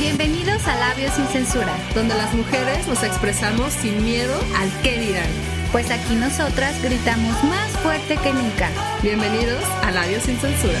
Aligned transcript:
Bienvenidos 0.00 0.64
a 0.68 0.76
Labios 0.76 1.12
sin 1.14 1.26
Censura, 1.26 1.74
donde 1.92 2.14
las 2.14 2.32
mujeres 2.32 2.86
nos 2.86 3.02
expresamos 3.02 3.72
sin 3.72 4.04
miedo 4.04 4.32
al 4.56 4.70
qué 4.84 4.96
dirán. 4.96 5.26
Pues 5.72 5.90
aquí 5.90 6.14
nosotras 6.14 6.80
gritamos 6.84 7.42
más 7.42 7.68
fuerte 7.78 8.16
que 8.16 8.32
nunca. 8.32 8.70
Bienvenidos 9.02 9.60
a 9.82 9.90
Labios 9.90 10.22
sin 10.22 10.36
Censura. 10.36 10.78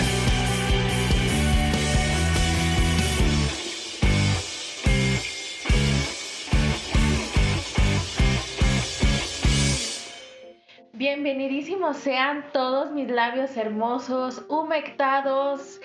Bienvenidísimos 10.92 11.96
sean 11.96 12.44
todos 12.52 12.92
mis 12.92 13.08
labios 13.08 13.56
hermosos, 13.56 14.44
humectados 14.48 15.80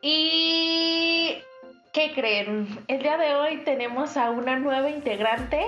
y 0.00 1.42
¿Qué 1.98 2.12
creen? 2.14 2.78
El 2.86 3.02
día 3.02 3.16
de 3.16 3.34
hoy 3.34 3.56
tenemos 3.64 4.16
a 4.16 4.30
una 4.30 4.56
nueva 4.56 4.88
integrante. 4.88 5.66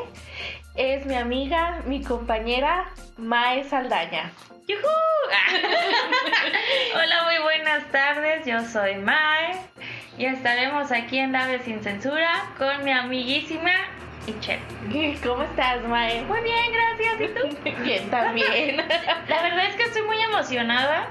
Es 0.76 1.04
mi 1.04 1.16
amiga, 1.16 1.82
mi 1.86 2.04
compañera, 2.04 2.88
Mae 3.16 3.64
Saldaña. 3.64 4.30
¡Yujú! 4.68 4.86
Hola, 6.94 7.24
muy 7.24 7.42
buenas 7.42 7.84
tardes. 7.90 8.46
Yo 8.46 8.60
soy 8.60 8.94
Mae 8.98 9.56
y 10.18 10.26
estaremos 10.26 10.92
aquí 10.92 11.18
en 11.18 11.32
Labios 11.32 11.62
sin 11.62 11.82
Censura 11.82 12.44
con 12.56 12.84
mi 12.84 12.92
amiguísima. 12.92 13.72
¿Cómo 15.24 15.42
estás, 15.42 15.82
Mae? 15.82 16.22
Muy 16.22 16.42
bien, 16.42 16.72
gracias. 16.72 17.20
¿Y 17.22 17.26
tú? 17.34 17.40
bien, 17.82 18.08
también. 18.08 18.76
La 18.76 19.42
verdad 19.42 19.66
es 19.68 19.74
que 19.74 19.82
estoy 19.82 20.02
muy 20.02 20.22
emocionada 20.22 21.08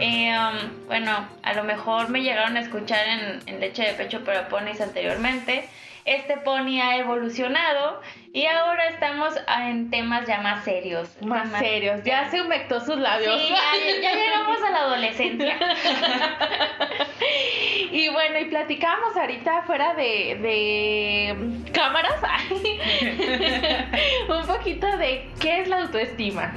eh, 0.00 0.36
um, 0.36 0.86
bueno, 0.86 1.28
a 1.42 1.54
lo 1.54 1.64
mejor 1.64 2.08
me 2.08 2.22
llegaron 2.22 2.56
a 2.56 2.60
escuchar 2.60 3.06
en, 3.46 3.60
Leche 3.60 3.84
de 3.84 3.94
Pecho 3.94 4.24
para 4.24 4.48
Ponis 4.48 4.80
anteriormente. 4.80 5.68
Este 6.06 6.38
pony 6.38 6.80
ha 6.80 6.96
evolucionado 6.96 8.00
y 8.32 8.46
ahora 8.46 8.88
estamos 8.88 9.34
en 9.66 9.90
temas 9.90 10.26
ya 10.26 10.40
más 10.40 10.64
serios. 10.64 11.10
Más, 11.20 11.50
serios, 11.58 12.02
ya 12.04 12.30
se 12.30 12.40
humectó 12.40 12.80
sus 12.80 12.96
labios. 12.96 13.38
Sí, 13.38 13.54
ya, 14.02 14.14
llegamos 14.14 14.62
a 14.62 14.70
la 14.70 14.78
adolescencia. 14.78 15.58
y 17.92 18.08
bueno, 18.08 18.38
y 18.38 18.46
platicamos 18.46 19.14
ahorita 19.14 19.62
fuera 19.62 19.94
de, 19.94 20.38
de 20.40 21.72
cámaras 21.72 22.14
un 24.28 24.46
poquito 24.46 24.96
de 24.96 25.28
qué 25.38 25.60
es 25.60 25.68
la 25.68 25.82
autoestima. 25.82 26.52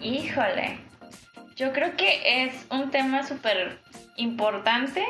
Híjole. 0.00 0.83
Yo 1.56 1.72
creo 1.72 1.96
que 1.96 2.44
es 2.44 2.66
un 2.70 2.90
tema 2.90 3.22
súper 3.22 3.78
importante 4.16 5.04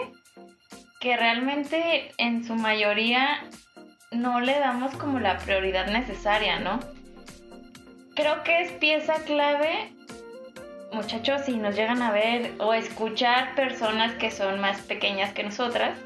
que 1.01 1.17
realmente 1.17 2.13
en 2.19 2.45
su 2.45 2.55
mayoría 2.55 3.45
no 4.11 4.41
le 4.41 4.59
damos 4.59 4.95
como 4.97 5.21
la 5.21 5.39
prioridad 5.39 5.87
necesaria, 5.87 6.61
¿no? 6.61 6.81
Creo 8.15 8.43
que 8.43 8.63
es 8.63 8.73
pieza 8.73 9.15
clave, 9.25 9.93
muchachos, 10.93 11.43
si 11.47 11.57
nos 11.57 11.75
llegan 11.75 12.03
a 12.03 12.13
ver 12.13 12.53
o 12.59 12.75
escuchar 12.75 13.55
personas 13.55 14.13
que 14.15 14.31
son 14.31 14.61
más 14.61 14.83
pequeñas 14.83 15.33
que 15.33 15.45
nosotras, 15.45 15.99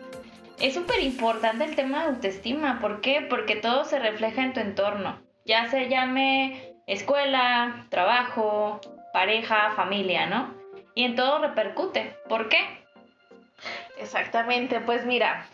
es 0.61 0.75
súper 0.75 1.03
importante 1.03 1.65
el 1.65 1.77
tema 1.77 2.03
de 2.03 2.11
autoestima. 2.11 2.81
¿Por 2.81 3.01
qué? 3.01 3.27
Porque 3.29 3.57
todo 3.57 3.85
se 3.85 3.99
refleja 3.99 4.43
en 4.43 4.53
tu 4.53 4.61
entorno. 4.61 5.21
Ya 5.45 5.69
se 5.69 5.89
llame 5.89 6.75
escuela, 6.87 7.87
trabajo, 7.91 8.81
pareja, 9.13 9.73
familia, 9.77 10.27
¿no? 10.27 10.55
Y 10.95 11.05
en 11.05 11.17
todo 11.17 11.39
repercute. 11.41 12.17
¿Por 12.29 12.49
qué? 12.49 12.59
Exactamente, 13.99 14.81
pues 14.81 15.05
mira, 15.05 15.47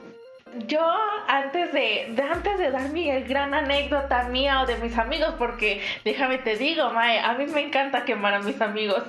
yo 0.67 0.81
antes 1.27 1.73
de, 1.73 2.15
antes 2.31 2.59
de 2.59 2.71
dar 2.71 2.91
mi 2.91 3.11
gran 3.23 3.55
anécdota 3.55 4.25
mía 4.29 4.63
o 4.63 4.67
de 4.67 4.77
mis 4.77 4.97
amigos, 4.99 5.35
porque 5.39 5.83
déjame 6.05 6.39
te 6.39 6.57
digo, 6.57 6.91
Mae, 6.91 7.19
a 7.19 7.35
mí 7.35 7.47
me 7.47 7.63
encanta 7.63 8.05
quemar 8.05 8.35
a 8.35 8.41
mis 8.41 8.61
amigos. 8.61 9.03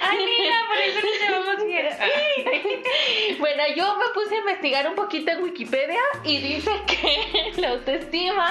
Ay, 0.00 0.18
mira, 0.18 0.56
por 0.68 0.78
eso 0.78 1.00
nos 1.00 1.20
llevamos 1.20 1.64
bien. 1.66 1.88
bueno, 3.38 3.62
yo 3.76 3.96
me 3.96 4.04
puse 4.14 4.34
a 4.36 4.38
investigar 4.38 4.88
un 4.88 4.94
poquito 4.94 5.30
en 5.32 5.42
Wikipedia 5.42 6.00
y 6.24 6.38
dice 6.38 6.70
que 6.86 7.52
la 7.60 7.70
autoestima 7.70 8.50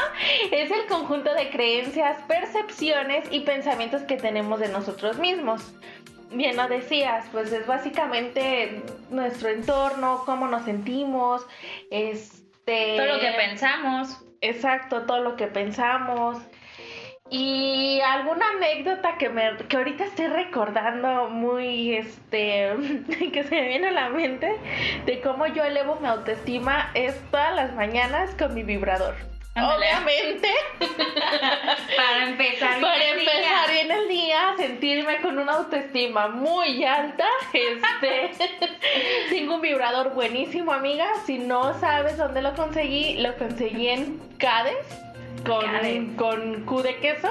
es 0.51 0.71
el 0.71 0.85
conjunto 0.87 1.33
de 1.33 1.49
creencias, 1.49 2.17
percepciones 2.27 3.25
y 3.31 3.41
pensamientos 3.41 4.03
que 4.03 4.17
tenemos 4.17 4.59
de 4.59 4.69
nosotros 4.69 5.17
mismos 5.17 5.73
bien 6.33 6.57
lo 6.57 6.67
decías, 6.67 7.25
pues 7.31 7.51
es 7.51 7.65
básicamente 7.65 8.81
nuestro 9.09 9.49
entorno, 9.49 10.23
cómo 10.25 10.47
nos 10.47 10.63
sentimos, 10.65 11.45
este... 11.91 12.97
Todo 12.97 13.07
lo 13.07 13.19
que 13.19 13.31
pensamos. 13.31 14.23
Exacto, 14.41 15.03
todo 15.03 15.19
lo 15.19 15.35
que 15.35 15.47
pensamos. 15.47 16.37
Y 17.29 17.99
alguna 18.01 18.45
anécdota 18.57 19.17
que 19.17 19.29
me 19.29 19.57
que 19.67 19.77
ahorita 19.77 20.03
estoy 20.03 20.27
recordando 20.27 21.29
muy 21.29 21.95
este 21.95 22.75
que 23.33 23.43
se 23.43 23.55
me 23.55 23.67
viene 23.69 23.87
a 23.87 23.91
la 23.91 24.09
mente 24.09 24.53
de 25.05 25.21
cómo 25.21 25.47
yo 25.47 25.63
elevo 25.63 25.95
mi 25.95 26.07
autoestima 26.07 26.91
es 26.93 27.19
todas 27.31 27.55
las 27.55 27.73
mañanas 27.73 28.35
con 28.35 28.53
mi 28.53 28.63
vibrador. 28.63 29.15
Obviamente. 29.55 30.49
para 31.95 32.27
empezar 32.27 32.69
bien 32.79 32.81
Para 32.81 33.05
empezar 33.05 33.71
bien 33.71 33.91
el 33.91 34.07
día, 34.07 34.12
sentirme 34.63 35.19
con 35.21 35.37
una 35.39 35.53
autoestima 35.53 36.29
muy 36.29 36.83
alta. 36.85 37.25
Este, 37.51 38.31
tengo 39.29 39.55
un 39.55 39.61
vibrador 39.61 40.13
buenísimo, 40.13 40.71
amiga. 40.71 41.05
Si 41.25 41.37
no 41.37 41.77
sabes 41.79 42.17
dónde 42.17 42.41
lo 42.41 42.55
conseguí, 42.55 43.15
lo 43.15 43.35
conseguí 43.37 43.89
en 43.89 44.19
Cades. 44.37 44.77
Con, 45.45 46.15
con 46.15 46.63
Q 46.63 46.83
de 46.83 46.95
queso, 46.99 47.27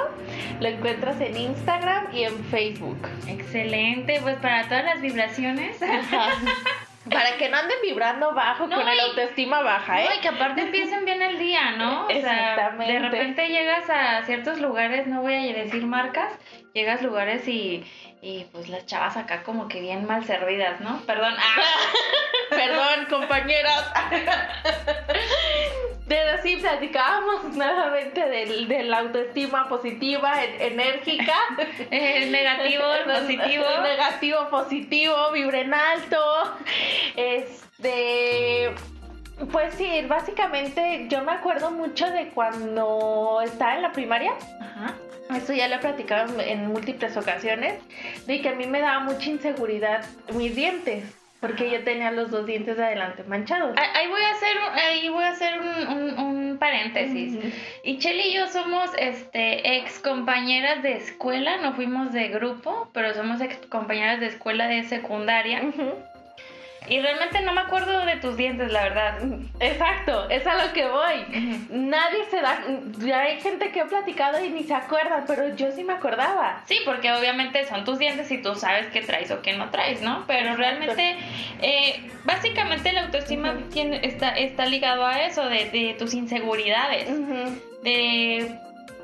lo 0.60 0.68
encuentras 0.68 1.18
en 1.22 1.34
Instagram 1.34 2.14
y 2.14 2.24
en 2.24 2.44
Facebook. 2.44 2.98
Excelente, 3.26 4.18
pues 4.20 4.36
para 4.36 4.64
todas 4.64 4.84
las 4.84 5.00
vibraciones. 5.00 5.78
Para 7.12 7.36
que 7.36 7.48
no 7.48 7.56
anden 7.58 7.76
vibrando 7.82 8.34
bajo 8.34 8.68
con 8.68 8.88
el 8.88 9.00
autoestima 9.00 9.60
baja, 9.62 10.02
¿eh? 10.02 10.08
No, 10.08 10.14
y 10.16 10.20
que 10.20 10.28
aparte 10.28 10.62
empiecen 10.62 11.04
bien 11.04 11.22
el 11.22 11.38
día, 11.38 11.72
¿no? 11.72 12.06
O 12.06 12.10
Exactamente. 12.10 12.86
Sea, 12.86 12.94
de 12.94 13.08
repente 13.08 13.48
llegas 13.48 13.88
a 13.90 14.22
ciertos 14.24 14.60
lugares, 14.60 15.06
no 15.06 15.22
voy 15.22 15.34
a 15.34 15.52
decir 15.52 15.84
marcas, 15.84 16.32
llegas 16.72 17.00
a 17.00 17.04
lugares 17.04 17.46
y, 17.48 17.84
y 18.22 18.44
pues 18.52 18.68
las 18.68 18.86
chavas 18.86 19.16
acá 19.16 19.42
como 19.42 19.66
que 19.66 19.80
bien 19.80 20.06
mal 20.06 20.24
servidas, 20.24 20.80
¿no? 20.80 21.00
Perdón. 21.06 21.34
Ah. 21.36 21.60
Perdón, 22.50 23.06
compañeras. 23.10 23.92
Pero 26.06 26.40
sí, 26.40 26.56
platicábamos 26.56 27.56
nuevamente 27.56 28.28
del, 28.28 28.68
de 28.68 28.84
la 28.84 28.98
autoestima 28.98 29.68
positiva, 29.68 30.40
enérgica. 30.44 31.34
Negativo, 31.90 32.84
positivo. 33.04 33.64
Negativo, 33.82 34.48
positivo, 34.50 35.32
vibren 35.32 35.74
alto. 35.74 36.18
Este. 37.16 38.72
Pues 39.50 39.74
sí, 39.74 40.04
básicamente 40.06 41.06
yo 41.08 41.22
me 41.22 41.32
acuerdo 41.32 41.72
mucho 41.72 42.08
de 42.08 42.28
cuando 42.28 43.40
estaba 43.42 43.74
en 43.74 43.82
la 43.82 43.90
primaria. 43.90 44.34
Ajá. 44.60 44.94
Esto 45.36 45.52
ya 45.52 45.68
lo 45.68 45.76
he 45.76 45.78
platicado 45.78 46.40
en 46.40 46.66
múltiples 46.66 47.16
ocasiones, 47.16 47.74
de 48.26 48.40
que 48.40 48.48
a 48.48 48.54
mí 48.54 48.66
me 48.66 48.80
daba 48.80 49.00
mucha 49.00 49.30
inseguridad 49.30 50.04
mis 50.34 50.54
dientes 50.54 51.04
porque 51.42 51.68
yo 51.68 51.82
tenía 51.82 52.12
los 52.12 52.30
dos 52.30 52.46
dientes 52.46 52.76
de 52.76 52.84
adelante 52.84 53.24
manchados. 53.24 53.76
Ahí 53.76 54.06
voy 54.06 54.22
a 54.22 54.30
hacer, 54.30 54.56
ahí 54.74 55.08
voy 55.08 55.24
a 55.24 55.30
hacer 55.30 55.60
un, 55.60 55.88
un, 55.88 56.18
un 56.20 56.58
paréntesis. 56.58 57.36
Y 57.82 57.98
Cheli 57.98 58.28
y 58.28 58.34
yo 58.34 58.46
somos 58.46 58.88
este, 58.96 59.78
ex 59.78 59.98
compañeras 59.98 60.84
de 60.84 60.92
escuela, 60.92 61.56
no 61.56 61.72
fuimos 61.72 62.12
de 62.12 62.28
grupo, 62.28 62.88
pero 62.94 63.12
somos 63.14 63.40
ex 63.40 63.56
compañeras 63.66 64.20
de 64.20 64.26
escuela 64.26 64.68
de 64.68 64.84
secundaria. 64.84 65.62
Y 66.88 67.00
realmente 67.00 67.40
no 67.42 67.52
me 67.52 67.60
acuerdo 67.60 68.04
de 68.04 68.16
tus 68.16 68.36
dientes, 68.36 68.70
la 68.72 68.82
verdad. 68.82 69.18
Exacto, 69.60 70.28
es 70.30 70.46
a 70.46 70.54
lo 70.54 70.72
que 70.72 70.86
voy. 70.86 71.66
Nadie 71.70 72.24
se 72.30 72.40
da. 72.40 72.62
Ya 72.98 73.20
hay 73.20 73.40
gente 73.40 73.70
que 73.70 73.80
ha 73.80 73.86
platicado 73.86 74.44
y 74.44 74.50
ni 74.50 74.64
se 74.64 74.74
acuerdan, 74.74 75.24
pero 75.26 75.54
yo 75.54 75.70
sí 75.72 75.84
me 75.84 75.92
acordaba. 75.92 76.62
Sí, 76.66 76.80
porque 76.84 77.12
obviamente 77.12 77.66
son 77.66 77.84
tus 77.84 77.98
dientes 77.98 78.30
y 78.30 78.38
tú 78.38 78.54
sabes 78.54 78.86
qué 78.88 79.00
traes 79.00 79.30
o 79.30 79.42
qué 79.42 79.52
no 79.52 79.70
traes, 79.70 80.02
¿no? 80.02 80.24
Pero 80.26 80.56
realmente, 80.56 81.16
eh, 81.60 82.10
básicamente 82.24 82.92
la 82.92 83.02
autoestima 83.02 83.54
tiene, 83.72 84.00
está, 84.02 84.36
está 84.36 84.66
ligado 84.66 85.06
a 85.06 85.22
eso, 85.22 85.48
de, 85.48 85.70
de 85.70 85.94
tus 85.98 86.14
inseguridades. 86.14 87.08
De 87.82 88.58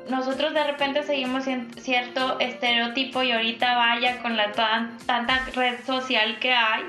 nosotros 0.09 0.53
de 0.53 0.63
repente 0.63 1.03
seguimos 1.03 1.45
cierto 1.77 2.39
estereotipo 2.39 3.21
y 3.23 3.31
ahorita 3.31 3.75
vaya 3.75 4.21
con 4.21 4.35
la 4.35 4.51
tan, 4.51 4.97
tanta 5.05 5.45
red 5.53 5.75
social 5.85 6.39
que 6.39 6.51
hay 6.51 6.83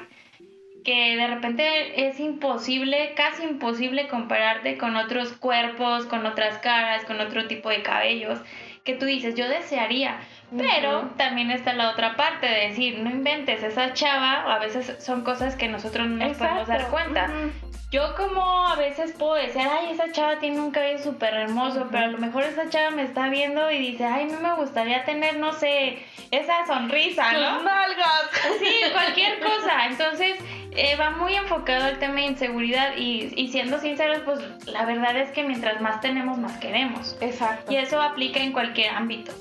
que 0.85 1.17
de 1.17 1.27
repente 1.27 2.09
es 2.09 2.21
imposible, 2.21 3.13
casi 3.15 3.45
imposible 3.45 4.09
compararte 4.09 4.79
con 4.79 4.97
otros 4.97 5.33
cuerpos, 5.33 6.07
con 6.07 6.27
otras 6.27 6.59
caras, 6.59 7.05
con 7.05 7.21
otro 7.21 7.47
tipo 7.47 7.69
de 7.69 7.83
cabellos, 7.83 8.41
que 8.85 8.95
tú 8.95 9.07
dices, 9.07 9.35
yo 9.35 9.49
desearía, 9.49 10.21
pero 10.57 11.01
uh 11.01 11.03
-huh. 11.03 11.17
también 11.17 11.51
está 11.51 11.75
la 11.75 11.91
otra 11.91 12.17
parte 12.17 12.47
de 12.47 12.69
decir, 12.69 12.99
no 12.99 13.11
inventes, 13.11 13.63
esa 13.63 13.93
chava, 13.93 14.55
a 14.55 14.59
veces 14.59 14.97
son 15.05 15.23
cosas 15.23 15.55
que 15.55 15.69
nosotros 15.69 16.09
no 16.09 16.17
nos 16.17 16.33
Exacto. 16.33 16.65
podemos 16.65 16.69
dar 16.69 16.91
cuenta. 16.91 17.27
Uh 17.29 17.33
-huh. 17.33 17.53
yo 17.93 18.15
como 18.17 18.67
a 18.69 18.77
veces 18.77 19.13
puedo 19.19 19.35
decir, 19.35 19.63
ay, 19.63 19.91
esa 19.93 20.11
chava 20.13 20.39
tiene 20.39 20.61
un 20.61 20.71
cabello 20.71 20.99
súper 21.03 21.35
hermoso, 21.35 21.89
pero 21.91 22.05
a 22.05 22.09
lo 22.09 22.19
mejor 22.19 22.45
esa 22.45 22.69
chava 22.71 22.91
me 22.91 23.03
está 23.03 23.29
viendo 23.29 23.71
y 23.71 23.79
dice, 23.79 24.05
ay, 24.05 24.27
no 24.27 24.41
me 24.41 24.55
gustaría 24.55 25.05
tener, 25.05 25.37
no 25.37 25.53
sé, 25.53 25.99
esa 26.31 26.67
sonrisa, 26.67 27.33
¿no? 27.33 27.63
nalgas! 27.63 28.31
Sí, 28.61 28.75
cualquier 28.93 29.41
cosa. 29.41 29.87
Entonces, 29.91 30.39
eh, 30.73 30.97
va 30.97 31.11
muy 31.11 31.35
enfocado 31.35 31.85
al 31.85 31.99
tema 31.99 32.17
de 32.17 32.23
inseguridad 32.23 32.97
y, 32.97 33.33
y 33.37 33.49
siendo 33.49 33.79
sinceros, 33.81 34.21
pues 34.25 34.41
la 34.67 34.85
verdad 34.85 35.17
es 35.17 35.31
que 35.31 35.43
mientras 35.43 35.81
más 35.81 36.01
tenemos, 36.01 36.39
más 36.39 36.59
queremos. 36.59 37.17
Exacto. 37.21 37.73
Y 37.73 37.77
eso 37.77 38.01
aplica 38.01 38.41
en 38.41 38.53
cualquier 38.53 38.95
ámbito. 38.95 39.33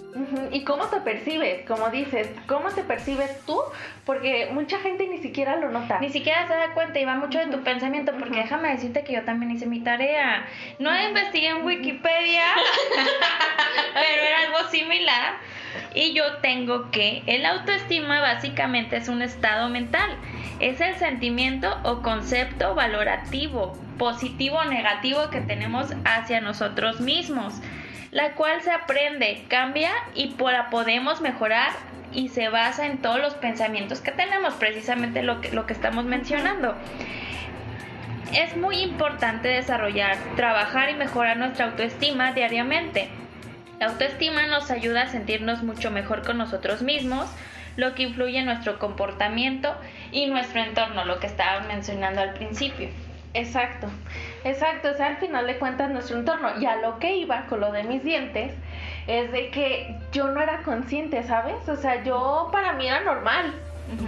¿Y 0.52 0.64
cómo 0.64 0.88
te 0.88 1.00
percibes? 1.02 1.66
Como 1.68 1.90
dices, 1.90 2.30
¿cómo 2.48 2.70
te 2.70 2.84
percibes 2.84 3.46
tú? 3.46 3.60
Porque 4.06 4.50
mucha 4.52 4.80
gente 4.80 5.08
ni 5.08 5.20
siquiera 5.20 5.56
lo 5.58 5.70
nota. 5.70 6.00
Ni 6.00 6.10
siquiera 6.10 6.48
se 6.48 6.54
da 6.54 6.74
cuenta 6.74 7.00
y 7.00 7.06
va 7.06 7.16
mucho 7.16 7.38
de 7.38 7.48
tu 7.48 7.64
pensamiento, 7.64 8.14
porque 8.18 8.40
déjame 8.40 8.70
decirte 8.70 9.04
que 9.04 9.14
yo 9.14 9.24
también 9.24 9.52
hice 9.52 9.66
mi 9.66 9.82
tarea. 9.82 10.46
No 10.80 10.90
investigué 11.00 11.50
en 11.50 11.64
Wikipedia, 11.64 12.44
pero 13.94 14.22
era 14.24 14.40
algo 14.48 14.70
similar. 14.70 15.36
Y 15.94 16.14
yo 16.14 16.38
tengo 16.38 16.92
que 16.92 17.24
el 17.26 17.46
autoestima 17.46 18.20
básicamente 18.22 18.98
es 18.98 19.10
un 19.10 19.22
estado 19.22 19.70
mental. 19.70 20.10
Es 20.60 20.82
el 20.82 20.96
sentimiento 20.96 21.80
o 21.84 22.02
concepto 22.02 22.76
valorativo, 22.76 23.78
positivo 23.98 24.58
o 24.58 24.66
negativo 24.66 25.30
que 25.30 25.42
tenemos 25.42 25.94
hacia 26.06 26.42
nosotros 26.42 27.00
mismos, 27.00 27.54
la 28.12 28.34
cual 28.34 28.62
se 28.62 28.72
aprende, 28.72 29.46
cambia 29.48 29.92
y 30.16 30.36
la 30.40 30.70
podemos 30.70 31.22
mejorar 31.22 31.72
y 32.12 32.30
se 32.30 32.50
basa 32.50 32.88
en 32.88 32.98
todos 33.00 33.20
los 33.20 33.36
pensamientos 33.36 34.02
que 34.02 34.12
tenemos, 34.12 34.56
precisamente 34.56 35.22
lo 35.22 35.42
que, 35.42 35.52
lo 35.52 35.66
que 35.66 35.74
estamos 35.74 36.06
mencionando. 36.06 36.76
Es 38.34 38.56
muy 38.58 38.78
importante 38.82 39.48
desarrollar, 39.48 40.18
trabajar 40.36 40.90
y 40.90 40.96
mejorar 40.96 41.38
nuestra 41.38 41.66
autoestima 41.66 42.32
diariamente. 42.32 43.10
La 43.80 43.88
autoestima 43.88 44.46
nos 44.48 44.72
ayuda 44.72 45.04
a 45.04 45.08
sentirnos 45.08 45.64
mucho 45.64 45.90
mejor 45.90 46.26
con 46.26 46.38
nosotros 46.38 46.82
mismos, 46.82 47.30
lo 47.78 47.96
que 47.96 48.04
influye 48.04 48.38
en 48.38 48.46
nuestro 48.46 48.78
comportamiento 48.78 49.74
y 50.12 50.28
nuestro 50.28 50.60
entorno, 50.62 51.06
lo 51.06 51.20
que 51.22 51.28
estábamos 51.28 51.70
mencionando 51.70 52.20
al 52.20 52.34
principio. 52.34 52.90
Exacto, 53.34 53.88
exacto, 54.44 54.90
o 54.92 54.94
sea, 54.96 55.08
al 55.08 55.18
final 55.18 55.48
de 55.48 55.58
cuentas 55.60 55.90
nuestro 55.92 56.18
entorno. 56.18 56.60
Y 56.60 56.66
a 56.66 56.76
lo 56.76 57.00
que 57.00 57.16
iba 57.16 57.46
con 57.46 57.62
lo 57.62 57.72
de 57.72 57.84
mis 57.84 58.04
dientes 58.04 58.52
es 59.08 59.32
de 59.32 59.50
que 59.50 59.96
yo 60.12 60.28
no 60.28 60.42
era 60.42 60.62
consciente, 60.64 61.24
¿sabes? 61.24 61.70
O 61.70 61.78
sea, 61.78 62.04
yo 62.04 62.50
para 62.52 62.74
mí 62.74 62.86
era 62.86 63.00
normal. 63.00 63.54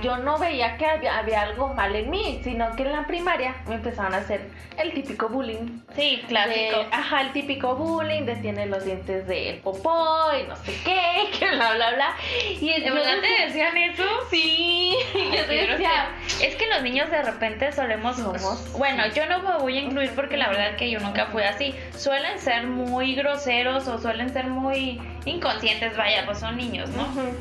Yo 0.01 0.17
no 0.17 0.37
veía 0.37 0.77
que 0.77 0.85
había, 0.85 1.17
había 1.19 1.41
algo 1.41 1.73
mal 1.73 1.95
en 1.95 2.09
mí, 2.09 2.41
sino 2.43 2.75
que 2.75 2.83
en 2.83 2.91
la 2.91 3.05
primaria 3.07 3.55
me 3.67 3.75
empezaron 3.75 4.13
a 4.13 4.17
hacer 4.17 4.41
el 4.77 4.93
típico 4.93 5.29
bullying. 5.29 5.79
Sí, 5.95 6.21
clásico. 6.27 6.77
De- 6.79 6.87
ajá, 6.91 7.21
el 7.21 7.31
típico 7.33 7.75
bullying 7.75 8.23
de 8.25 8.35
tiene 8.37 8.65
los 8.65 8.83
dientes 8.85 9.27
de 9.27 9.59
popó 9.63 10.25
y 10.39 10.47
no 10.47 10.55
sé 10.57 10.73
qué, 10.83 11.29
que 11.39 11.49
bla, 11.55 11.73
bla, 11.75 11.91
bla. 11.95 12.15
Y 12.59 12.79
¿De 12.79 12.85
yo 12.87 12.93
verdad 12.93 13.15
decía- 13.21 13.37
te 13.37 13.45
decían 13.47 13.77
eso? 13.77 14.03
Sí, 14.29 14.95
yo 15.13 15.19
Ay, 15.21 15.45
qué 15.49 15.67
decía. 15.67 16.09
Es 16.41 16.55
que 16.55 16.67
los 16.69 16.81
niños 16.83 17.09
de 17.09 17.21
repente 17.21 17.71
solemos... 17.71 18.17
Somos- 18.17 18.71
Bueno, 18.77 19.03
yo 19.15 19.25
no 19.27 19.39
me 19.39 19.57
voy 19.59 19.77
a 19.77 19.81
incluir 19.81 20.11
porque 20.15 20.37
la 20.37 20.49
verdad 20.49 20.75
que 20.77 20.89
yo 20.89 20.99
nunca 20.99 21.27
fui 21.27 21.43
así. 21.43 21.75
Suelen 21.97 22.39
ser 22.39 22.67
muy 22.67 23.15
groseros 23.15 23.87
o 23.87 23.97
suelen 23.99 24.31
ser 24.31 24.47
muy 24.47 24.99
inconscientes, 25.25 25.95
vaya, 25.97 26.25
pues 26.25 26.39
son 26.39 26.57
niños, 26.57 26.89
¿no? 26.89 27.03
Ujú. 27.03 27.35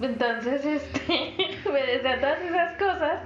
Entonces, 0.00 0.64
este, 0.64 1.58
me 1.72 1.82
decían 1.82 2.20
todas 2.20 2.40
esas 2.40 2.76
cosas 2.78 3.20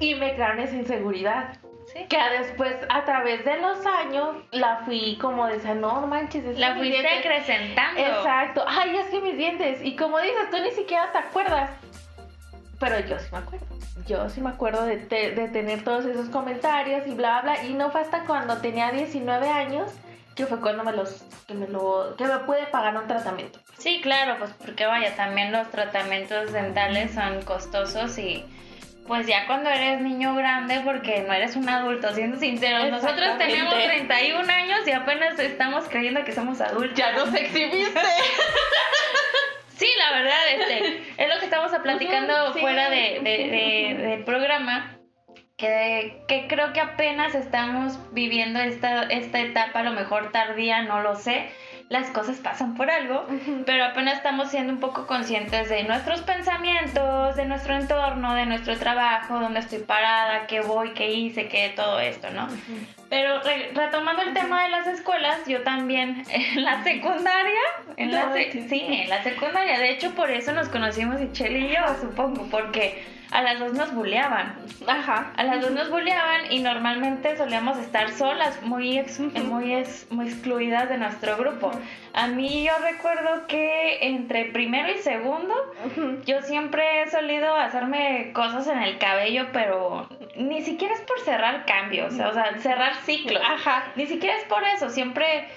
y 0.00 0.14
me 0.14 0.34
crearon 0.34 0.60
esa 0.60 0.74
inseguridad. 0.74 1.56
Sí. 1.92 2.04
Que 2.06 2.18
después, 2.38 2.76
a 2.90 3.04
través 3.04 3.44
de 3.46 3.58
los 3.60 3.84
años, 3.86 4.36
la 4.50 4.82
fui 4.84 5.16
como 5.20 5.46
de 5.46 5.56
no 5.74 6.06
manches, 6.06 6.44
es 6.44 6.58
La 6.58 6.74
fuiste 6.74 7.08
acrecentando. 7.08 7.98
Exacto. 7.98 8.62
Ay, 8.66 8.94
es 8.96 9.06
que 9.06 9.20
mis 9.22 9.38
dientes. 9.38 9.80
Y 9.82 9.96
como 9.96 10.18
dices, 10.18 10.50
tú 10.50 10.58
ni 10.58 10.70
siquiera 10.72 11.10
te 11.12 11.18
acuerdas. 11.18 11.70
Pero 12.78 13.00
yo 13.00 13.18
sí 13.18 13.26
me 13.32 13.38
acuerdo. 13.38 13.66
Yo 14.06 14.28
sí 14.28 14.40
me 14.42 14.50
acuerdo 14.50 14.84
de, 14.84 14.98
te- 14.98 15.30
de 15.32 15.48
tener 15.48 15.82
todos 15.82 16.04
esos 16.04 16.28
comentarios 16.28 17.06
y 17.06 17.14
bla, 17.14 17.40
bla. 17.40 17.64
Y 17.64 17.72
no 17.74 17.90
fue 17.90 18.02
hasta 18.02 18.24
cuando 18.24 18.58
tenía 18.58 18.90
19 18.92 19.48
años 19.48 19.90
que 20.36 20.46
fue 20.46 20.60
cuando 20.60 20.84
me 20.84 20.92
los, 20.92 21.24
que 21.48 21.54
me 21.54 21.66
lo, 21.66 22.14
que 22.16 22.24
me 22.24 22.38
pude 22.40 22.66
pagar 22.66 22.96
un 22.96 23.06
tratamiento. 23.08 23.58
Sí, 23.78 24.00
claro, 24.02 24.36
pues 24.38 24.50
porque 24.64 24.86
vaya, 24.86 25.14
también 25.16 25.52
los 25.52 25.70
tratamientos 25.70 26.52
dentales 26.52 27.12
son 27.14 27.42
costosos 27.42 28.18
y 28.18 28.44
pues 29.06 29.26
ya 29.26 29.46
cuando 29.46 29.70
eres 29.70 30.00
niño 30.02 30.34
grande, 30.34 30.80
porque 30.84 31.20
no 31.26 31.32
eres 31.32 31.56
un 31.56 31.68
adulto, 31.68 32.12
siendo 32.14 32.38
sinceros, 32.38 32.90
nosotros 32.90 33.38
tenemos 33.38 33.72
31 33.74 34.52
años 34.52 34.80
y 34.86 34.90
apenas 34.92 35.38
estamos 35.38 35.88
creyendo 35.88 36.24
que 36.24 36.32
somos 36.32 36.60
adultos. 36.60 36.98
Ya 36.98 37.12
nos 37.12 37.32
exhibiste. 37.34 38.00
Sí, 39.76 39.86
la 39.96 40.18
verdad, 40.18 40.40
este, 40.56 41.02
es 41.18 41.28
lo 41.32 41.38
que 41.38 41.44
estamos 41.44 41.70
platicando 41.84 42.52
sí. 42.52 42.58
fuera 42.58 42.90
de, 42.90 43.20
de- 43.22 43.94
de- 43.96 44.08
del 44.08 44.24
programa, 44.24 44.98
que, 45.56 46.24
que 46.26 46.48
creo 46.48 46.72
que 46.72 46.80
apenas 46.80 47.36
estamos 47.36 47.96
viviendo 48.12 48.58
esta, 48.58 49.04
esta 49.04 49.38
etapa, 49.38 49.78
a 49.78 49.82
lo 49.84 49.92
mejor 49.92 50.32
tardía, 50.32 50.82
no 50.82 51.00
lo 51.02 51.14
sé. 51.14 51.50
Las 51.88 52.10
cosas 52.10 52.36
pasan 52.36 52.74
por 52.74 52.90
algo, 52.90 53.26
pero 53.64 53.84
apenas 53.86 54.18
estamos 54.18 54.50
siendo 54.50 54.72
un 54.74 54.78
poco 54.78 55.06
conscientes 55.06 55.70
de 55.70 55.84
nuestros 55.84 56.20
pensamientos, 56.20 57.34
de 57.36 57.46
nuestro 57.46 57.76
entorno, 57.76 58.34
de 58.34 58.44
nuestro 58.44 58.76
trabajo, 58.76 59.40
dónde 59.40 59.60
estoy 59.60 59.78
parada, 59.78 60.46
qué 60.46 60.60
voy, 60.60 60.90
qué 60.92 61.10
hice, 61.10 61.48
qué 61.48 61.72
todo 61.74 61.98
esto, 61.98 62.28
¿no? 62.30 62.46
Pero 63.08 63.40
re- 63.42 63.70
retomando 63.74 64.20
el 64.20 64.34
tema 64.34 64.64
de 64.64 64.68
las 64.68 64.86
escuelas, 64.86 65.38
yo 65.46 65.62
también 65.62 66.24
en 66.30 66.62
la 66.62 66.84
secundaria, 66.84 67.60
en 67.96 68.12
la 68.12 68.34
sec- 68.34 68.68
sí, 68.68 68.84
en 68.86 69.08
la 69.08 69.22
secundaria, 69.22 69.78
de 69.78 69.90
hecho 69.92 70.10
por 70.14 70.30
eso 70.30 70.52
nos 70.52 70.68
conocimos 70.68 71.18
Michelle 71.18 71.58
y 71.58 71.68
yo, 71.74 71.80
supongo, 72.02 72.46
porque 72.50 73.02
a 73.30 73.42
las 73.42 73.58
dos 73.58 73.72
nos 73.74 73.92
bulleaban. 73.94 74.56
Ajá. 74.86 75.32
A 75.36 75.44
las 75.44 75.60
dos 75.60 75.70
nos 75.72 75.90
bulleaban 75.90 76.50
y 76.50 76.60
normalmente 76.60 77.36
solíamos 77.36 77.76
estar 77.78 78.10
solas, 78.10 78.62
muy, 78.62 78.98
ex- 78.98 79.20
muy, 79.20 79.74
ex- 79.74 80.06
muy 80.10 80.28
excluidas 80.28 80.88
de 80.88 80.96
nuestro 80.98 81.36
grupo. 81.36 81.70
A 82.14 82.26
mí 82.26 82.64
yo 82.64 82.72
recuerdo 82.82 83.46
que 83.46 83.98
entre 84.06 84.46
primero 84.46 84.90
y 84.90 84.98
segundo 84.98 85.54
yo 86.26 86.40
siempre 86.42 87.02
he 87.02 87.10
solido 87.10 87.54
hacerme 87.54 88.32
cosas 88.32 88.66
en 88.68 88.78
el 88.82 88.98
cabello, 88.98 89.46
pero 89.52 90.08
ni 90.36 90.62
siquiera 90.62 90.94
es 90.94 91.00
por 91.02 91.20
cerrar 91.20 91.64
cambios, 91.66 92.14
o 92.14 92.32
sea, 92.32 92.56
cerrar 92.58 92.94
ciclos. 93.04 93.42
Ajá. 93.44 93.84
Ni 93.96 94.06
siquiera 94.06 94.36
es 94.36 94.44
por 94.44 94.64
eso, 94.64 94.88
siempre 94.88 95.48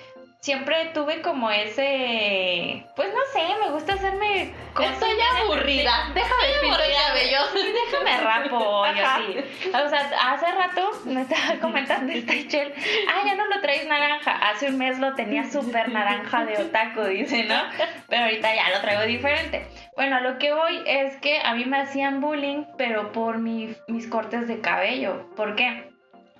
siempre 0.41 0.85
tuve 0.93 1.21
como 1.21 1.51
ese, 1.51 2.83
pues 2.95 3.09
no 3.13 3.19
sé, 3.31 3.45
me 3.63 3.69
gusta 3.71 3.93
hacerme 3.93 4.51
cosas. 4.73 4.93
Estoy 4.93 5.11
aburrida. 5.43 6.09
De 6.15 6.19
Estoy 6.21 6.37
pintar 6.61 6.81
el 6.81 6.95
aburrida. 6.95 7.07
cabello. 7.07 7.39
Déjame 7.91 8.17
rapo, 8.21 8.85
yo 8.87 9.05
Ajá. 9.05 9.19
sí. 9.19 9.69
O 9.69 9.89
sea, 9.89 10.11
hace 10.33 10.51
rato 10.51 10.89
me 11.05 11.21
estaba 11.21 11.59
comentando 11.61 12.11
esta 12.11 12.33
Michelle, 12.33 12.73
ah, 13.07 13.21
ya 13.25 13.35
no 13.35 13.45
lo 13.45 13.61
traes 13.61 13.85
naranja. 13.87 14.31
Hace 14.31 14.69
un 14.69 14.77
mes 14.79 14.97
lo 14.99 15.13
tenía 15.13 15.43
súper 15.49 15.89
naranja 15.89 16.43
de 16.45 16.57
otaku, 16.57 17.01
dice, 17.03 17.43
¿no? 17.43 17.61
Pero 18.09 18.23
ahorita 18.23 18.55
ya 18.55 18.69
lo 18.71 18.81
traigo 18.81 19.03
diferente. 19.03 19.67
Bueno, 19.95 20.15
a 20.17 20.21
lo 20.21 20.39
que 20.39 20.53
voy 20.53 20.81
es 20.87 21.17
que 21.17 21.39
a 21.43 21.53
mí 21.53 21.65
me 21.65 21.77
hacían 21.79 22.19
bullying, 22.19 22.63
pero 22.79 23.11
por 23.11 23.37
mi- 23.37 23.75
mis 23.87 24.07
cortes 24.07 24.47
de 24.47 24.59
cabello. 24.59 25.29
¿Por 25.35 25.55
qué? 25.55 25.91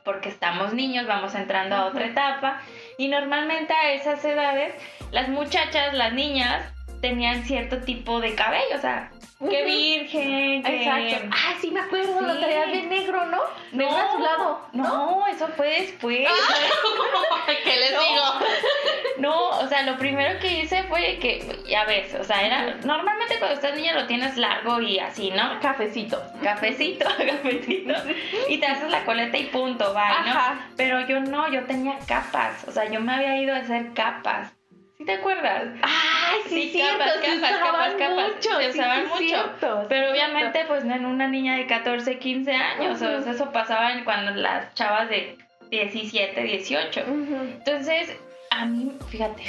Porque 0.04 0.30
estamos 0.30 0.74
niños, 0.74 1.06
vamos 1.06 1.36
entrando 1.36 1.76
a 1.76 1.86
otra 1.86 2.08
etapa 2.08 2.60
y 3.02 3.08
normalmente 3.08 3.74
a 3.74 3.94
esas 3.94 4.24
edades 4.24 4.76
las 5.12 5.28
muchachas, 5.28 5.96
las 5.96 6.14
niñas, 6.14 6.72
tenían 7.02 7.44
cierto 7.44 7.80
tipo 7.80 8.20
de 8.22 8.36
cabello, 8.36 8.76
o 8.76 8.80
sea, 8.82 9.12
que 9.50 9.64
Ujú. 9.64 9.66
virgen, 9.66 10.64
que... 10.64 10.84
Exacto. 10.84 11.30
Ah, 11.32 11.56
sí 11.60 11.72
me 11.72 11.80
acuerdo, 11.80 12.22
lo 12.22 12.38
traías 12.38 12.68
de 12.68 12.84
negro, 12.84 13.26
¿no? 13.26 13.40
De 13.72 13.86
un 13.86 13.94
azulado. 13.94 14.62
No, 14.74 15.26
eso 15.28 15.48
fue 15.58 15.82
después. 15.82 16.28
¿Qué 17.64 17.76
les 17.78 17.92
No. 17.94 18.40
No, 19.18 19.50
o 19.50 19.68
sea, 19.68 19.84
lo 19.84 19.98
primero 19.98 20.40
que 20.40 20.62
hice 20.62 20.84
fue 20.84 21.20
que, 21.20 21.46
ya 21.68 21.86
ves, 21.86 22.16
o 22.16 22.24
sea, 22.24 22.42
era 22.42 22.78
normalmente 22.84 23.38
cuando 23.38 23.56
estás 23.56 23.76
niña 23.76 23.94
lo 23.94 24.08
tienes 24.08 24.36
largo 24.36 24.82
y 24.82 24.98
así, 24.98 25.30
¿no? 25.30 25.60
Cafecito. 25.60 26.20
Cafecito, 26.42 27.06
cafecito. 27.18 27.94
Y 28.48 28.58
te 28.58 28.66
haces 28.66 28.90
la 28.90 29.06
coleta 29.06 29.38
y 29.38 29.46
punto, 29.46 29.94
bye, 29.94 30.26
¿no? 30.26 30.32
Ajá. 30.32 30.68
Pero 30.76 31.06
yo 31.08 31.20
no, 31.20 31.52
yo 31.52 31.66
tenía 31.66 32.00
capas, 32.08 32.64
o 32.68 32.72
sea, 32.72 32.90
yo 32.90 33.00
me 33.00 33.14
había 33.14 33.38
ido 33.38 33.54
a 33.54 33.60
hacer 33.60 33.94
capas. 33.94 34.54
¿Sí 35.02 35.06
te 35.08 35.14
acuerdas? 35.14 35.64
Ay, 35.82 36.42
sí, 36.48 36.50
Sí, 36.50 36.70
cierto, 36.74 37.00
capas, 37.00 37.14
se 37.16 37.22
capas, 37.22 37.38
usaban 37.38 37.60
capas, 37.72 37.94
capas. 37.98 38.28
mucho. 38.36 38.58
Se 38.60 38.72
sí, 38.72 38.78
usaban 38.80 39.00
sí, 39.02 39.08
mucho. 39.08 39.18
cierto, 39.18 39.82
sí, 39.82 39.86
Pero 39.90 40.02
cierto. 40.04 40.12
obviamente, 40.12 40.66
pues 40.68 40.84
en 40.84 41.06
una 41.08 41.28
niña 41.28 41.56
de 41.58 41.66
14, 41.66 42.20
15 42.20 42.52
años, 42.54 43.02
o 43.02 43.06
Ujú. 43.06 43.24
sea, 43.24 43.32
eso 43.34 43.52
pasaba 43.52 43.94
en 43.94 44.04
cuando 44.04 44.32
las 44.40 44.72
chavas 44.76 45.10
de 45.10 45.40
17, 45.72 46.40
18. 46.44 47.02
Ujú. 47.02 47.36
Entonces, 47.36 48.16
a 48.52 48.66
mí, 48.66 48.92
fíjate, 49.10 49.42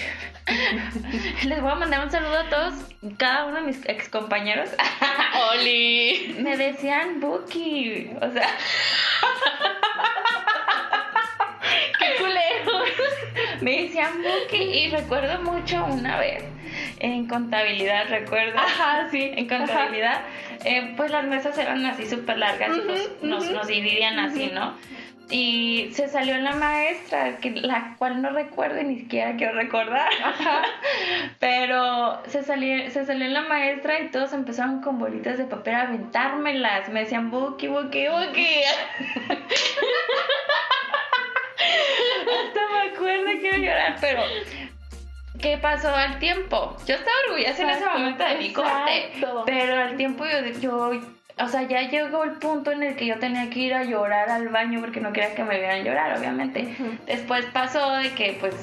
les 1.45 1.61
voy 1.61 1.71
a 1.73 1.75
mandar 1.75 2.03
un 2.03 2.11
saludo 2.11 2.39
a 2.39 2.49
todos, 2.49 2.75
cada 3.19 3.45
uno 3.45 3.57
de 3.57 3.63
mis 3.63 3.87
ex 3.91 4.09
compañeros. 4.09 4.71
Oli. 5.53 6.35
Me 6.41 6.57
decían 6.57 7.21
Buki, 7.21 8.11
o 8.23 8.31
sea. 8.31 8.49
me 13.63 13.83
decían 13.83 14.13
Buki 14.19 14.63
y 14.63 14.89
recuerdo 14.91 15.41
mucho 15.43 15.85
una 15.85 16.19
vez 16.19 16.45
en 16.99 17.27
contabilidad, 17.27 18.09
recuerdo. 18.09 18.59
Ajá, 18.59 19.09
sí. 19.11 19.33
En 19.35 19.49
contabilidad, 19.49 20.23
eh, 20.65 20.95
pues 20.97 21.11
las 21.11 21.25
mesas 21.25 21.57
eran 21.59 21.85
así 21.87 22.07
súper 22.07 22.39
largas 22.39 22.71
y 22.77 23.27
nos, 23.27 23.51
nos 23.51 23.67
dividían 23.67 24.19
así, 24.19 24.51
¿no? 24.53 24.75
Y 25.31 25.89
se 25.95 26.09
salió 26.09 26.37
la 26.39 26.53
maestra, 26.53 27.39
que, 27.39 27.53
la 27.53 27.95
cual 27.97 28.21
no 28.21 28.31
recuerdo 28.31 28.83
ni 28.83 28.99
siquiera 28.99 29.35
quiero 29.37 29.55
recordar. 29.55 30.11
Pero 31.39 32.23
se 32.27 32.43
salió, 32.43 32.91
se 32.91 33.07
salió 33.07 33.29
la 33.29 33.43
maestra 33.43 34.01
y 34.01 34.09
todos 34.11 34.35
empezaron 34.35 34.83
con 34.83 34.99
bolitas 34.99 35.39
de 35.39 35.45
papel 35.45 35.75
a 35.75 35.83
aventármelas. 35.83 36.91
Me 36.91 37.01
decían, 37.01 37.31
Buki, 37.31 37.69
Buki, 37.69 38.09
Buki. 38.09 38.47
Acuerdo 43.03 43.49
a 43.53 43.59
llorar, 43.59 43.97
pero 44.01 44.23
¿qué 45.41 45.59
pasó 45.59 45.95
al 45.95 46.19
tiempo? 46.19 46.77
Yo 46.87 46.95
estaba 46.95 47.17
orgullosa 47.29 47.63
en 47.63 47.71
ese 47.71 47.85
momento 47.85 48.25
de 48.25 48.35
mi 48.37 48.53
corte, 48.53 49.07
exacto. 49.07 49.43
pero 49.45 49.83
al 49.83 49.97
tiempo 49.97 50.25
yo, 50.25 50.61
yo, 50.61 51.01
o 51.39 51.49
sea, 51.49 51.63
ya 51.63 51.83
llegó 51.83 52.23
el 52.25 52.33
punto 52.33 52.71
en 52.71 52.85
el 52.85 52.97
que 52.97 53.07
yo 53.07 53.19
tenía 53.19 53.51
que 53.51 53.59
ir 53.59 53.75
a 53.75 53.83
llorar 53.83 54.31
al 54.31 54.49
baño 54.49 54.81
porque 54.81 55.01
no 55.01 55.13
quería 55.13 55.35
que 55.35 55.43
me 55.43 55.59
vieran 55.59 55.85
llorar, 55.85 56.17
obviamente. 56.17 56.77
Después 57.07 57.45
pasó 57.47 57.93
de 57.95 58.11
que, 58.13 58.37
pues, 58.39 58.55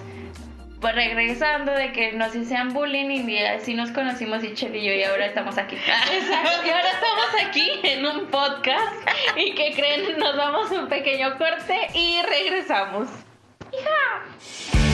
pues 0.79 0.95
regresando 0.95 1.73
de 1.73 1.91
que 1.91 2.13
nos 2.13 2.33
hicieran 2.33 2.73
bullying 2.73 3.27
y 3.27 3.39
así 3.39 3.73
nos 3.73 3.91
conocimos 3.91 4.41
y 4.45 4.53
Chel 4.53 4.73
y 4.73 4.85
yo 4.85 4.93
y 4.93 5.03
ahora 5.03 5.25
estamos 5.25 5.57
aquí. 5.57 5.75
Exacto. 5.75 6.49
Y 6.65 6.69
ahora 6.69 6.89
estamos 6.91 7.45
aquí 7.45 7.71
en 7.83 8.05
un 8.05 8.27
podcast 8.27 8.95
y 9.35 9.53
que 9.53 9.73
creen, 9.73 10.17
nos 10.17 10.37
vamos 10.37 10.71
a 10.71 10.75
un 10.75 10.87
pequeño 10.87 11.37
corte 11.37 11.87
y 11.93 12.21
regresamos. 12.21 13.09
Ya 13.71 13.79
no 14.73 14.88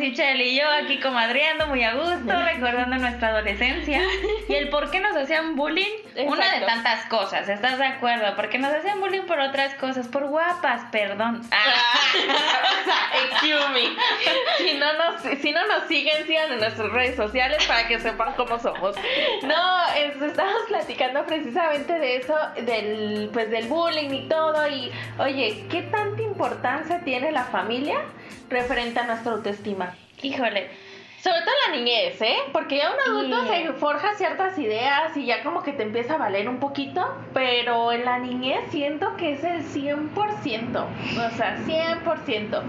Michelle 0.00 0.44
y 0.44 0.58
yo 0.58 0.68
aquí 0.68 0.98
comadreando 0.98 1.66
muy 1.68 1.84
a 1.84 1.94
gusto, 1.94 2.42
recordando 2.44 2.96
nuestra 2.96 3.28
adolescencia 3.28 4.02
y 4.48 4.54
el 4.54 4.68
por 4.70 4.90
qué 4.90 5.00
nos 5.00 5.16
hacían 5.16 5.54
bullying. 5.56 5.86
Una 6.26 6.36
de 6.50 6.56
Exacto. 6.56 6.66
tantas 6.66 7.06
cosas, 7.06 7.48
¿estás 7.48 7.78
de 7.78 7.84
acuerdo? 7.86 8.34
Porque 8.36 8.58
nos 8.58 8.72
hacían 8.72 9.00
bullying 9.00 9.22
por 9.22 9.38
otras 9.38 9.74
cosas, 9.74 10.08
por 10.08 10.26
guapas, 10.26 10.82
perdón. 10.90 11.42
sea, 11.44 12.24
excuse 13.30 13.68
me. 13.70 13.96
Si 14.58 14.76
no, 14.76 14.92
nos, 14.94 15.22
si 15.40 15.52
no 15.52 15.66
nos 15.66 15.84
siguen, 15.88 16.26
sigan 16.26 16.52
en 16.52 16.58
nuestras 16.60 16.90
redes 16.90 17.16
sociales 17.16 17.64
para 17.66 17.86
que 17.86 17.98
sepan 18.00 18.34
cómo 18.36 18.58
somos. 18.58 18.96
No, 19.42 19.86
es- 19.96 20.20
estamos 20.20 20.62
platicando 20.68 21.24
precisamente 21.26 21.92
de 21.98 22.16
eso, 22.16 22.36
del, 22.62 23.30
pues 23.32 23.50
del 23.50 23.66
bullying 23.68 24.10
y 24.10 24.28
todo. 24.28 24.66
Y 24.68 24.90
oye, 25.18 25.64
¿qué 25.70 25.82
tanta 25.82 26.22
importancia 26.40 27.00
tiene 27.04 27.32
la 27.32 27.44
familia 27.44 27.98
referente 28.48 28.98
a 29.00 29.04
nuestra 29.04 29.32
autoestima? 29.32 29.94
Híjole, 30.22 30.68
Sobre 31.22 31.40
todo 31.40 31.50
en 31.66 31.70
la 31.72 31.76
niñez, 31.76 32.22
¿eh? 32.22 32.36
Porque 32.50 32.78
ya 32.78 32.90
un 32.90 32.98
adulto 32.98 33.42
Sí. 33.42 33.48
se 33.66 33.72
forja 33.74 34.14
ciertas 34.14 34.58
ideas 34.58 35.14
y 35.18 35.26
ya 35.26 35.42
como 35.42 35.62
que 35.62 35.74
te 35.74 35.82
empieza 35.82 36.14
a 36.14 36.16
valer 36.16 36.48
un 36.48 36.60
poquito, 36.60 37.14
pero 37.34 37.92
en 37.92 38.06
la 38.06 38.18
niñez 38.18 38.60
siento 38.70 39.14
que 39.18 39.32
es 39.32 39.44
el 39.44 39.62
100%, 39.62 40.86
o 40.86 41.36
sea, 41.36 41.58
100%. 41.66 42.62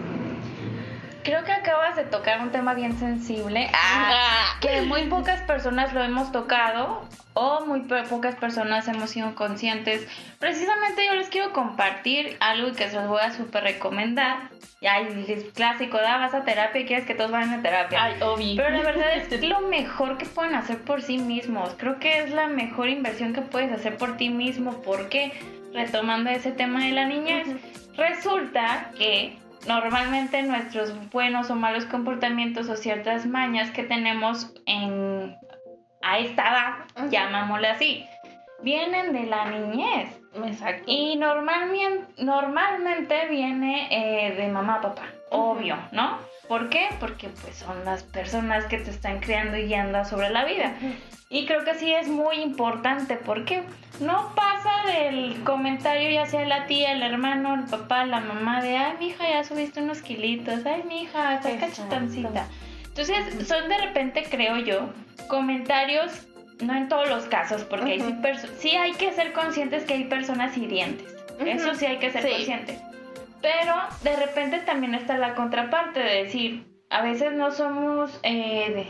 Creo 1.23 1.43
que 1.43 1.51
acabas 1.51 1.95
de 1.95 2.03
tocar 2.03 2.41
un 2.41 2.51
tema 2.51 2.73
bien 2.73 2.97
sensible. 2.97 3.69
Ah. 3.73 4.57
que 4.61 4.81
muy 4.81 5.03
pocas 5.03 5.41
personas 5.41 5.93
lo 5.93 6.03
hemos 6.03 6.31
tocado 6.31 7.07
o 7.33 7.65
muy 7.65 7.81
po- 7.81 8.03
pocas 8.09 8.35
personas 8.35 8.87
hemos 8.87 9.09
sido 9.09 9.33
conscientes. 9.35 10.07
Precisamente 10.39 11.05
yo 11.05 11.13
les 11.15 11.29
quiero 11.29 11.53
compartir 11.53 12.37
algo 12.39 12.73
que 12.73 12.89
se 12.89 12.95
los 12.95 13.07
voy 13.07 13.21
a 13.21 13.31
súper 13.31 13.63
recomendar. 13.63 14.49
Ay, 14.81 15.25
es 15.27 15.43
clásico, 15.53 15.97
da, 15.97 16.17
vas 16.17 16.33
a 16.33 16.43
terapia 16.43 16.81
y 16.81 16.85
quieres 16.85 17.05
que 17.05 17.13
todos 17.13 17.29
vayan 17.31 17.53
a 17.53 17.61
terapia. 17.61 18.03
Ay, 18.03 18.15
obvio. 18.21 18.55
Pero 18.57 18.69
la 18.71 18.81
verdad 18.81 19.15
es 19.15 19.41
lo 19.47 19.61
mejor 19.61 20.17
que 20.17 20.25
pueden 20.25 20.55
hacer 20.55 20.79
por 20.79 21.01
sí 21.03 21.19
mismos. 21.19 21.75
Creo 21.77 21.99
que 21.99 22.19
es 22.19 22.31
la 22.31 22.47
mejor 22.47 22.89
inversión 22.89 23.33
que 23.33 23.41
puedes 23.41 23.71
hacer 23.71 23.97
por 23.97 24.17
ti 24.17 24.29
mismo. 24.29 24.81
Porque, 24.81 25.31
retomando 25.73 26.31
ese 26.31 26.51
tema 26.51 26.83
de 26.85 26.91
la 26.91 27.05
niñez, 27.05 27.47
resulta 27.95 28.89
que 28.97 29.37
normalmente 29.67 30.41
nuestros 30.43 30.93
buenos 31.11 31.49
o 31.49 31.55
malos 31.55 31.85
comportamientos 31.85 32.69
o 32.69 32.75
ciertas 32.75 33.25
mañas 33.25 33.71
que 33.71 33.83
tenemos 33.83 34.53
en 34.65 35.35
a 36.03 36.17
esta 36.19 36.49
edad, 36.49 37.09
llamámosle 37.09 37.67
así, 37.67 38.05
vienen 38.63 39.13
de 39.13 39.23
la 39.23 39.45
niñez. 39.45 40.19
Exacto. 40.45 40.83
Y 40.87 41.15
normalmente, 41.17 42.23
normalmente 42.23 43.27
viene 43.27 43.87
eh, 43.91 44.35
de 44.35 44.47
mamá, 44.47 44.81
papá, 44.81 45.09
obvio, 45.31 45.77
¿no? 45.91 46.19
¿Por 46.47 46.69
qué? 46.69 46.89
Porque 46.99 47.29
pues 47.29 47.55
son 47.55 47.83
las 47.85 48.03
personas 48.03 48.65
que 48.65 48.77
te 48.77 48.91
están 48.91 49.19
criando 49.21 49.57
y 49.57 49.63
guiando 49.67 50.03
sobre 50.05 50.29
la 50.29 50.43
vida. 50.45 50.73
Y 51.29 51.45
creo 51.45 51.63
que 51.63 51.75
sí 51.75 51.93
es 51.93 52.09
muy 52.09 52.35
importante 52.41 53.15
porque 53.15 53.63
no 54.01 54.33
pasa 54.35 54.69
del 54.91 55.41
comentario 55.45 56.09
ya 56.11 56.25
sea 56.25 56.45
la 56.45 56.65
tía, 56.67 56.91
el 56.91 57.01
hermano, 57.03 57.55
el 57.55 57.63
papá, 57.63 58.05
la 58.05 58.19
mamá 58.19 58.61
de, 58.61 58.75
ay, 58.75 58.93
mija, 58.99 59.23
ya 59.29 59.43
subiste 59.45 59.81
unos 59.81 60.01
kilitos, 60.01 60.65
ay, 60.65 60.83
mija, 60.85 61.35
estás 61.35 61.53
Exacto. 61.53 61.75
cachetoncita. 61.89 62.47
Entonces, 62.85 63.47
son 63.47 63.69
de 63.69 63.77
repente, 63.77 64.25
creo 64.29 64.57
yo, 64.57 64.89
comentarios, 65.29 66.11
no 66.61 66.75
en 66.75 66.89
todos 66.89 67.07
los 67.07 67.23
casos, 67.25 67.63
porque 67.63 67.93
hay 67.93 67.99
sí, 68.01 68.07
Ujú. 68.11 68.21
perso- 68.21 68.49
sí 68.59 68.71
hay 68.75 68.91
que 68.91 69.13
ser 69.13 69.31
conscientes 69.31 69.85
que 69.85 69.93
hay 69.93 70.03
personas 70.03 70.57
hirientes. 70.57 71.07
Ujú. 71.39 71.47
Eso 71.47 71.73
sí 71.75 71.85
hay 71.85 71.97
que 71.99 72.11
ser 72.11 72.23
Sí. 72.23 72.29
conscientes. 72.29 72.81
Pero 73.41 73.73
de 74.03 74.15
repente 74.15 74.59
también 74.59 74.93
está 74.95 75.17
la 75.17 75.35
contraparte 75.35 75.99
de 75.99 76.23
decir, 76.23 76.65
a 76.89 77.01
veces 77.01 77.33
no 77.33 77.51
somos, 77.51 78.19
eh, 78.23 78.71
de- 78.73 78.87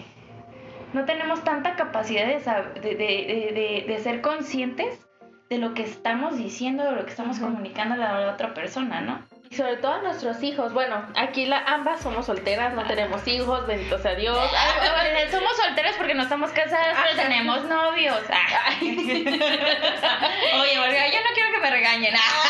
no 0.93 1.05
tenemos 1.05 1.43
tanta 1.43 1.75
capacidad 1.75 2.25
de, 2.27 2.39
de, 2.81 2.95
de- 2.95 2.95
de- 2.95 3.51
de- 3.53 3.85
de 3.87 3.99
ser 3.99 4.21
conscientes 4.21 5.07
de 5.49 5.57
lo 5.57 5.73
que 5.73 5.83
estamos 5.83 6.37
diciendo, 6.37 6.83
de 6.83 6.91
lo 6.93 7.05
que 7.05 7.11
estamos 7.11 7.39
comunicando 7.39 7.95
a 7.95 7.97
la 7.97 8.31
otra 8.33 8.53
persona, 8.53 9.01
¿no? 9.01 9.19
Y 9.51 9.55
sobre 9.57 9.75
todo 9.77 9.95
a 9.95 10.01
nuestros 10.01 10.41
hijos. 10.43 10.71
Bueno, 10.71 11.05
aquí 11.13 11.45
la, 11.45 11.57
ambas 11.67 11.99
somos 11.99 12.25
solteras, 12.25 12.73
no 12.73 12.85
tenemos 12.87 13.27
hijos, 13.27 13.67
bendito 13.67 13.97
sea 13.97 14.15
Dios. 14.15 14.37
Ay, 14.57 15.29
Somos 15.29 15.57
solteras 15.57 15.93
porque 15.97 16.13
no 16.13 16.23
estamos 16.23 16.51
casadas, 16.51 16.95
pero 16.95 17.19
Ajá. 17.19 17.21
tenemos 17.21 17.65
novios. 17.65 18.21
Ah. 18.29 18.75
Oye, 18.81 20.79
Olga, 20.79 21.07
yo 21.09 21.19
no 21.19 21.33
quiero 21.33 21.51
que 21.53 21.59
me 21.61 21.69
regañen. 21.69 22.15
Ah. 22.15 22.43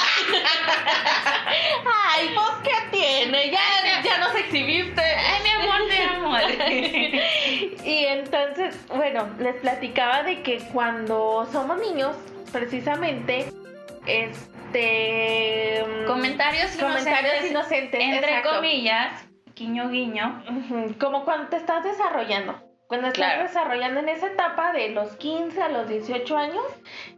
Ay, 2.14 2.36
pues 2.36 2.52
qué 2.64 2.76
tiene, 2.96 3.50
ya, 3.50 4.04
ya 4.04 4.20
nos 4.20 4.36
exhibiste. 4.36 5.02
Ay, 5.02 5.42
mi 5.42 5.50
amor, 5.50 5.88
te 5.90 6.04
amo. 6.04 6.38
Y 7.84 8.06
entonces, 8.06 8.78
bueno, 8.90 9.28
les 9.40 9.56
platicaba 9.56 10.22
de 10.22 10.44
que 10.44 10.60
cuando 10.72 11.50
somos 11.52 11.80
niños, 11.80 12.16
precisamente, 12.52 13.52
este... 14.76 15.84
mm, 15.86 16.06
Comentarios 16.08 16.72
comentarios 16.78 17.34
inocentes, 17.36 17.52
inocentes, 17.52 18.02
entre 18.02 18.18
exacto. 18.30 18.56
comillas, 18.56 19.26
guiño 19.56 19.90
guiño. 19.90 20.44
Como 21.00 21.24
cuando 21.26 21.48
te 21.50 21.58
estás 21.58 21.84
desarrollando. 21.84 22.60
Cuando 22.88 23.08
estás 23.08 23.26
Claro. 23.26 23.44
desarrollando 23.44 24.02
en 24.02 24.10
esa 24.10 24.28
etapa 24.28 24.74
de 24.74 24.90
los 24.90 25.16
15 25.16 25.62
a 25.64 25.70
los 25.70 25.88
18 25.88 26.38
años, 26.38 26.64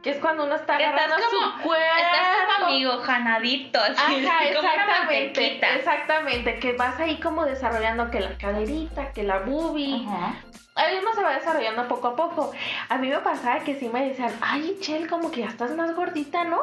que 0.04 0.12
es 0.12 0.18
cuando 0.18 0.44
uno 0.46 0.54
está 0.54 0.78
Que 0.78 0.84
estás 0.86 1.00
agarrando 1.02 1.26
como- 1.32 1.58
su 1.58 1.64
cuerpo. 1.64 1.96
Estás 1.98 2.28
como 2.58 2.68
amigo, 2.68 2.98
janadito, 3.00 3.80
así, 3.80 4.26
Ajá, 4.28 4.44
exactamente, 4.50 5.60
exactamente, 5.76 6.60
que 6.60 6.74
vas 6.74 7.00
ahí 7.00 7.20
como 7.20 7.46
desarrollando 7.46 8.12
que 8.12 8.20
la 8.20 8.38
caderita, 8.38 9.12
que 9.14 9.24
la 9.24 9.40
boobie, 9.40 10.06
Ajá. 10.08 10.36
ahí 10.76 10.98
uno 11.02 11.12
se 11.16 11.24
va 11.24 11.34
desarrollando 11.34 11.88
poco 11.88 12.10
a 12.10 12.16
poco. 12.16 12.52
A 12.90 12.98
mí 13.00 13.08
me 13.08 13.18
pasaba 13.20 13.62
que 13.62 13.74
sí 13.74 13.90
me 13.90 14.10
decían, 14.10 14.32
ay, 14.42 14.78
Chel, 14.80 15.08
como 15.10 15.32
que 15.32 15.40
ya 15.42 15.48
estás 15.48 15.72
más 15.72 15.96
gordita, 15.96 16.44
¿no? 16.44 16.60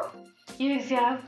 Y 0.57 0.75
decía, 0.77 1.19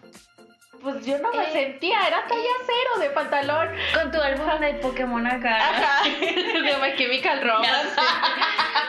pues 0.81 1.05
yo 1.05 1.17
no 1.19 1.31
me 1.33 1.43
Eh, 1.45 1.51
sentía, 1.53 2.07
era 2.07 2.25
talla 2.27 2.41
cero 2.65 2.99
de 2.99 3.09
pantalón. 3.11 3.69
Con 3.93 4.11
tu 4.11 4.19
álbum 4.21 4.59
de 4.59 4.73
Pokémon 4.75 5.25
acá. 5.25 5.59
de 6.03 6.75
My 6.81 6.95
Chemical 6.97 7.41
Romance. 7.41 7.95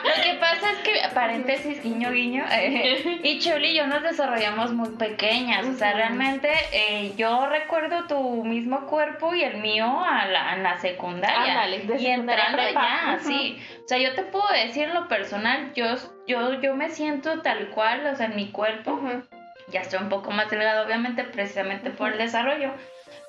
Lo 0.04 0.22
que 0.22 0.34
pasa 0.38 0.72
es 0.72 0.78
que, 0.78 1.00
paréntesis, 1.14 1.82
guiño, 1.82 2.10
guiño, 2.10 2.44
eh, 2.50 3.20
y 3.22 3.38
Chuli 3.38 3.68
y 3.68 3.74
yo 3.76 3.86
nos 3.86 4.02
desarrollamos 4.02 4.72
muy 4.72 4.90
pequeñas. 4.96 5.64
O 5.66 5.74
sea, 5.76 5.94
realmente 5.94 6.50
eh, 6.72 7.14
yo 7.16 7.46
recuerdo 7.46 8.06
tu 8.06 8.44
mismo 8.44 8.86
cuerpo 8.86 9.34
y 9.34 9.42
el 9.44 9.58
mío 9.58 10.04
a 10.04 10.26
la, 10.26 10.56
en 10.56 10.62
la 10.62 10.78
secundaria. 10.78 11.52
Ándale, 11.52 11.78
de 11.86 12.02
y 12.02 12.06
entrando 12.08 12.58
ya, 12.70 13.18
sí. 13.22 13.58
O 13.84 13.88
sea, 13.88 13.96
yo 13.98 14.14
te 14.14 14.22
puedo 14.24 14.46
decir 14.48 14.88
en 14.88 14.94
lo 14.94 15.08
personal, 15.08 15.72
yo, 15.74 15.86
yo, 16.26 16.60
yo 16.60 16.74
me 16.74 16.90
siento 16.90 17.40
tal 17.40 17.68
cual, 17.70 18.06
o 18.06 18.14
sea, 18.16 18.26
en 18.26 18.36
mi 18.36 18.50
cuerpo. 18.50 18.92
Ujú. 18.92 19.22
Ya 19.68 19.80
estoy 19.80 20.00
un 20.00 20.08
poco 20.08 20.30
más 20.30 20.50
delgada, 20.50 20.84
obviamente, 20.84 21.24
precisamente 21.24 21.90
por 21.90 22.12
el 22.12 22.18
desarrollo. 22.18 22.70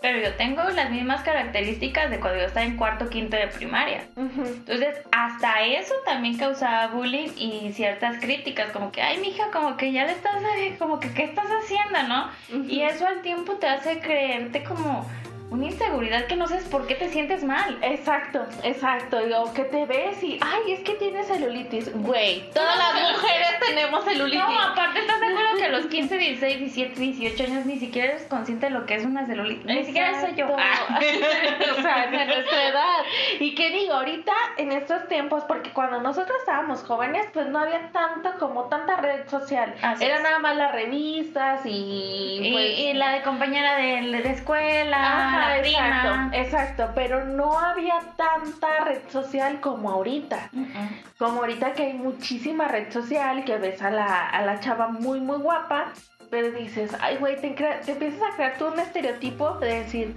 pero 0.01 0.19
yo 0.19 0.33
tengo 0.35 0.61
las 0.63 0.91
mismas 0.91 1.23
características 1.23 2.11
de 2.11 2.19
cuando 2.19 2.39
yo 2.39 2.45
estaba 2.45 2.65
en 2.65 2.77
cuarto 2.77 3.09
quinto 3.09 3.37
de 3.37 3.47
primaria. 3.47 4.05
Entonces, 4.15 4.97
hasta 5.11 5.63
eso 5.63 5.95
también 6.05 6.37
causaba 6.37 6.87
bullying 6.87 7.29
y 7.37 7.71
ciertas 7.73 8.19
críticas, 8.19 8.71
como 8.71 8.91
que, 8.91 9.01
ay, 9.01 9.17
mija, 9.19 9.49
como 9.51 9.77
que 9.77 9.91
ya 9.91 10.05
le 10.05 10.11
estás, 10.11 10.35
eh, 10.57 10.75
como 10.77 10.99
que, 10.99 11.11
¿qué 11.13 11.23
estás 11.23 11.47
haciendo, 11.47 12.03
no? 12.07 12.29
Y 12.69 12.81
eso 12.81 13.07
al 13.07 13.21
tiempo 13.21 13.53
te 13.53 13.67
hace 13.67 13.99
creerte 13.99 14.63
como 14.63 15.09
una 15.51 15.65
inseguridad 15.65 16.25
que 16.25 16.35
no 16.35 16.47
sabes 16.47 16.65
por 16.65 16.87
qué 16.87 16.95
te 16.95 17.09
sientes 17.09 17.43
mal. 17.43 17.77
Exacto, 17.81 18.45
exacto. 18.63 19.19
O 19.37 19.53
que 19.53 19.63
te 19.63 19.85
ves 19.85 20.21
y, 20.23 20.39
ay, 20.41 20.73
es 20.73 20.79
que 20.81 20.93
tienes 20.93 21.27
celulitis. 21.27 21.91
Güey, 21.93 22.49
todas 22.51 22.77
las 22.77 23.11
mujeres 23.11 23.59
tenemos 23.65 24.03
celulitis. 24.03 24.39
No, 24.39 24.59
aparte, 24.59 24.99
¿estás 24.99 25.19
de 25.19 25.27
acuerdo 25.27 25.57
que 25.57 25.65
a 25.65 25.69
los 25.69 25.85
15, 25.85 26.17
16, 26.17 26.59
17, 26.59 26.99
18 26.99 27.43
años 27.43 27.65
ni 27.65 27.77
siquiera 27.77 28.13
eres 28.13 28.23
consciente 28.23 28.67
de 28.67 28.71
lo 28.71 28.85
que 28.85 28.95
es 28.95 29.05
una 29.05 29.25
celulitis? 29.25 29.65
Ni 29.65 29.83
siquiera 29.85 30.19
soy 30.19 30.35
yo. 30.35 30.47
Ah. 30.57 30.99
o 31.77 31.81
sea, 31.81 32.07
de 32.07 32.25
nuestra 32.25 32.67
edad. 32.67 32.99
Y 33.39 33.55
qué 33.55 33.69
digo, 33.69 33.93
ahorita 33.93 34.33
en 34.57 34.71
estos 34.71 35.07
tiempos, 35.07 35.43
porque 35.47 35.71
cuando 35.71 36.01
nosotros 36.01 36.37
estábamos 36.39 36.83
jóvenes, 36.83 37.27
pues 37.33 37.47
no 37.47 37.59
había 37.59 37.91
tanto 37.91 38.33
como 38.39 38.65
tanta 38.65 38.97
red 38.97 39.27
social. 39.29 39.73
Era 39.99 40.19
nada 40.21 40.39
más 40.39 40.55
las 40.57 40.71
revistas 40.71 41.61
y, 41.65 42.49
pues, 42.51 42.79
y, 42.79 42.93
la 42.93 43.11
de 43.11 43.21
compañera 43.21 43.75
de, 43.75 44.21
de 44.21 44.31
escuela. 44.31 45.34
Exacto, 45.57 46.37
exacto, 46.37 46.91
pero 46.95 47.25
no 47.25 47.57
había 47.57 47.99
tanta 48.15 48.85
red 48.85 49.01
social 49.09 49.59
como 49.61 49.89
ahorita. 49.89 50.49
Como 51.17 51.41
ahorita 51.41 51.73
que 51.73 51.83
hay 51.83 51.93
muchísima 51.93 52.67
red 52.67 52.91
social, 52.91 53.43
que 53.45 53.57
ves 53.57 53.81
a 53.81 53.89
la, 53.89 54.29
a 54.29 54.41
la 54.45 54.59
chava 54.59 54.87
muy, 54.87 55.19
muy 55.19 55.37
guapa, 55.37 55.93
pero 56.29 56.51
dices, 56.51 56.91
ay, 57.01 57.17
güey, 57.17 57.39
te, 57.39 57.51
te 57.51 57.91
empiezas 57.91 58.21
a 58.21 58.35
crear 58.35 58.57
tú 58.57 58.67
un 58.67 58.79
estereotipo 58.79 59.51
de 59.59 59.83
decir, 59.83 60.15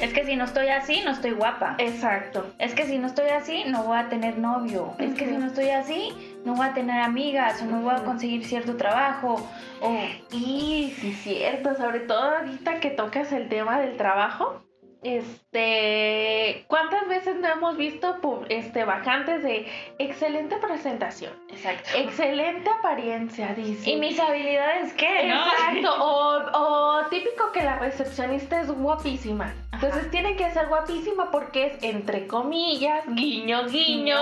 es 0.00 0.12
que 0.14 0.24
si 0.24 0.34
no 0.34 0.44
estoy 0.44 0.68
así, 0.68 1.02
no 1.04 1.10
estoy 1.10 1.32
guapa. 1.32 1.76
Exacto. 1.78 2.52
Es 2.58 2.74
que 2.74 2.86
si 2.86 2.98
no 2.98 3.06
estoy 3.06 3.28
así, 3.28 3.64
no 3.66 3.84
voy 3.84 3.98
a 3.98 4.08
tener 4.08 4.38
novio. 4.38 4.94
Es 4.98 5.14
que 5.14 5.26
si 5.26 5.36
no 5.36 5.46
estoy 5.46 5.70
así, 5.70 6.12
no 6.44 6.54
voy 6.54 6.66
a 6.66 6.72
tener 6.72 7.02
amigas 7.02 7.60
o 7.62 7.66
no 7.66 7.82
voy 7.82 7.94
a 7.94 8.04
conseguir 8.04 8.44
cierto 8.46 8.76
trabajo. 8.76 9.46
O... 9.80 9.96
Y 10.32 10.94
sí, 10.98 11.12
cierto, 11.12 11.74
sobre 11.76 12.00
todo 12.00 12.36
ahorita 12.36 12.80
que 12.80 12.90
tocas 12.90 13.30
el 13.32 13.48
tema 13.48 13.78
del 13.80 13.96
trabajo. 13.96 14.62
Este, 15.02 16.66
¿cuántas 16.68 17.08
veces 17.08 17.36
no 17.36 17.48
hemos 17.48 17.76
visto 17.78 18.18
este, 18.50 18.84
vacantes 18.84 19.42
de 19.42 19.66
excelente 19.98 20.58
presentación? 20.58 21.32
Exacto. 21.48 21.88
Excelente 21.96 22.68
apariencia, 22.68 23.54
dice. 23.54 23.90
¿Y 23.90 23.96
mis 23.96 24.20
habilidades 24.20 24.92
qué? 24.92 25.30
Exacto. 25.30 25.94
O, 25.98 27.06
típico 27.08 27.50
que 27.50 27.62
la 27.62 27.78
recepcionista 27.78 28.60
es 28.60 28.70
guapísima. 28.70 29.54
Entonces 29.72 30.10
tiene 30.10 30.36
que 30.36 30.50
ser 30.50 30.66
guapísima 30.66 31.30
porque 31.30 31.68
es, 31.68 31.82
entre 31.82 32.26
comillas, 32.26 33.02
guiño, 33.08 33.68
guiño, 33.68 34.18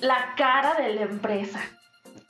la 0.00 0.34
cara 0.36 0.74
de 0.74 0.94
la 0.94 1.02
empresa. 1.02 1.60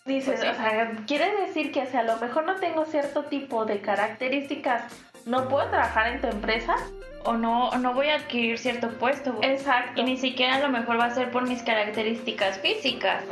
Dices, 0.05 0.41
pues 0.41 0.51
o 0.51 0.61
sea, 0.61 0.93
quiere 1.07 1.31
decir 1.47 1.71
que 1.71 1.87
si 1.87 1.97
a 1.97 2.03
lo 2.03 2.17
mejor 2.17 2.45
no 2.45 2.57
tengo 2.57 2.85
cierto 2.87 3.25
tipo 3.25 3.67
de 3.67 3.81
características, 3.81 4.83
no 5.27 5.49
puedo 5.49 5.69
trabajar 5.69 6.09
en 6.09 6.21
tu 6.21 6.27
empresa 6.27 6.77
o 7.25 7.35
no, 7.35 7.71
no 7.79 7.95
voy 7.95 8.09
a 8.09 8.17
adquirir 8.17 8.59
cierto 8.59 8.91
puesto. 8.91 9.39
Exacto. 9.43 10.01
Y 10.01 10.05
ni 10.05 10.17
siquiera 10.17 10.57
a 10.57 10.61
lo 10.61 10.69
mejor 10.69 10.99
va 10.99 11.07
a 11.07 11.15
ser 11.15 11.31
por 11.31 11.47
mis 11.47 11.63
características 11.63 12.59
físicas. 12.59 13.25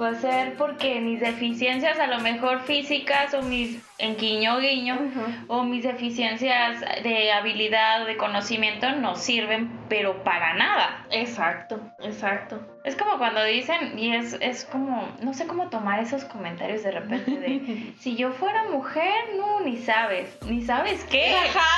Va 0.00 0.10
a 0.10 0.14
ser 0.14 0.54
porque 0.54 1.00
mis 1.00 1.20
deficiencias, 1.20 1.98
a 1.98 2.06
lo 2.06 2.20
mejor 2.20 2.60
físicas 2.60 3.34
o 3.34 3.42
mis 3.42 3.78
en 3.98 4.16
guiño 4.16 4.58
guiño, 4.58 4.98
o 5.48 5.62
mis 5.62 5.84
deficiencias 5.84 6.80
de 7.02 7.32
habilidad 7.32 8.02
o 8.02 8.06
de 8.06 8.16
conocimiento 8.16 8.90
no 8.92 9.16
sirven, 9.16 9.70
pero 9.88 10.24
para 10.24 10.54
nada. 10.54 11.06
Exacto, 11.10 11.80
exacto. 12.00 12.60
Es 12.84 12.96
como 12.96 13.18
cuando 13.18 13.44
dicen, 13.44 13.96
y 13.98 14.14
es, 14.14 14.36
es 14.40 14.64
como, 14.64 15.08
no 15.20 15.34
sé 15.34 15.46
cómo 15.46 15.68
tomar 15.68 16.00
esos 16.00 16.24
comentarios 16.24 16.82
de 16.82 16.90
repente 16.90 17.30
de, 17.30 17.92
si 18.00 18.16
yo 18.16 18.32
fuera 18.32 18.64
mujer, 18.64 19.14
no, 19.36 19.60
ni 19.60 19.76
sabes, 19.76 20.36
ni 20.46 20.62
sabes 20.62 21.04
qué, 21.04 21.36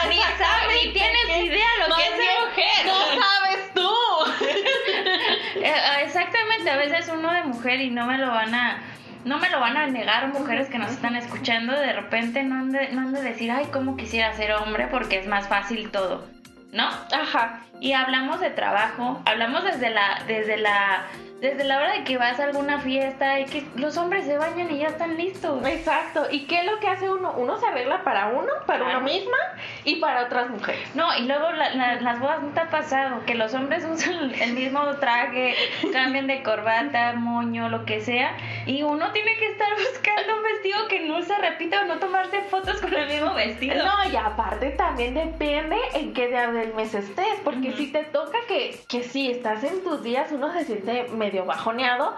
ni 0.08 0.16
sabes, 0.16 0.84
ni 0.84 0.92
tienes 0.92 1.44
idea 1.44 1.68
lo 1.86 1.94
que 1.94 2.02
es 2.02 2.08
ser 2.08 2.26
mujer. 2.48 2.86
No 2.86 3.22
sabes 3.22 3.74
tú. 3.74 3.90
Eh, 5.56 6.02
exactamente, 6.02 6.68
a 6.68 6.76
veces 6.76 7.08
uno 7.08 7.32
de 7.32 7.44
mujer 7.44 7.80
y 7.80 7.88
no 7.88 8.06
me 8.06 8.18
lo 8.18 8.26
van 8.26 8.54
a 8.54 8.82
no 9.24 9.38
me 9.38 9.50
lo 9.50 9.60
van 9.60 9.76
a 9.76 9.86
negar 9.86 10.28
mujeres 10.28 10.68
que 10.68 10.78
nos 10.78 10.92
están 10.92 11.16
escuchando, 11.16 11.72
de 11.72 11.92
repente 11.92 12.42
no 12.42 12.56
han 12.56 12.72
de, 12.72 12.90
no 12.90 13.10
de 13.10 13.22
decir, 13.22 13.50
ay, 13.50 13.66
cómo 13.72 13.96
quisiera 13.96 14.32
ser 14.34 14.52
hombre 14.52 14.88
porque 14.90 15.18
es 15.18 15.26
más 15.26 15.48
fácil 15.48 15.90
todo, 15.90 16.26
¿no? 16.72 16.86
Ajá. 16.86 17.60
Y 17.80 17.92
hablamos 17.92 18.40
de 18.40 18.50
trabajo, 18.50 19.20
hablamos 19.24 19.64
desde 19.64 19.90
la, 19.90 20.22
desde 20.26 20.56
la 20.56 21.04
desde 21.40 21.64
la 21.64 21.78
hora 21.78 21.92
de 21.92 22.04
que 22.04 22.16
vas 22.16 22.38
a 22.40 22.44
alguna 22.44 22.78
fiesta 22.80 23.40
y 23.40 23.44
que 23.44 23.66
los 23.76 23.96
hombres 23.96 24.24
se 24.24 24.38
bañan 24.38 24.70
y 24.70 24.78
ya 24.78 24.88
están 24.88 25.16
listos. 25.16 25.66
Exacto. 25.66 26.26
¿Y 26.30 26.46
qué 26.46 26.60
es 26.60 26.64
lo 26.64 26.78
que 26.80 26.88
hace 26.88 27.10
uno? 27.10 27.34
Uno 27.36 27.58
se 27.58 27.66
arregla 27.66 28.02
para 28.02 28.28
uno, 28.28 28.50
para 28.66 28.84
uno 28.84 29.00
misma 29.00 29.36
y 29.84 29.96
para 29.96 30.24
otras 30.24 30.48
mujeres. 30.48 30.94
No, 30.94 31.16
y 31.18 31.26
luego 31.26 31.50
las 31.52 32.20
bodas 32.20 32.42
no 32.42 32.48
te 32.50 32.60
ha 32.60 32.70
pasado 32.70 33.24
que 33.26 33.34
los 33.34 33.52
hombres 33.54 33.84
usan 33.90 34.32
el 34.34 34.52
mismo 34.54 34.80
traje, 34.96 35.54
cambian 35.92 36.26
de 36.26 36.42
corbata, 36.42 37.12
moño, 37.14 37.68
lo 37.68 37.84
que 37.84 38.00
sea, 38.00 38.36
y 38.66 38.82
uno 38.82 39.12
tiene 39.12 39.36
que 39.36 39.46
estar 39.48 39.68
buscando 39.74 40.36
un 40.36 40.42
vestido 40.42 40.88
que 40.88 41.00
no 41.06 41.22
se 41.22 41.36
repita 41.36 41.82
o 41.82 41.84
no 41.84 41.98
tomarse 41.98 42.42
fotos 42.42 42.80
con 42.80 42.94
el 42.94 43.08
mismo 43.08 43.34
vestido. 43.34 43.84
No, 43.84 44.10
y 44.10 44.16
aparte 44.16 44.70
también 44.70 45.14
depende 45.14 45.76
en 45.94 46.14
qué 46.14 46.28
día 46.28 46.50
del 46.50 46.72
mes 46.74 46.94
estés, 46.94 47.40
porque 47.42 47.72
si 47.72 47.92
te 47.92 48.04
toca 48.04 48.38
que, 48.48 48.78
que 48.88 49.02
si 49.02 49.30
estás 49.30 49.62
en 49.64 49.82
tus 49.82 50.02
días, 50.02 50.32
uno 50.32 50.52
se 50.52 50.64
siente 50.64 51.04
medio 51.08 51.33
bajoneado. 51.42 52.16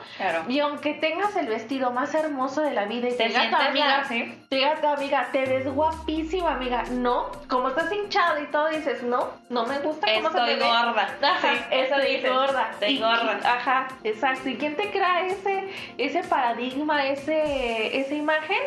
Y 0.48 0.60
aunque 0.60 0.94
tengas 0.94 1.34
el 1.36 1.46
vestido 1.46 1.90
más 1.90 2.14
hermoso 2.14 2.60
de 2.60 2.72
la 2.72 2.84
vida 2.84 3.08
y 3.08 3.16
te, 3.16 3.28
diga 3.28 3.50
tu 3.50 3.56
amiga, 3.56 4.04
te 4.08 4.56
diga 4.56 4.74
tu 4.80 4.86
amiga, 4.86 5.28
te 5.32 5.46
ves 5.46 5.66
guapísima, 5.72 6.52
amiga. 6.52 6.84
No, 6.90 7.30
como 7.48 7.68
estás 7.68 7.92
hinchado 7.92 8.42
y 8.42 8.46
todo, 8.46 8.68
dices, 8.68 9.02
no, 9.02 9.30
no 9.48 9.66
me 9.66 9.78
gusta 9.78 10.06
cómo 10.14 10.30
se 10.30 10.38
te 10.38 10.56
gorda. 10.56 11.16
Ajá, 11.22 11.52
estoy 11.70 12.20
gorda. 12.20 12.70
Estoy 12.72 12.98
gorda. 12.98 13.40
Ajá, 13.44 13.88
exacto. 14.04 14.48
¿Y 14.48 14.56
quién 14.56 14.76
te 14.76 14.90
crea 14.90 15.26
ese, 15.26 15.68
ese 15.98 16.22
paradigma, 16.24 17.06
ese, 17.06 17.98
esa 17.98 18.14
imagen? 18.14 18.58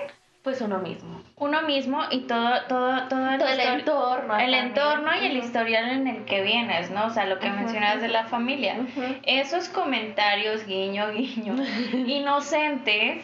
Pues 0.43 0.61
uno 0.61 0.79
mismo. 0.79 1.18
Uno 1.39 1.61
mismo 1.61 2.01
y 2.11 2.21
todo, 2.21 2.49
todo, 2.67 3.07
todo, 3.07 3.29
el, 3.29 3.59
entorno. 3.59 4.37
El 4.37 4.53
entorno 4.53 5.11
y 5.21 5.25
el 5.27 5.37
historial 5.37 5.89
en 5.89 6.07
el 6.07 6.25
que 6.25 6.43
vienes, 6.43 6.91
¿no? 6.91 7.05
O 7.05 7.09
sea, 7.09 7.25
lo 7.25 7.39
que 7.39 7.49
mencionas 7.49 8.01
de 8.01 8.09
la 8.09 8.25
familia. 8.25 8.75
Esos 9.23 9.69
comentarios, 9.69 10.65
guiño, 10.65 11.11
guiño, 11.11 11.55
inocentes, 12.05 13.23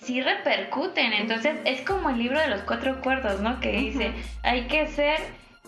sí 0.00 0.20
repercuten. 0.20 1.12
Entonces, 1.12 1.56
es 1.64 1.80
como 1.82 2.10
el 2.10 2.18
libro 2.18 2.38
de 2.38 2.48
los 2.48 2.60
cuatro 2.62 3.00
cuerdos, 3.00 3.40
¿no? 3.40 3.58
Que 3.58 3.72
dice, 3.72 4.12
hay 4.42 4.68
que 4.68 4.86
ser 4.86 5.18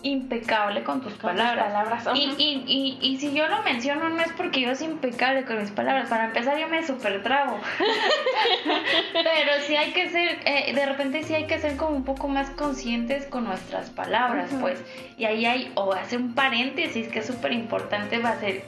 impecable 0.03 0.83
con 0.83 1.01
tus 1.01 1.13
palabras. 1.13 2.07
y, 2.13 2.35
y, 2.37 2.63
y, 2.67 2.97
y, 3.01 3.17
si 3.17 3.33
yo 3.33 3.47
lo 3.47 3.63
menciono 3.63 4.09
no 4.09 4.21
es 4.21 4.31
porque 4.33 4.61
yo 4.61 4.75
soy 4.75 4.87
impecable 4.87 5.45
con 5.45 5.59
mis 5.59 5.71
palabras. 5.71 6.09
Para 6.09 6.25
empezar 6.25 6.59
yo 6.59 6.67
me 6.67 6.85
super 6.85 7.23
trago. 7.23 7.59
Pero 9.13 9.51
sí 9.65 9.75
hay 9.75 9.91
que 9.91 10.09
ser, 10.09 10.39
eh, 10.45 10.73
de 10.73 10.85
repente 10.85 11.23
sí 11.23 11.33
hay 11.33 11.47
que 11.47 11.57
ser 11.59 11.77
como 11.77 11.95
un 11.95 12.03
poco 12.03 12.27
más 12.27 12.49
conscientes 12.51 13.25
con 13.25 13.45
nuestras 13.45 13.89
palabras, 13.89 14.51
pues. 14.59 14.83
Y 15.17 15.25
ahí 15.25 15.45
hay, 15.45 15.71
o 15.75 15.93
hacer 15.93 16.19
un 16.19 16.35
paréntesis 16.35 17.07
que 17.07 17.19
es 17.19 17.25
súper 17.25 17.53
importante, 17.53 18.19
va 18.19 18.31
a 18.31 18.39
ser, 18.39 18.63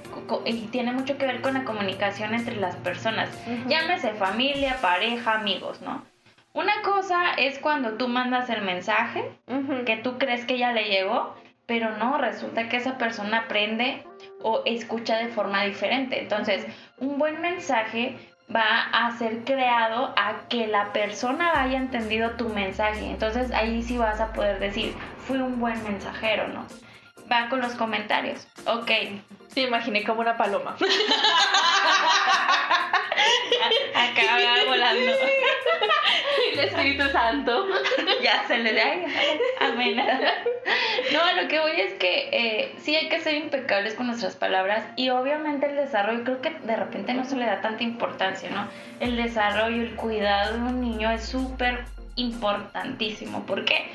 y 0.46 0.54
tiene 0.68 0.94
mucho 0.94 1.18
que 1.18 1.26
ver 1.26 1.42
con 1.42 1.54
la 1.54 1.64
comunicación 1.66 2.34
entre 2.34 2.56
las 2.56 2.76
personas. 2.78 3.30
Llámese 3.68 4.14
familia, 4.14 4.78
pareja, 4.82 5.34
amigos, 5.34 5.82
¿no? 5.82 6.15
Una 6.56 6.82
cosa 6.84 7.34
es 7.34 7.60
cuando 7.60 7.96
tú 7.96 8.08
mandas 8.08 8.50
el 8.50 8.62
mensaje, 8.62 9.30
que 9.86 9.98
tú 9.98 10.18
crees 10.18 10.46
que 10.46 10.58
ya 10.58 10.72
le 10.72 10.86
llegó, 10.86 11.36
pero 11.66 11.98
no, 11.98 12.18
resulta 12.18 12.70
que 12.70 12.78
esa 12.78 12.98
persona 12.98 13.40
aprende 13.40 14.06
o 14.42 14.62
escucha 14.66 15.18
de 15.18 15.28
forma 15.28 15.64
diferente. 15.64 16.18
Entonces, 16.18 16.66
un 16.98 17.18
buen 17.18 17.42
mensaje 17.42 18.18
va 18.56 18.84
a 18.94 19.12
ser 19.18 19.44
creado 19.44 20.14
a 20.16 20.48
que 20.48 20.68
la 20.68 20.94
persona 20.94 21.62
haya 21.62 21.78
entendido 21.78 22.32
tu 22.38 22.48
mensaje. 22.48 23.06
Entonces, 23.06 23.52
ahí 23.52 23.84
sí 23.84 23.98
vas 23.98 24.22
a 24.22 24.32
poder 24.32 24.60
decir, 24.60 24.96
fui 25.28 25.40
un 25.40 25.60
buen 25.60 25.84
mensajero, 25.84 26.48
¿no? 26.48 26.66
Va 27.30 27.50
con 27.50 27.60
los 27.60 27.74
comentarios. 27.74 28.48
Ok. 28.66 28.92
Te 29.54 29.62
imaginé 29.62 30.06
como 30.06 30.22
una 30.22 30.38
paloma. 30.38 30.78
Acá 33.94 34.66
volando. 34.68 35.12
El 36.54 36.60
Espíritu 36.60 37.10
Santo. 37.10 37.68
ya 38.22 38.48
se 38.48 38.58
le 38.60 38.74
da. 38.74 38.84
Amén. 39.60 39.98
No, 41.14 41.42
lo 41.42 41.48
que 41.48 41.60
voy 41.60 41.80
es 41.80 41.94
que 41.94 42.30
eh, 42.32 42.76
sí 42.80 42.96
hay 42.96 43.10
que 43.10 43.20
ser 43.20 43.36
impecables 43.36 43.94
con 43.94 44.08
nuestras 44.08 44.36
palabras 44.36 44.86
y 44.96 45.10
obviamente 45.10 45.68
el 45.68 45.76
desarrollo, 45.76 46.24
creo 46.24 46.42
que 46.42 46.52
de 46.52 46.76
repente 46.76 47.14
no 47.14 47.26
se 47.26 47.36
le 47.36 47.46
da 47.46 47.62
tanta 47.62 47.84
importancia, 47.84 48.50
¿no? 48.50 48.68
El 49.00 49.16
desarrollo, 49.16 49.82
el 49.82 49.96
cuidado 49.96 50.54
de 50.54 50.60
un 50.60 50.82
niño 50.82 51.12
es 51.12 51.26
súper 51.26 51.86
importantísimo. 52.16 53.46
¿Por 53.46 53.66
qué? 53.66 53.92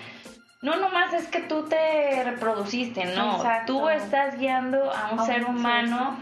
no 0.62 0.76
nomás 0.76 1.12
es 1.14 1.26
que 1.28 1.40
tú 1.40 1.66
te 1.68 2.22
reproduciste, 2.24 3.06
no. 3.16 3.36
Exacto. 3.36 3.72
Tú 3.72 3.88
estás 3.88 4.38
guiando 4.38 4.92
a 4.92 5.10
un 5.12 5.20
A 5.20 5.24
ser 5.24 5.44
un 5.44 5.56
humano. 5.56 6.16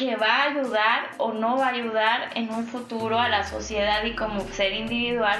Que 0.00 0.16
va 0.16 0.34
a 0.34 0.42
ayudar 0.44 1.10
o 1.18 1.32
no 1.32 1.58
va 1.58 1.66
a 1.66 1.68
ayudar 1.72 2.30
en 2.34 2.48
un 2.48 2.66
futuro 2.66 3.18
a 3.18 3.28
la 3.28 3.44
sociedad 3.44 4.02
y 4.04 4.16
como 4.16 4.40
ser 4.40 4.72
individual 4.72 5.38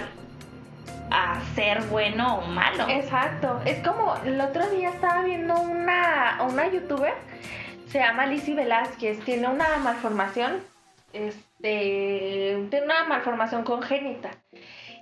a 1.11 1.41
ser 1.55 1.81
bueno 1.85 2.41
o 2.41 2.43
malo. 2.43 2.87
Exacto. 2.91 3.59
Es 3.65 3.83
como 3.83 4.17
el 4.23 4.39
otro 4.39 4.69
día 4.69 4.91
estaba 4.91 5.23
viendo 5.23 5.59
una, 5.59 6.41
una 6.47 6.69
youtuber, 6.69 7.15
se 7.89 8.01
llama 8.01 8.27
Lizzie 8.27 8.55
Velázquez, 8.55 9.25
tiene 9.25 9.49
una 9.49 9.79
malformación, 9.79 10.63
este, 11.15 12.67
tiene 12.69 12.85
una 12.85 13.05
malformación 13.05 13.65
congénita. 13.65 14.31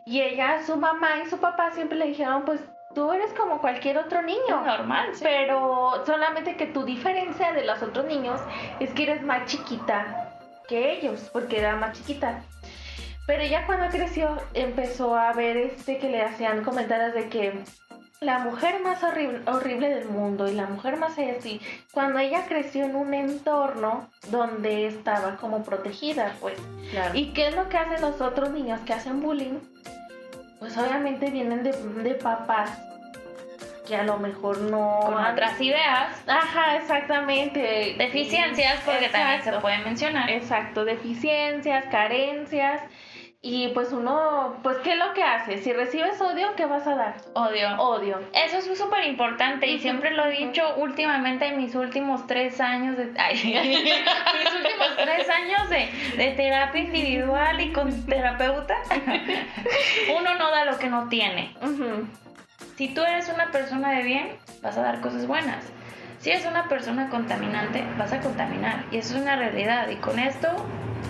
Y 0.07 0.21
ella, 0.21 0.65
su 0.65 0.77
mamá 0.77 1.19
y 1.27 1.29
su 1.29 1.39
papá 1.39 1.73
siempre 1.73 1.99
le 1.99 2.07
dijeron, 2.07 2.45
pues 2.45 2.61
tú 2.95 3.13
eres 3.13 3.33
como 3.35 3.61
cualquier 3.61 3.99
otro 3.99 4.23
niño. 4.23 4.63
normal, 4.65 5.15
sí. 5.15 5.25
Pero 5.25 6.05
solamente 6.07 6.57
que 6.57 6.67
tu 6.67 6.85
diferencia 6.85 7.53
de 7.53 7.65
los 7.65 7.83
otros 7.83 8.07
niños 8.07 8.41
es 8.81 8.91
que 8.93 9.05
eres 9.05 9.23
más 9.23 9.47
chiquita 9.47 10.35
que 10.69 10.93
ellos, 10.93 11.31
porque 11.33 11.59
era 11.59 11.77
más 11.77 11.97
chiquita. 11.97 12.43
Pero 13.27 13.45
ya 13.45 13.67
cuando 13.67 13.89
creció 13.89 14.37
empezó 14.55 15.15
a 15.15 15.33
ver 15.33 15.57
este 15.57 15.99
que 15.99 16.09
le 16.09 16.23
hacían 16.23 16.65
comentarios 16.65 17.15
de 17.15 17.29
que 17.29 17.65
la 18.21 18.41
mujer 18.41 18.81
más 18.83 19.03
horrible, 19.03 19.43
horrible 19.47 19.89
del 19.91 20.09
mundo 20.09 20.49
y 20.49 20.55
la 20.55 20.67
mujer 20.67 20.97
más 20.97 21.13
así, 21.19 21.61
cuando 21.93 22.19
ella 22.19 22.47
creció 22.49 22.85
en 22.85 22.97
un 22.97 23.15
entorno 23.15 24.11
donde 24.31 24.87
estaba 24.87 25.37
como 25.37 25.63
protegida, 25.63 26.35
pues. 26.41 26.59
Claro. 26.91 27.15
¿Y 27.15 27.33
qué 27.33 27.49
es 27.49 27.55
lo 27.55 27.69
que 27.69 27.77
hacen 27.77 28.01
los 28.01 28.21
otros 28.21 28.51
niños 28.51 28.81
que 28.81 28.95
hacen 28.95 29.21
bullying? 29.21 29.61
Pues 30.59 30.77
obviamente 30.77 31.31
vienen 31.31 31.63
de, 31.63 31.73
de 31.73 32.15
papás 32.15 32.71
que 33.87 33.97
a 33.97 34.03
lo 34.03 34.19
mejor 34.19 34.59
no... 34.59 35.01
con 35.03 35.17
han- 35.17 35.33
otras 35.33 35.59
ideas, 35.61 36.13
Ajá, 36.27 36.77
exactamente. 36.77 37.95
deficiencias, 37.97 38.81
porque 38.85 39.09
también 39.09 39.39
se 39.43 39.49
Exacto. 39.49 39.61
puede 39.63 39.79
mencionar. 39.79 40.29
Exacto, 40.31 40.85
deficiencias, 40.85 41.85
carencias. 41.87 42.83
Y 43.41 43.69
pues 43.69 43.93
uno, 43.93 44.57
pues 44.65 44.79
¿qué 44.79 44.95
es 44.95 44.99
lo 44.99 45.15
que 45.15 45.23
hace? 45.23 45.59
Si 45.59 45.73
recibes 45.73 46.21
odio, 46.21 46.57
¿qué 46.57 46.67
vas 46.67 46.89
a 46.89 46.97
dar? 46.97 47.17
Odio. 47.35 47.71
Odio. 47.81 48.19
Eso 48.33 48.59
es 48.59 48.77
súper 48.77 49.05
importante 49.05 49.69
y 49.69 49.79
siempre 49.79 50.11
lo 50.11 50.25
he 50.25 50.47
dicho 50.47 50.75
últimamente 50.77 51.47
en 51.47 51.59
mis 51.59 51.77
últimos 51.77 52.27
tres 52.27 52.61
años 52.61 52.97
de... 52.97 53.13
ay, 53.17 53.35
mis 53.37 54.55
últimos 54.55 54.97
tres 54.97 55.29
años 55.31 55.71
de, 55.71 55.89
de 56.17 56.33
terapia 56.33 56.81
individual 56.81 57.61
y 57.61 57.73
con 57.73 58.07
terapeuta. 58.07 58.75
Uno 60.19 60.35
no 60.35 60.51
da 60.51 60.65
lo 60.65 60.77
que 60.79 60.89
no 60.89 61.09
tiene. 61.09 61.55
Si 62.75 62.89
tú 62.89 63.03
eres 63.03 63.29
una 63.29 63.53
persona 63.53 63.93
de 63.93 64.03
bien, 64.03 64.37
vas 64.63 64.77
a 64.77 64.83
dar 64.83 65.01
cosas 65.01 65.29
buenas. 65.29 65.65
Si 66.21 66.31
eres 66.31 66.45
una 66.47 66.69
persona 66.69 67.09
contaminante, 67.11 67.85
vas 67.97 68.13
a 68.13 68.21
contaminar. 68.21 68.85
Y 68.91 68.99
eso 68.99 69.17
es 69.17 69.23
una 69.23 69.37
realidad. 69.37 69.89
Y 69.89 69.97
con 69.97 70.19
esto, 70.19 70.49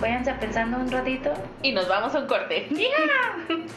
váyanse 0.00 0.32
pensando 0.34 0.76
un 0.78 0.90
ratito. 0.90 1.32
Y 1.62 1.72
nos 1.72 1.88
vamos 1.88 2.14
a 2.14 2.18
un 2.20 2.26
corte. 2.26 2.68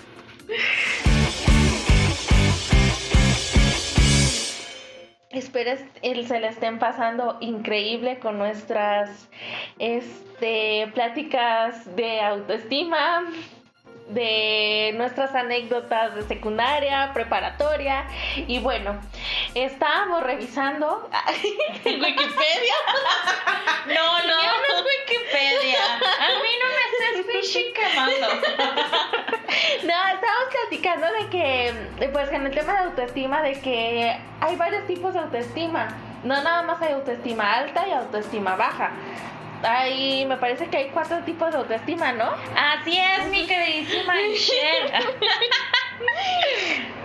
Espero 5.29 5.71
es- 5.71 5.85
el- 6.01 6.27
se 6.27 6.39
le 6.41 6.47
estén 6.49 6.77
pasando 6.77 7.37
increíble 7.39 8.19
con 8.19 8.37
nuestras 8.37 9.29
este, 9.79 10.91
pláticas 10.93 11.95
de 11.95 12.19
autoestima, 12.19 13.23
de 14.13 14.93
nuestras 14.95 15.33
anécdotas 15.35 16.15
de 16.15 16.23
secundaria, 16.23 17.11
preparatoria. 17.13 18.05
Y 18.35 18.59
bueno, 18.59 18.99
estábamos 19.55 20.23
revisando 20.23 21.09
en 21.85 22.01
Wikipedia. 22.01 22.75
No, 23.87 24.19
no, 24.19 24.27
no 24.27 24.77
es 24.77 24.85
Wikipedia. 24.85 25.95
A 25.95 26.27
mí 26.41 26.49
no 26.61 26.67
me 26.67 27.23
estés 27.23 27.35
fishy 27.35 27.73
quemando. 27.73 28.27
No, 29.83 30.07
estábamos 30.13 30.49
platicando 30.51 31.07
de 31.11 31.29
que, 31.29 32.09
pues 32.11 32.31
en 32.31 32.45
el 32.45 32.53
tema 32.53 32.73
de 32.73 32.79
autoestima, 32.79 33.41
de 33.41 33.59
que 33.59 34.17
hay 34.39 34.55
varios 34.55 34.85
tipos 34.87 35.13
de 35.13 35.19
autoestima. 35.19 35.97
No 36.23 36.41
nada 36.43 36.61
más 36.61 36.81
hay 36.81 36.93
autoestima 36.93 37.53
alta 37.53 37.87
y 37.87 37.91
autoestima 37.91 38.55
baja. 38.55 38.91
Hay, 39.63 40.25
me 40.25 40.37
parece 40.37 40.67
que 40.67 40.77
hay 40.77 40.89
cuatro 40.89 41.19
tipos 41.19 41.51
de 41.51 41.57
autoestima, 41.57 42.11
¿no? 42.13 42.31
Así 42.55 42.97
es, 42.97 43.27
mi 43.27 43.45
queridísima 43.45 44.13
Michelle. 44.29 44.91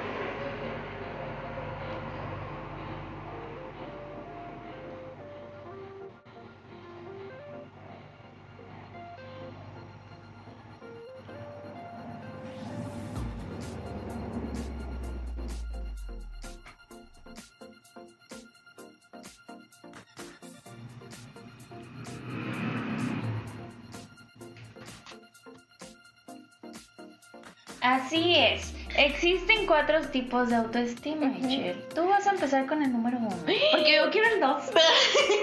Cuatro 29.96 30.12
tipos 30.12 30.50
de 30.50 30.56
autoestima, 30.56 31.24
Michelle. 31.24 31.72
Tú 31.94 32.06
vas 32.06 32.26
a 32.26 32.32
empezar 32.32 32.66
con 32.66 32.82
el 32.82 32.92
número 32.92 33.16
uno. 33.16 33.30
Porque 33.72 33.96
yo 33.96 34.10
quiero 34.10 34.28
el 34.34 34.40
dos. 34.40 34.70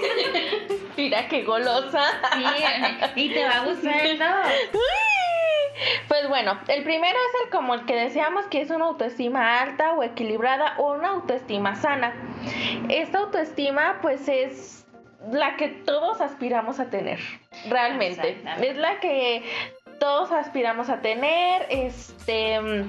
Mira 0.96 1.26
qué 1.26 1.42
golosa. 1.42 2.04
Sí, 2.34 2.44
y 3.16 3.34
te 3.34 3.44
va 3.44 3.50
a 3.50 3.64
gustar 3.64 4.06
el 4.06 4.16
dos. 4.16 4.28
Pues 6.06 6.28
bueno, 6.28 6.56
el 6.68 6.84
primero 6.84 7.18
es 7.18 7.44
el 7.44 7.50
como 7.50 7.74
el 7.74 7.84
que 7.84 7.96
decíamos 7.96 8.46
que 8.46 8.60
es 8.60 8.70
una 8.70 8.84
autoestima 8.84 9.60
alta 9.60 9.94
o 9.94 10.04
equilibrada 10.04 10.76
o 10.78 10.92
una 10.92 11.08
autoestima 11.08 11.74
sana. 11.74 12.14
Esta 12.88 13.18
autoestima 13.18 13.98
pues 14.00 14.28
es 14.28 14.86
la 15.32 15.56
que 15.56 15.66
todos 15.66 16.20
aspiramos 16.20 16.78
a 16.78 16.90
tener, 16.90 17.18
realmente. 17.68 18.40
Es 18.62 18.76
la 18.76 19.00
que 19.00 19.42
todos 19.98 20.30
aspiramos 20.30 20.90
a 20.90 21.00
tener, 21.00 21.66
este... 21.70 22.84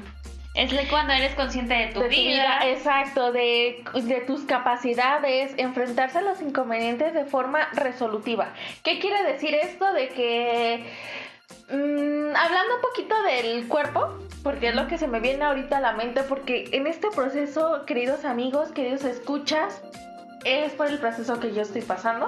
Es 0.56 0.90
cuando 0.90 1.12
eres 1.12 1.36
consciente 1.36 1.74
de 1.74 1.88
tu 1.88 2.00
de 2.00 2.06
tu 2.06 2.12
vida. 2.12 2.60
exacto, 2.64 3.34
de, 3.34 3.84
de 3.94 4.22
tus 4.22 4.44
capacidades, 4.44 5.54
enfrentarse 5.58 6.20
a 6.20 6.22
los 6.22 6.42
inconvenientes 6.42 7.14
de 7.14 7.26
forma 7.26 7.68
resolutiva. 7.74 8.54
¿Qué 8.82 9.00
quiere 9.00 9.22
decir 9.24 9.54
esto? 9.54 9.92
De 9.92 10.08
que, 10.08 10.86
mm, 11.70 12.36
hablando 12.38 12.76
un 12.76 12.82
poquito 12.82 13.16
del 13.24 13.68
cuerpo, 13.68 14.18
porque 14.44 14.70
es 14.70 14.76
lo 14.76 14.88
que 14.88 14.98
se 14.98 15.08
me 15.08 15.20
viene 15.20 15.44
ahorita 15.44 15.78
a 15.78 15.82
la 15.82 15.92
mente, 15.92 16.24
porque 16.24 16.70
en 16.72 16.88
este 16.88 17.10
proceso, 17.10 17.84
queridos 17.86 18.24
amigos, 18.24 18.72
queridos 18.72 19.04
escuchas, 19.04 19.84
es 20.46 20.72
por 20.72 20.88
el 20.88 21.00
proceso 21.00 21.38
que 21.42 21.54
yo 21.54 21.64
estoy 21.64 21.82
pasando. 21.82 22.28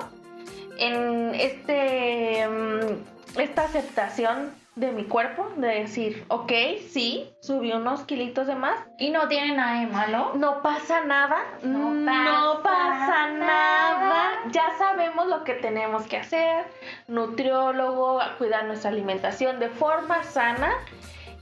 En 0.78 1.34
este, 1.34 2.46
mm, 2.46 3.40
esta 3.40 3.64
aceptación 3.64 4.52
de 4.78 4.92
mi 4.92 5.06
cuerpo, 5.06 5.50
de 5.56 5.68
decir, 5.80 6.24
ok, 6.28 6.52
sí, 6.92 7.34
subí 7.42 7.72
unos 7.72 8.02
kilitos 8.04 8.46
de 8.46 8.54
más, 8.56 8.80
Y 9.00 9.10
no 9.10 9.28
tiene 9.28 9.56
nada 9.56 9.80
de 9.80 9.88
malo. 9.88 10.34
no 10.36 10.62
pasa 10.62 11.04
nada. 11.04 11.38
No 11.64 11.90
No 11.96 12.62
pasa 12.62 12.62
pasa, 12.62 13.28
nada. 13.30 14.00
nada. 14.00 14.30
Ya 14.52 14.66
sabemos 14.78 15.26
lo 15.28 15.44
que 15.44 15.54
tenemos 15.56 16.06
que 16.06 16.18
hacer. 16.18 16.66
Nutriólogo, 17.08 18.20
cuidar 18.38 18.66
nuestra 18.66 18.92
alimentación 18.92 19.60
de 19.60 19.70
forma 19.70 20.24
sana 20.24 20.72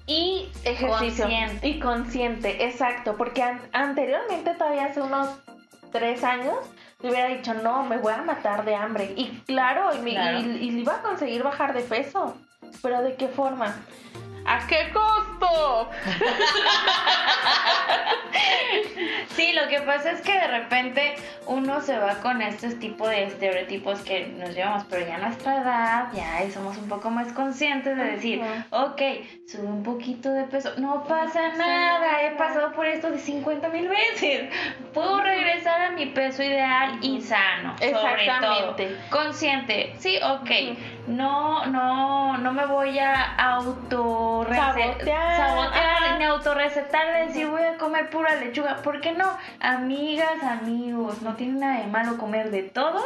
y 0.07 0.49
ejercicio. 0.63 1.25
Consciente. 1.25 1.67
Y 1.67 1.79
consciente, 1.81 2.65
exacto. 2.65 3.15
Porque 3.17 3.43
an- 3.43 3.61
anteriormente, 3.73 4.53
todavía 4.55 4.85
hace 4.85 5.01
unos 5.01 5.27
tres 5.91 6.23
años, 6.23 6.55
le 7.01 7.09
hubiera 7.09 7.27
dicho, 7.27 7.53
no, 7.53 7.83
me 7.83 7.97
voy 7.97 8.13
a 8.13 8.21
matar 8.21 8.63
de 8.63 8.75
hambre. 8.75 9.13
Y 9.17 9.27
claro, 9.45 9.93
y, 9.93 9.99
me- 9.99 10.11
Claro. 10.11 10.39
y- 10.39 10.43
y 10.69 10.79
iba 10.79 10.95
a 10.95 11.01
conseguir 11.01 11.43
bajar 11.43 11.73
de 11.73 11.81
peso. 11.81 12.35
Pero 12.81 13.01
¿de 13.01 13.15
qué 13.15 13.27
forma? 13.27 13.75
¿A 14.45 14.67
qué 14.67 14.91
costo? 14.93 15.89
Sí, 19.35 19.51
lo 19.53 19.67
que 19.67 19.81
pasa 19.81 20.11
es 20.11 20.21
que 20.21 20.31
de 20.31 20.47
repente 20.47 21.15
uno 21.47 21.81
se 21.81 21.97
va 21.97 22.15
con 22.21 22.41
estos 22.41 22.79
tipos 22.79 23.09
de 23.09 23.23
estereotipos 23.25 23.99
que 24.01 24.27
nos 24.27 24.53
llevamos, 24.55 24.85
pero 24.89 25.05
ya 25.05 25.15
a 25.15 25.17
nuestra 25.19 25.61
edad, 25.61 26.07
ya 26.13 26.49
somos 26.53 26.77
un 26.77 26.87
poco 26.87 27.09
más 27.09 27.31
conscientes 27.33 27.97
de 27.97 28.03
decir, 28.03 28.41
ok, 28.69 29.01
sube 29.45 29.63
un 29.67 29.83
poquito 29.83 30.31
de 30.31 30.43
peso, 30.45 30.71
no 30.77 31.03
pasa 31.03 31.49
nada, 31.49 32.23
he 32.23 32.31
pasado 32.31 32.71
por 32.73 32.85
esto 32.85 33.09
de 33.11 33.19
50 33.19 33.67
mil 33.69 33.89
veces, 33.89 34.49
puedo 34.93 35.21
regresar 35.21 35.81
a 35.81 35.91
mi 35.91 36.05
peso 36.07 36.41
ideal 36.43 36.99
y 37.01 37.21
sano, 37.21 37.75
sobre 37.77 38.25
todo. 38.41 38.75
Consciente, 39.09 39.95
sí, 39.99 40.17
ok. 40.23 40.49
No, 41.07 41.65
no, 41.67 42.37
no 42.37 42.51
me 42.51 42.65
voy 42.65 42.97
a 42.97 43.35
auto 43.35 44.45
sabotear, 44.49 45.37
sabotear 45.37 46.17
ni 46.17 46.23
autorrecetar 46.23 47.13
de 47.13 47.25
decir 47.27 47.47
voy 47.47 47.61
a 47.61 47.77
comer 47.77 48.09
pura 48.09 48.35
lechuga. 48.35 48.77
¿Por 48.77 49.01
qué 49.01 49.11
no? 49.11 49.37
Amigas, 49.59 50.43
amigos, 50.43 51.21
no 51.21 51.35
tiene 51.35 51.59
nada 51.59 51.81
de 51.81 51.87
malo 51.87 52.17
comer 52.17 52.49
de 52.49 52.63
todo, 52.63 53.01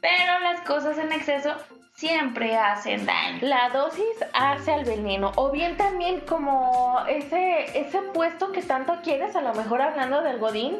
pero 0.00 0.40
las 0.40 0.60
cosas 0.62 0.98
en 0.98 1.12
exceso 1.12 1.54
siempre 2.00 2.56
hacen 2.56 3.04
daño. 3.04 3.38
La 3.42 3.68
dosis 3.68 4.24
hace 4.32 4.72
al 4.72 4.84
veneno. 4.84 5.32
O 5.36 5.50
bien 5.50 5.76
también 5.76 6.20
como 6.20 6.98
ese, 7.08 7.78
ese 7.78 8.00
puesto 8.14 8.52
que 8.52 8.62
tanto 8.62 8.96
quieres, 9.02 9.36
a 9.36 9.42
lo 9.42 9.52
mejor 9.54 9.82
hablando 9.82 10.22
del 10.22 10.38
Godín, 10.38 10.78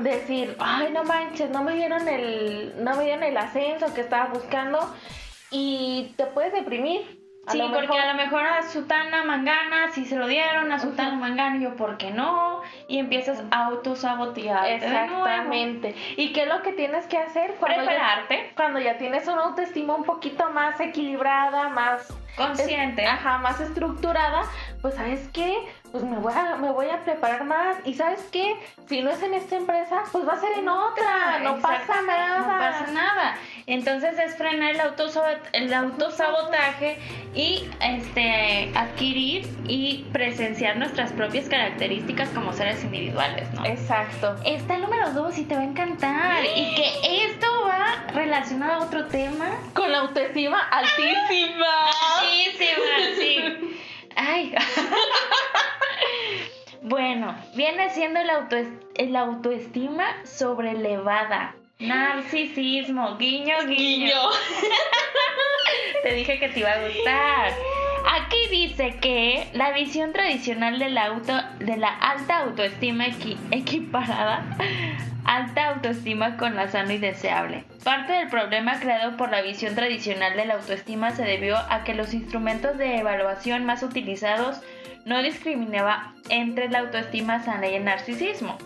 decir, 0.00 0.56
ay 0.60 0.92
no 0.92 1.02
manches, 1.02 1.50
no 1.50 1.64
me 1.64 1.74
dieron 1.74 2.06
el, 2.08 2.72
no 2.84 2.94
me 2.96 3.04
dieron 3.04 3.24
el 3.24 3.36
ascenso 3.36 3.92
que 3.92 4.02
estaba 4.02 4.26
buscando 4.26 4.78
y 5.50 6.14
te 6.16 6.26
puedes 6.26 6.52
deprimir. 6.52 7.18
sí, 7.48 7.60
porque 7.72 7.98
a 7.98 8.12
lo 8.12 8.14
mejor 8.14 8.42
a 8.42 8.62
Sutana 8.62 9.24
Mangana 9.24 9.90
sí 9.92 10.04
se 10.04 10.16
lo 10.16 10.26
dieron, 10.26 10.70
a 10.70 10.78
Sutana 10.78 11.16
Mangana 11.16 11.60
yo, 11.60 11.74
¿por 11.74 11.96
qué 11.96 12.10
no? 12.10 12.60
Y 12.86 12.98
empiezas 12.98 13.42
a 13.50 13.66
autosabotear. 13.66 14.66
Exactamente. 14.66 15.94
¿Y 16.16 16.32
qué 16.32 16.42
es 16.42 16.48
lo 16.48 16.62
que 16.62 16.72
tienes 16.72 17.06
que 17.06 17.18
hacer? 17.18 17.54
Cuando 17.58 17.84
Prepararte. 17.84 18.52
cuando 18.54 18.78
ya 18.78 18.98
tienes 18.98 19.26
una 19.26 19.42
autoestima 19.42 19.94
un 19.96 20.04
poquito 20.04 20.50
más 20.50 20.78
equilibrada, 20.80 21.68
más 21.70 22.12
consciente, 22.36 23.04
ajá, 23.04 23.38
más 23.38 23.60
estructurada, 23.60 24.42
pues 24.80 24.94
sabes 24.94 25.28
qué, 25.32 25.58
pues 25.92 26.04
me 26.04 26.18
voy 26.18 26.32
a, 26.32 26.56
me 26.56 26.70
voy 26.70 26.88
a 26.88 27.02
preparar 27.04 27.44
más 27.44 27.76
y 27.84 27.94
sabes 27.94 28.20
qué, 28.30 28.56
si 28.88 29.02
no 29.02 29.10
es 29.10 29.22
en 29.22 29.34
esta 29.34 29.56
empresa, 29.56 30.02
pues 30.12 30.26
va 30.26 30.34
a 30.34 30.40
ser 30.40 30.52
en 30.58 30.68
otra, 30.68 31.40
no 31.40 31.58
pasa 31.60 32.02
nada. 32.02 32.38
No 32.38 32.46
pasa 32.46 32.92
nada. 32.92 33.36
Entonces 33.66 34.18
es 34.18 34.36
frenar 34.36 34.74
el, 34.74 34.80
el 35.52 35.74
autosabotaje 35.74 36.98
y 37.34 37.68
este 37.80 38.72
adquirir 38.74 39.48
y 39.66 40.06
presenciar 40.12 40.76
nuestras 40.76 41.12
propias 41.12 41.48
características 41.48 42.28
como 42.30 42.52
seres 42.52 42.82
individuales, 42.84 43.52
¿no? 43.54 43.64
Exacto. 43.64 44.36
Está 44.44 44.76
el 44.76 44.82
número 44.82 45.12
dos 45.12 45.38
y 45.38 45.44
te 45.44 45.54
va 45.54 45.60
a 45.60 45.64
encantar. 45.64 46.44
Y 46.44 46.74
que 46.74 47.26
esto 47.26 47.46
va 47.66 48.12
relacionado 48.12 48.82
a 48.82 48.86
otro 48.86 49.06
tema. 49.06 49.46
Con 49.74 49.90
la 49.90 50.00
autoestima 50.00 50.60
altísima. 50.60 51.66
Altísima, 52.18 53.16
sí. 53.18 53.80
Ay. 54.16 54.54
bueno, 56.82 57.34
viene 57.54 57.90
siendo 57.90 58.20
el, 58.20 58.30
auto, 58.30 58.56
el 58.96 59.16
autoestima 59.16 60.24
sobrelevada. 60.24 61.54
Narcisismo, 61.78 63.16
guiño, 63.16 63.56
guiño. 63.66 64.20
te 66.02 66.14
dije 66.14 66.38
que 66.38 66.48
te 66.50 66.60
iba 66.60 66.72
a 66.72 66.86
gustar. 66.86 67.52
Aquí 68.06 68.38
dice 68.50 68.96
que 69.00 69.48
la 69.52 69.72
visión 69.72 70.12
tradicional 70.12 70.78
de 70.78 70.90
la, 70.90 71.06
auto, 71.06 71.32
de 71.58 71.76
la 71.76 71.88
alta 71.88 72.38
autoestima 72.38 73.06
equiparada 73.50 74.56
alta 75.30 75.68
autoestima 75.68 76.36
con 76.36 76.56
la 76.56 76.68
sana 76.68 76.94
y 76.94 76.98
deseable. 76.98 77.64
Parte 77.84 78.12
del 78.14 78.28
problema 78.28 78.80
creado 78.80 79.16
por 79.16 79.30
la 79.30 79.42
visión 79.42 79.76
tradicional 79.76 80.36
de 80.36 80.44
la 80.44 80.54
autoestima 80.54 81.12
se 81.12 81.22
debió 81.22 81.56
a 81.56 81.84
que 81.84 81.94
los 81.94 82.12
instrumentos 82.14 82.76
de 82.78 82.98
evaluación 82.98 83.64
más 83.64 83.84
utilizados 83.84 84.60
no 85.04 85.22
discriminaba 85.22 86.14
entre 86.28 86.68
la 86.68 86.80
autoestima 86.80 87.44
sana 87.44 87.68
y 87.68 87.76
el 87.76 87.84
narcisismo. 87.84 88.58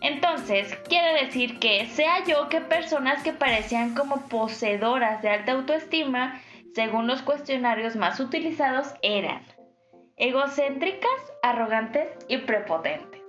Entonces, 0.00 0.74
quiere 0.88 1.24
decir 1.24 1.58
que 1.58 1.86
sea 1.86 2.24
yo 2.24 2.48
que 2.48 2.60
personas 2.60 3.22
que 3.22 3.32
parecían 3.32 3.94
como 3.94 4.22
poseedoras 4.28 5.20
de 5.22 5.28
alta 5.28 5.52
autoestima, 5.52 6.40
según 6.74 7.06
los 7.06 7.22
cuestionarios 7.22 7.96
más 7.96 8.20
utilizados, 8.20 8.94
eran 9.02 9.42
egocéntricas, 10.16 11.10
arrogantes 11.42 12.08
y 12.28 12.38
prepotentes. 12.38 13.20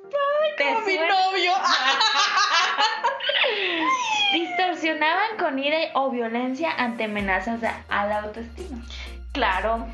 ¡Ay, 0.41 0.51
como 0.57 0.81
mi 0.85 0.97
novio! 0.97 1.51
Distorsionaban 4.33 5.37
con 5.37 5.59
ira 5.59 5.77
o 5.93 6.09
violencia 6.09 6.71
ante 6.77 7.05
amenazas 7.05 7.61
a 7.89 8.05
la 8.05 8.19
autoestima. 8.19 8.81
Claro. 9.33 9.87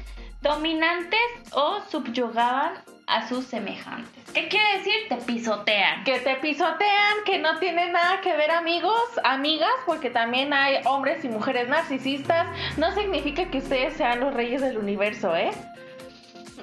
Dominantes 0.45 1.19
o 1.53 1.81
subyugaban 1.89 2.73
a 3.07 3.27
sus 3.27 3.45
semejantes. 3.45 4.31
¿Qué 4.31 4.47
quiere 4.47 4.77
decir? 4.77 4.93
Te 5.09 5.15
pisotean. 5.15 6.03
Que 6.03 6.19
te 6.19 6.35
pisotean, 6.35 7.23
que 7.25 7.39
no 7.39 7.57
tiene 7.57 7.91
nada 7.91 8.21
que 8.21 8.37
ver 8.37 8.51
amigos, 8.51 9.01
amigas, 9.23 9.73
porque 9.87 10.11
también 10.11 10.53
hay 10.53 10.81
hombres 10.85 11.25
y 11.25 11.29
mujeres 11.29 11.67
narcisistas. 11.67 12.45
No 12.77 12.93
significa 12.93 13.49
que 13.49 13.57
ustedes 13.57 13.95
sean 13.95 14.19
los 14.19 14.35
reyes 14.35 14.61
del 14.61 14.77
universo, 14.77 15.35
¿eh? 15.35 15.49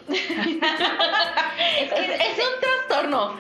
es, 0.09 0.23
un 2.39 2.61
trastorno. 2.61 3.37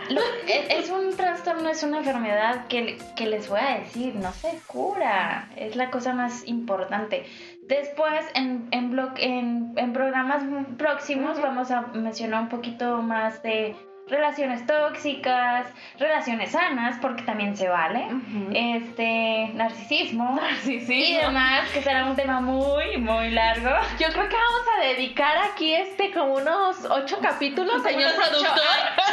es, 0.49 0.91
un 0.91 1.17
trastorno, 1.17 1.69
es 1.69 1.83
una 1.83 1.99
enfermedad 1.99 2.67
que, 2.67 2.99
les 3.19 3.49
voy 3.49 3.61
a 3.61 3.79
decir, 3.79 4.15
no 4.15 4.33
se 4.33 4.59
cura. 4.67 5.49
Es 5.57 5.77
la 5.77 5.91
cosa 5.91 6.13
más 6.15 6.47
importante. 6.47 7.27
Después, 7.63 8.27
en, 8.35 8.69
en, 8.73 8.99
en, 9.19 9.73
en 9.77 9.93
programas 9.93 10.43
próximos, 10.77 11.41
vamos 11.41 11.71
a 11.71 11.83
mencionar 11.95 12.43
un 12.43 12.49
poquito 12.49 13.01
más 13.03 13.43
de 13.43 13.77
relaciones 14.13 14.67
tóxicas, 14.67 15.67
relaciones 15.99 16.53
sanas, 16.53 16.99
porque 17.01 17.23
también 17.23 17.57
se 17.57 17.69
vale, 17.69 18.07
este, 18.55 19.51
narcisismo, 19.55 20.39
y 20.65 21.17
demás, 21.17 21.69
que 21.73 21.83
será 21.83 22.05
un 22.05 22.15
tema 22.15 22.41
muy, 22.41 22.99
muy 22.99 23.31
largo. 23.31 23.71
Yo 23.99 24.09
creo 24.09 24.29
que 24.29 24.37
vamos 24.37 24.67
a 24.77 24.85
dedicar 24.85 25.39
aquí 25.51 25.75
este 25.75 26.13
como 26.13 26.35
unos 26.35 26.85
ocho 26.91 27.19
capítulos, 27.21 27.83
señor 27.83 28.13
productor. 28.15 28.53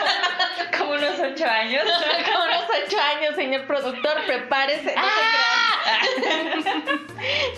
como 0.78 0.92
unos 0.92 1.20
ocho 1.20 1.46
años. 1.50 1.84
como 2.26 2.44
unos 2.44 2.66
ocho 2.86 2.98
años, 3.16 3.36
señor 3.36 3.66
productor, 3.66 4.26
prepárese. 4.26 4.96
No, 4.96 5.02
se 5.02 5.22
crean. 5.32 5.64
Ah. 5.86 6.00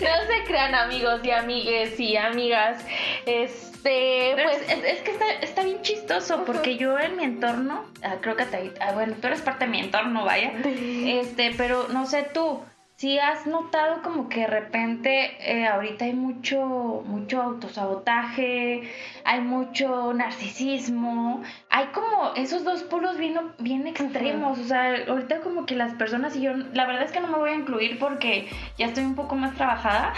no 0.00 0.34
se 0.34 0.44
crean 0.44 0.74
amigos 0.74 1.20
y 1.24 1.30
amigues 1.32 1.98
y 1.98 2.16
amigas. 2.16 2.84
Es 3.26 3.72
este, 3.84 4.36
pues 4.40 4.84
es, 4.84 5.00
que 5.02 5.10
está, 5.42 5.64
bien 5.64 5.82
chistoso 5.82 6.44
porque 6.44 6.76
yo 6.76 6.96
en 7.00 7.16
mi 7.16 7.24
entorno, 7.32 7.84
ah, 8.02 8.16
creo 8.20 8.36
que 8.36 8.46
te, 8.46 8.72
ah, 8.80 8.92
bueno, 8.92 9.14
tú 9.20 9.26
eres 9.26 9.40
parte 9.42 9.64
de 9.64 9.70
mi 9.70 9.80
entorno, 9.80 10.24
vaya. 10.24 10.52
Este, 10.64 11.52
pero 11.56 11.88
no 11.88 12.06
sé 12.06 12.28
tú, 12.32 12.60
si 13.02 13.18
has 13.18 13.48
notado 13.48 14.00
como 14.02 14.28
que 14.28 14.42
de 14.42 14.46
repente 14.46 15.34
eh, 15.40 15.66
ahorita 15.66 16.04
hay 16.04 16.12
mucho, 16.12 17.02
mucho 17.04 17.42
autosabotaje, 17.42 18.88
hay 19.24 19.40
mucho 19.40 20.12
narcisismo, 20.14 21.42
hay 21.68 21.86
como 21.86 22.32
esos 22.36 22.62
dos 22.62 22.84
polos 22.84 23.18
bien, 23.18 23.36
bien 23.58 23.88
extremos, 23.88 24.56
o 24.56 24.62
sea, 24.62 24.94
ahorita 25.08 25.40
como 25.40 25.66
que 25.66 25.74
las 25.74 25.94
personas 25.94 26.36
y 26.36 26.42
yo, 26.42 26.52
la 26.54 26.86
verdad 26.86 27.02
es 27.02 27.10
que 27.10 27.18
no 27.18 27.26
me 27.26 27.38
voy 27.38 27.50
a 27.50 27.54
incluir 27.54 27.98
porque 27.98 28.48
ya 28.78 28.86
estoy 28.86 29.02
un 29.02 29.16
poco 29.16 29.34
más 29.34 29.56
trabajada. 29.56 30.12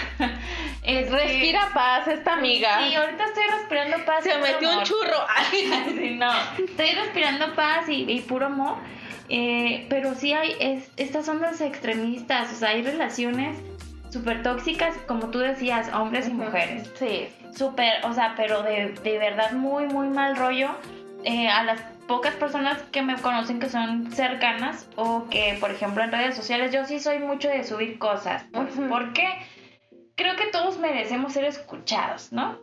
Es 0.82 1.06
este, 1.10 1.16
Respira 1.16 1.70
paz 1.72 2.06
esta 2.06 2.34
amiga. 2.34 2.86
Sí, 2.86 2.94
ahorita 2.94 3.24
estoy 3.24 3.44
respirando 3.44 4.04
paz. 4.04 4.24
Se 4.24 4.36
metió 4.36 4.70
un 4.70 4.82
churro. 4.82 5.24
sí, 5.50 6.16
no, 6.18 6.32
estoy 6.62 6.90
respirando 6.90 7.54
paz 7.54 7.88
y, 7.88 8.04
y 8.12 8.20
puro 8.20 8.44
amor. 8.44 8.76
Eh, 9.36 9.86
pero 9.88 10.14
sí 10.14 10.32
hay, 10.32 10.54
es, 10.60 10.88
estas 10.96 11.26
son 11.26 11.40
las 11.40 11.60
extremistas, 11.60 12.52
o 12.52 12.54
sea, 12.54 12.68
hay 12.68 12.82
relaciones 12.82 13.58
súper 14.08 14.44
tóxicas, 14.44 14.96
como 15.08 15.30
tú 15.30 15.40
decías, 15.40 15.92
hombres 15.92 16.28
y 16.28 16.32
mujeres. 16.32 16.88
Sí. 16.94 17.26
Súper, 17.52 17.94
o 18.04 18.12
sea, 18.12 18.34
pero 18.36 18.62
de, 18.62 18.94
de, 19.02 19.18
verdad 19.18 19.50
muy, 19.50 19.86
muy 19.86 20.06
mal 20.06 20.36
rollo. 20.36 20.68
Eh, 21.24 21.48
a 21.48 21.64
las 21.64 21.80
pocas 22.06 22.36
personas 22.36 22.80
que 22.92 23.02
me 23.02 23.16
conocen 23.16 23.58
que 23.58 23.68
son 23.68 24.12
cercanas 24.12 24.88
o 24.94 25.26
que, 25.28 25.56
por 25.58 25.72
ejemplo, 25.72 26.04
en 26.04 26.12
redes 26.12 26.36
sociales, 26.36 26.72
yo 26.72 26.84
sí 26.84 27.00
soy 27.00 27.18
mucho 27.18 27.48
de 27.48 27.64
subir 27.64 27.98
cosas. 27.98 28.44
Porque 28.88 29.26
creo 30.14 30.36
que 30.36 30.46
todos 30.46 30.78
merecemos 30.78 31.32
ser 31.32 31.44
escuchados, 31.44 32.32
¿no? 32.32 32.56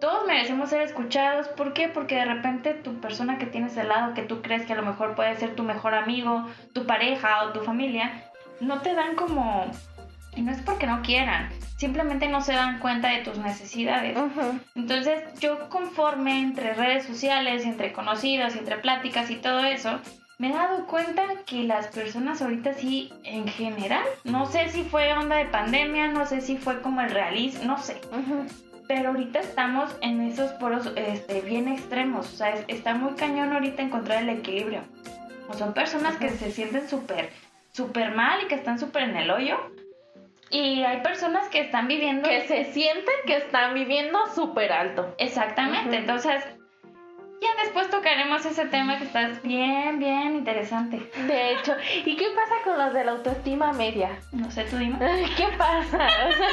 Todos 0.00 0.26
merecemos 0.26 0.70
ser 0.70 0.82
escuchados. 0.82 1.48
¿Por 1.48 1.72
qué? 1.72 1.88
Porque 1.88 2.16
de 2.16 2.24
repente 2.24 2.74
tu 2.74 3.00
persona 3.00 3.38
que 3.38 3.46
tienes 3.46 3.76
al 3.78 3.88
lado, 3.88 4.14
que 4.14 4.22
tú 4.22 4.42
crees 4.42 4.64
que 4.66 4.72
a 4.72 4.76
lo 4.76 4.82
mejor 4.82 5.14
puede 5.14 5.36
ser 5.36 5.54
tu 5.54 5.62
mejor 5.62 5.94
amigo, 5.94 6.46
tu 6.72 6.86
pareja 6.86 7.44
o 7.44 7.52
tu 7.52 7.60
familia, 7.60 8.24
no 8.60 8.80
te 8.80 8.94
dan 8.94 9.14
como... 9.16 9.70
Y 10.36 10.42
no 10.42 10.52
es 10.52 10.60
porque 10.62 10.86
no 10.86 11.02
quieran, 11.02 11.48
simplemente 11.78 12.28
no 12.28 12.40
se 12.42 12.52
dan 12.52 12.78
cuenta 12.78 13.08
de 13.08 13.22
tus 13.22 13.38
necesidades. 13.38 14.16
Entonces 14.76 15.24
yo 15.40 15.68
conforme 15.68 16.40
entre 16.40 16.74
redes 16.74 17.04
sociales, 17.04 17.64
entre 17.64 17.92
conocidos, 17.92 18.54
entre 18.54 18.76
pláticas 18.76 19.30
y 19.30 19.36
todo 19.36 19.64
eso, 19.64 19.98
me 20.38 20.50
he 20.50 20.52
dado 20.52 20.86
cuenta 20.86 21.24
que 21.44 21.64
las 21.64 21.88
personas 21.88 22.40
ahorita 22.40 22.74
sí, 22.74 23.12
en 23.24 23.48
general, 23.48 24.04
no 24.22 24.46
sé 24.46 24.68
si 24.68 24.84
fue 24.84 25.12
onda 25.12 25.36
de 25.36 25.46
pandemia, 25.46 26.06
no 26.06 26.24
sé 26.24 26.40
si 26.40 26.56
fue 26.56 26.82
como 26.82 27.00
el 27.00 27.10
realismo, 27.10 27.64
no 27.64 27.78
sé 27.78 28.00
pero 28.88 29.10
ahorita 29.10 29.38
estamos 29.38 29.94
en 30.00 30.22
esos 30.22 30.50
poros 30.52 30.90
este, 30.96 31.42
bien 31.42 31.68
extremos, 31.68 32.32
o 32.32 32.36
sea, 32.36 32.54
está 32.66 32.94
muy 32.94 33.14
cañón 33.14 33.52
ahorita 33.52 33.82
encontrar 33.82 34.22
el 34.22 34.30
equilibrio. 34.30 34.80
O 35.48 35.54
son 35.54 35.72
personas 35.72 36.16
que 36.16 36.30
se 36.30 36.50
sienten 36.50 36.88
súper 36.88 37.30
súper 37.78 38.12
mal 38.12 38.42
y 38.42 38.48
que 38.48 38.56
están 38.56 38.78
súper 38.78 39.04
en 39.04 39.16
el 39.16 39.30
hoyo. 39.30 39.56
Y 40.50 40.82
hay 40.82 41.00
personas 41.02 41.48
que 41.48 41.60
están 41.60 41.86
viviendo... 41.86 42.28
Que 42.28 42.48
se 42.48 42.72
sienten 42.72 43.14
que 43.24 43.36
están 43.36 43.74
viviendo 43.74 44.18
súper 44.34 44.72
alto. 44.72 45.14
Exactamente, 45.18 45.96
entonces 45.96 46.42
ya 47.40 47.62
después 47.62 47.88
tocaremos 47.90 48.44
ese 48.44 48.66
tema 48.66 48.98
que 48.98 49.04
está 49.04 49.28
bien, 49.42 49.98
bien 49.98 50.36
interesante. 50.36 51.10
De 51.26 51.52
hecho, 51.52 51.74
¿y 52.04 52.16
qué 52.16 52.26
pasa 52.34 52.54
con 52.64 52.78
los 52.78 52.92
de 52.92 53.04
la 53.04 53.12
autoestima 53.12 53.72
media? 53.72 54.18
No 54.32 54.50
sé, 54.50 54.64
tú 54.64 54.76
dime. 54.76 54.98
¿Qué 55.36 55.48
pasa? 55.56 55.98
O 56.28 56.32
sea, 56.32 56.48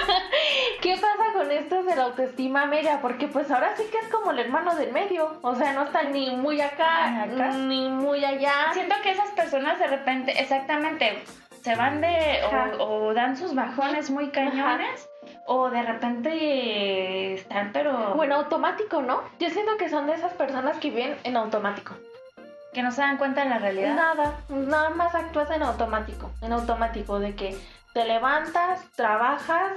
¿Qué 0.82 0.94
pasa 0.96 1.34
con 1.34 1.52
estos 1.52 1.86
de 1.86 1.96
la 1.96 2.04
autoestima 2.04 2.66
media? 2.66 3.02
Porque 3.02 3.28
pues 3.28 3.50
ahora 3.52 3.76
sí 3.76 3.84
que 3.92 3.98
es 4.00 4.08
como 4.10 4.32
el 4.32 4.40
hermano 4.40 4.76
del 4.76 4.92
medio. 4.92 5.40
O 5.42 5.56
sea, 5.56 5.74
no 5.74 5.84
está 5.84 6.04
ni 6.04 6.36
muy 6.36 6.62
acá, 6.62 7.24
Acá. 7.24 7.50
ni 7.58 7.90
muy 7.90 8.24
allá. 8.24 8.72
Siento 8.74 8.96
que 9.02 9.12
esas 9.12 9.30
personas 9.32 9.80
de 9.80 9.88
repente, 9.88 10.40
exactamente, 10.40 11.24
se 11.62 11.76
van 11.76 12.02
de 12.02 12.42
o 12.80 13.14
dan 13.14 13.36
sus 13.36 13.56
bajones 13.56 14.10
muy 14.12 14.30
cañones 14.30 15.10
o 15.48 15.70
de 15.70 15.82
repente 15.84 17.34
están 17.36 17.72
pero 17.72 18.14
Bueno, 18.16 18.36
automático, 18.36 19.02
¿no? 19.02 19.22
Yo 19.40 19.50
siento 19.50 19.78
que 19.78 19.90
son 19.90 20.08
de 20.08 20.14
esas 20.14 20.34
personas 20.34 20.78
que 20.78 20.90
viven 20.90 21.16
en 21.24 21.38
automático. 21.38 21.94
que 22.74 22.84
no 22.84 22.92
se 22.92 23.00
dan 23.02 23.18
cuenta 23.18 23.44
de 23.44 23.50
la 23.50 23.58
realidad. 23.60 23.96
Nada, 23.96 24.34
nada 24.50 24.90
más 24.90 25.16
actúas 25.16 25.50
en 25.52 25.64
automático. 25.64 26.30
En 26.42 26.52
automático, 26.52 27.20
de 27.20 27.34
que 27.34 27.58
te 27.94 28.04
levantas, 28.04 28.84
trabajas, 28.98 29.72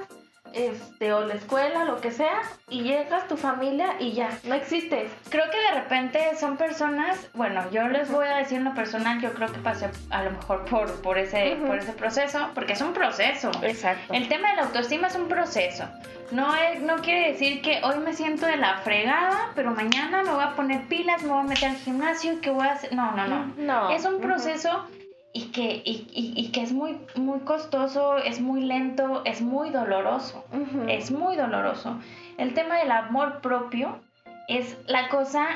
este, 0.53 1.13
o 1.13 1.25
la 1.25 1.35
escuela, 1.35 1.85
lo 1.85 2.01
que 2.01 2.11
sea, 2.11 2.43
y 2.69 2.83
llegas 2.83 3.29
tu 3.29 3.37
familia 3.37 3.95
y 3.99 4.13
ya, 4.13 4.31
no 4.45 4.55
existes. 4.55 5.11
Creo 5.29 5.45
que 5.51 5.59
de 5.59 5.81
repente 5.81 6.21
son 6.39 6.57
personas, 6.57 7.29
bueno, 7.35 7.63
yo 7.71 7.89
les 7.89 8.11
voy 8.11 8.27
a 8.27 8.37
decir 8.37 8.59
en 8.59 8.65
lo 8.65 8.75
personal, 8.75 9.21
yo 9.21 9.33
creo 9.33 9.53
que 9.53 9.59
pasé 9.61 9.89
a 10.11 10.23
lo 10.23 10.33
mejor 10.33 10.65
por, 10.65 11.01
por, 11.03 11.19
ese, 11.19 11.57
por 11.67 11.79
ese 11.79 11.93
proceso, 11.93 12.49
porque 12.55 12.73
es 12.73 12.81
un 12.81 12.93
proceso. 12.93 13.51
Exacto. 13.63 14.15
El 14.15 14.29
tema 14.29 14.51
de 14.51 14.57
la 14.57 14.63
autoestima 14.63 15.09
es 15.09 15.15
un 15.15 15.29
proceso. 15.29 15.85
No, 16.31 16.55
es, 16.55 16.81
no 16.83 16.97
quiere 16.97 17.33
decir 17.33 17.63
que 17.63 17.81
hoy 17.83 17.99
me 17.99 18.13
siento 18.13 18.47
de 18.47 18.57
la 18.57 18.79
fregada, 18.79 19.51
pero 19.55 19.71
mañana 19.71 20.23
me 20.23 20.31
voy 20.31 20.45
a 20.45 20.55
poner 20.55 20.83
pilas, 20.83 21.23
me 21.23 21.31
voy 21.31 21.41
a 21.41 21.45
meter 21.45 21.71
al 21.71 21.77
gimnasio, 21.77 22.41
que 22.41 22.51
voy 22.51 22.67
a 22.67 22.73
hacer... 22.73 22.95
No, 22.95 23.13
no, 23.13 23.27
no. 23.27 23.53
No. 23.57 23.91
Es 23.91 24.05
un 24.05 24.21
proceso 24.21 24.87
y 25.33 25.47
que, 25.53 25.83
y, 25.85 26.07
y- 26.13 26.33
y 26.37 26.51
que 26.53 26.63
es 26.63 26.73
muy, 26.73 26.99
muy 27.17 27.41
costoso, 27.41 28.17
es 28.19 28.41
muy 28.41 28.63
lento, 28.63 29.23
es 29.25 29.41
muy 29.41 29.71
doloroso. 29.71 30.45
Ujú. 30.53 30.85
Es 30.89 31.11
muy 31.11 31.37
doloroso. 31.37 31.99
El 32.39 32.55
tema 32.55 32.77
del 32.79 32.91
amor 32.91 33.41
propio 33.41 34.01
es 34.49 34.77
la 34.87 35.09
cosa, 35.09 35.47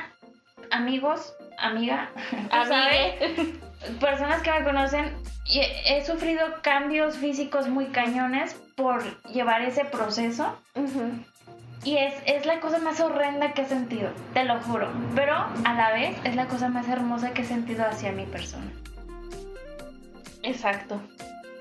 amigos, 0.71 1.35
amiga, 1.59 2.11
sabes, 2.51 3.15
personas 4.01 4.43
que 4.43 4.53
me 4.53 4.65
conocen, 4.65 5.15
he, 5.87 6.05
sufrido 6.05 6.43
cambios 6.63 7.17
físicos 7.17 7.69
muy 7.69 7.87
cañones 7.87 8.55
por 8.77 9.03
llevar 9.33 9.63
ese 9.63 9.85
proceso. 9.85 10.57
Ujú. 10.75 11.11
Y 11.85 11.97
es, 11.97 12.15
es 12.27 12.47
la 12.47 12.61
cosa 12.61 12.79
más 12.79 13.01
horrenda 13.01 13.55
que 13.55 13.63
he 13.63 13.67
sentido, 13.67 14.11
te 14.35 14.45
lo 14.45 14.61
juro. 14.61 14.89
Pero 15.17 15.35
a 15.65 15.75
la 15.75 15.93
vez 15.93 16.17
es 16.23 16.37
la 16.37 16.47
cosa 16.47 16.69
más 16.69 16.89
hermosa 16.89 17.33
que 17.33 17.43
he 17.43 17.45
sentido 17.45 17.85
hacia 17.85 18.13
mi 18.13 18.25
persona. 18.25 18.71
Exacto. 20.43 21.01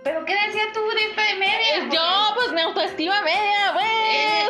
¿Pero 0.04 0.26
qué 0.26 0.34
decía 0.34 0.64
tú 0.74 0.80
de 0.90 1.10
esta 1.10 1.22
de 1.24 1.36
media? 1.36 1.90
Yo, 1.92 2.36
pues 2.36 2.52
mi 2.54 2.62
autoestima 2.62 3.22
media, 3.22 3.72
güey. 3.74 3.86
Eh, 3.86 4.50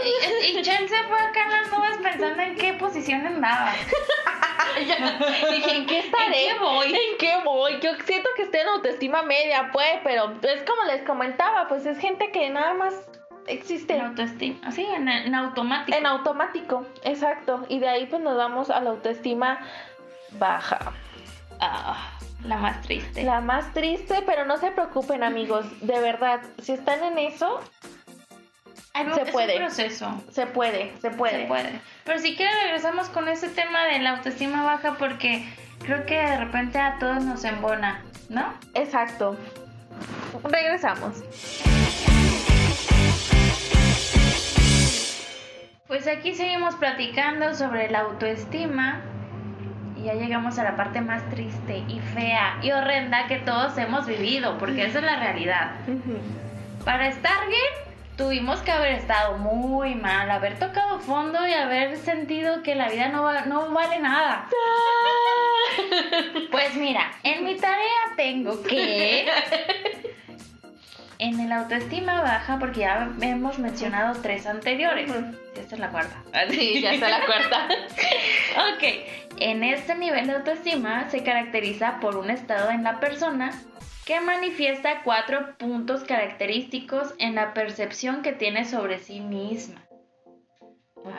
y, 0.53 0.57
y 0.59 0.61
Chen 0.61 0.87
se 0.87 1.03
fue 1.03 1.19
acá 1.19 1.43
en 1.43 1.51
las 1.51 1.71
nubes 1.71 1.97
pensando 2.01 2.41
en 2.41 2.55
qué 2.55 2.73
posición 2.73 3.25
andaba. 3.25 3.73
Dije, 5.51 5.75
¿en 5.75 5.85
qué 5.85 5.99
estaré? 5.99 6.47
¿En 6.47 6.53
qué 6.53 6.59
voy? 6.59 6.87
¿En 6.87 7.17
qué 7.17 7.33
voy? 7.43 7.79
Yo 7.81 7.91
siento 8.05 8.29
que 8.37 8.43
estoy 8.43 8.61
en 8.61 8.67
autoestima 8.67 9.23
media, 9.23 9.69
pues, 9.73 9.99
pero 10.03 10.33
es 10.41 10.63
como 10.63 10.83
les 10.83 11.03
comentaba, 11.03 11.67
pues 11.67 11.85
es 11.85 11.99
gente 11.99 12.31
que 12.31 12.49
nada 12.49 12.73
más 12.73 12.93
existe 13.47 13.95
En 13.95 14.01
autoestima. 14.01 14.59
Así, 14.63 14.85
en, 14.85 15.09
en 15.09 15.35
automático. 15.35 15.97
en 15.97 16.05
automático, 16.05 16.85
exacto. 17.03 17.65
Y 17.67 17.79
de 17.79 17.89
ahí 17.89 18.05
pues 18.05 18.21
nos 18.21 18.37
vamos 18.37 18.69
a 18.69 18.79
la 18.79 18.91
autoestima 18.91 19.59
baja. 20.31 20.93
Ah, 21.59 22.17
la 22.43 22.57
más 22.57 22.81
triste. 22.81 23.23
La 23.23 23.41
más 23.41 23.73
triste, 23.73 24.23
pero 24.25 24.45
no 24.45 24.57
se 24.57 24.71
preocupen 24.71 25.23
amigos, 25.23 25.65
de 25.81 25.99
verdad, 25.99 26.41
si 26.61 26.73
están 26.73 27.03
en 27.03 27.17
eso, 27.17 27.61
no, 29.05 29.15
se 29.15 29.21
es 29.21 29.31
puede. 29.31 29.53
un 29.53 29.59
proceso. 29.65 30.23
se 30.31 30.45
puede, 30.47 30.91
se 30.99 31.11
puede. 31.11 31.41
Se 31.41 31.47
puede. 31.47 31.81
Pero 32.05 32.19
si 32.19 32.35
quieren 32.35 32.55
regresamos 32.63 33.09
con 33.09 33.27
ese 33.27 33.49
tema 33.49 33.85
de 33.85 33.99
la 33.99 34.11
autoestima 34.11 34.63
baja 34.63 34.95
porque 34.97 35.45
creo 35.83 36.05
que 36.05 36.15
de 36.15 36.37
repente 36.37 36.79
a 36.79 36.97
todos 36.99 37.23
nos 37.23 37.43
embona, 37.43 38.03
¿no? 38.29 38.53
Exacto. 38.73 39.37
Regresamos. 40.43 41.23
Pues 45.87 46.07
aquí 46.07 46.33
seguimos 46.33 46.75
platicando 46.75 47.53
sobre 47.53 47.89
la 47.89 47.99
autoestima 47.99 49.01
y 50.01 50.05
ya 50.05 50.13
llegamos 50.15 50.57
a 50.59 50.63
la 50.63 50.75
parte 50.75 50.99
más 51.01 51.21
triste 51.29 51.83
y 51.87 51.99
fea 52.13 52.57
y 52.61 52.71
horrenda 52.71 53.27
que 53.27 53.37
todos 53.37 53.77
hemos 53.77 54.05
vivido, 54.07 54.57
porque 54.57 54.85
esa 54.85 54.99
es 54.99 55.05
la 55.05 55.17
realidad. 55.17 55.71
Para 56.83 57.07
estar 57.07 57.47
bien, 57.47 57.61
tuvimos 58.17 58.59
que 58.61 58.71
haber 58.71 58.93
estado 58.93 59.37
muy 59.37 59.93
mal, 59.95 60.29
haber 60.31 60.57
tocado 60.57 60.99
fondo 60.99 61.47
y 61.47 61.53
haber 61.53 61.97
sentido 61.97 62.63
que 62.63 62.75
la 62.75 62.89
vida 62.89 63.09
no, 63.09 63.23
va- 63.23 63.45
no 63.45 63.69
vale 63.71 63.99
nada. 63.99 64.47
Pues 66.51 66.75
mira, 66.75 67.11
en 67.23 67.45
mi 67.45 67.55
tarea 67.55 68.13
tengo 68.17 68.61
que... 68.63 69.25
En 71.21 71.39
el 71.39 71.51
autoestima 71.51 72.23
baja, 72.23 72.57
porque 72.57 72.79
ya 72.79 73.07
hemos 73.21 73.59
mencionado 73.59 74.19
tres 74.23 74.47
anteriores. 74.47 75.07
Ujú. 75.07 75.19
Y 75.55 75.59
Esta 75.59 75.75
es 75.75 75.79
la 75.79 75.89
cuarta. 75.89 76.15
Sí, 76.49 76.81
ya 76.81 76.93
está 76.93 77.09
la 77.09 77.25
cuarta. 77.27 77.67
Ok, 78.73 78.83
en 79.37 79.63
este 79.63 79.95
nivel 79.95 80.25
de 80.27 80.33
autoestima 80.33 81.09
se 81.09 81.23
caracteriza 81.23 81.99
por 82.01 82.17
un 82.17 82.31
estado 82.31 82.71
en 82.71 82.83
la 82.83 82.99
persona 82.99 83.53
que 84.05 84.19
manifiesta 84.19 85.03
cuatro 85.03 85.55
puntos 85.57 86.03
característicos 86.03 87.13
en 87.19 87.35
la 87.35 87.53
percepción 87.53 88.23
que 88.23 88.33
tiene 88.33 88.65
sobre 88.65 88.97
sí 88.97 89.19
misma. 89.19 89.81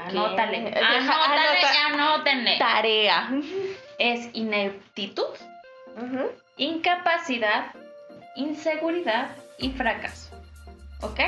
Anótale, 0.07 0.75
Ajá, 0.77 1.25
anótale, 1.25 1.61
anota. 1.87 2.15
anótenle. 2.15 2.59
Tarea. 2.59 3.31
Es 3.99 4.29
ineptitud, 4.33 5.29
incapacidad, 6.57 7.67
inseguridad 8.37 9.29
y 9.62 9.70
fracaso. 9.70 10.29
¿Ok? 11.01 11.20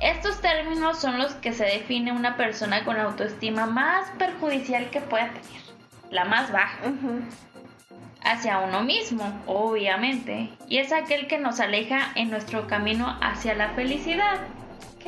Estos 0.00 0.40
términos 0.40 1.00
son 1.00 1.18
los 1.18 1.34
que 1.34 1.52
se 1.52 1.64
define 1.64 2.12
una 2.12 2.36
persona 2.36 2.84
con 2.84 2.96
la 2.96 3.04
autoestima 3.04 3.66
más 3.66 4.08
perjudicial 4.16 4.90
que 4.90 5.00
pueda 5.00 5.26
tener, 5.30 5.62
la 6.12 6.24
más 6.24 6.52
baja, 6.52 6.78
hacia 8.22 8.60
uno 8.60 8.82
mismo, 8.82 9.42
obviamente, 9.46 10.50
y 10.68 10.78
es 10.78 10.92
aquel 10.92 11.26
que 11.26 11.38
nos 11.38 11.58
aleja 11.58 12.12
en 12.14 12.30
nuestro 12.30 12.68
camino 12.68 13.18
hacia 13.20 13.54
la 13.54 13.70
felicidad. 13.70 14.38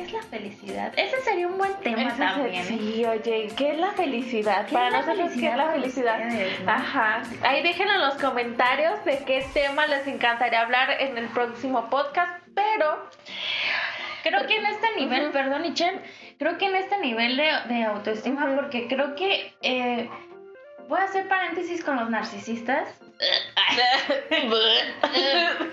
¿Qué 0.01 0.07
es 0.07 0.13
la 0.13 0.23
felicidad? 0.23 0.93
Ese 0.97 1.21
sería 1.21 1.47
un 1.47 1.59
buen 1.59 1.73
tema 1.75 2.15
también. 2.15 2.55
¿eh? 2.55 2.63
Sí, 2.63 3.05
oye, 3.05 3.51
¿qué 3.55 3.71
es 3.73 3.77
la 3.77 3.91
felicidad? 3.91 4.65
¿Qué 4.65 4.73
Para 4.73 4.89
nosotros, 4.89 5.31
¿qué 5.39 5.47
es 5.49 5.55
la 5.55 5.71
felicidad? 5.71 6.25
ustedes, 6.27 6.59
no? 6.61 6.71
Ajá. 6.71 7.21
Ahí 7.43 7.61
déjenlo 7.61 7.93
en 7.93 8.01
los 8.01 8.15
comentarios 8.15 9.05
de 9.05 9.19
qué 9.25 9.45
tema 9.53 9.85
les 9.85 10.07
encantaría 10.07 10.61
hablar 10.61 10.89
en 10.99 11.19
el 11.19 11.27
próximo 11.27 11.87
podcast, 11.91 12.43
pero 12.55 13.09
Creo 14.23 14.45
que 14.47 14.57
en 14.57 14.65
este 14.65 14.87
nivel, 14.97 15.23
Ujú. 15.25 15.31
perdón, 15.33 15.61
Michelle, 15.61 15.99
creo 16.37 16.57
que 16.57 16.65
en 16.65 16.75
este 16.75 16.97
nivel 16.99 17.37
de, 17.37 17.51
de 17.69 17.83
autoestima, 17.83 18.47
porque 18.55 18.87
creo 18.87 19.15
que 19.15 19.53
eh, 19.61 20.09
voy 20.87 20.99
a 20.99 21.03
hacer 21.03 21.27
paréntesis 21.27 21.83
con 21.83 21.95
los 21.97 22.09
narcisistas. 22.09 22.87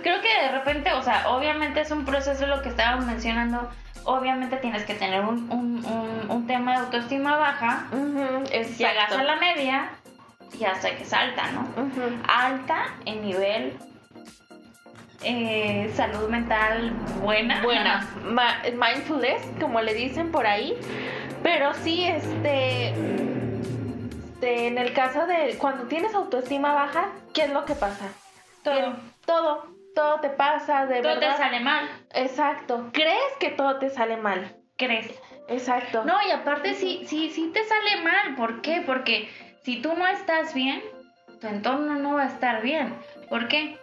creo 0.02 0.20
que 0.20 0.42
de 0.42 0.48
repente, 0.52 0.92
o 0.92 1.02
sea, 1.02 1.28
obviamente 1.30 1.80
es 1.80 1.90
un 1.90 2.04
proceso 2.04 2.46
lo 2.46 2.62
que 2.62 2.68
estábamos 2.68 3.06
mencionando. 3.06 3.70
Obviamente 4.11 4.57
tienes 4.57 4.85
que 4.85 4.94
tener 4.94 5.21
un, 5.21 5.51
un- 5.53 5.85
un- 5.85 6.31
un 6.31 6.47
tema 6.47 6.73
de 6.73 6.79
autoestima 6.79 7.37
baja. 7.37 7.85
Llegas 7.92 8.50
exacto. 8.71 9.19
a 9.19 9.23
la 9.23 9.37
media 9.37 9.90
y 10.59 10.65
hasta 10.65 10.96
que 10.96 11.04
salta, 11.04 11.50
¿no? 11.52 11.61
Ujú. 11.83 12.17
Alta 12.27 12.87
en 13.04 13.21
nivel 13.23 13.77
eh, 15.23 15.92
salud 15.94 16.27
mental 16.31 16.90
buena. 17.23 17.63
buena, 17.63 18.09
ma- 18.25 18.63
mindfulness, 18.73 19.42
como 19.61 19.83
le 19.83 19.92
dicen 19.92 20.31
por 20.33 20.46
ahí. 20.46 20.75
Pero 21.42 21.75
sí, 21.75 22.04
este, 22.04 22.94
este, 24.33 24.69
en 24.69 24.79
el 24.79 24.94
caso 24.94 25.27
de 25.27 25.56
cuando 25.59 25.85
tienes 25.85 26.15
autoestima 26.15 26.73
baja, 26.73 27.09
¿qué 27.35 27.42
es 27.44 27.52
lo 27.52 27.67
que 27.67 27.75
pasa? 27.75 28.06
Todo. 28.63 28.94
Todo, 29.27 29.67
todo 29.99 30.21
te 30.21 30.31
pasa, 30.31 30.87
de 30.87 31.01
Todo 31.03 31.15
verdad. 31.17 31.33
te 31.33 31.42
sale 31.42 31.59
mal, 31.61 31.88
Exacto. 32.15 32.90
¿Crees 32.92 33.33
que 33.40 33.51
todo 33.51 33.79
te 33.81 33.90
sale 33.90 34.17
mal? 34.17 34.55
crees. 34.77 35.11
Exacto. 35.49 36.05
No, 36.05 36.15
y 36.25 36.31
aparte 36.31 36.75
sí, 36.75 37.03
sí, 37.05 37.31
sí 37.31 37.51
te 37.53 37.65
sale 37.65 37.96
mal. 38.05 38.37
¿Por 38.37 38.61
qué? 38.63 38.81
Porque 38.87 39.29
si 39.65 39.83
tú 39.83 39.94
no 39.94 40.07
estás 40.07 40.55
bien, 40.55 40.81
tu 41.40 41.49
entorno 41.49 41.96
no 41.96 42.15
va 42.15 42.23
a 42.23 42.27
estar 42.29 42.63
bien. 42.63 42.94
¿Por 43.29 43.49
qué? 43.49 43.77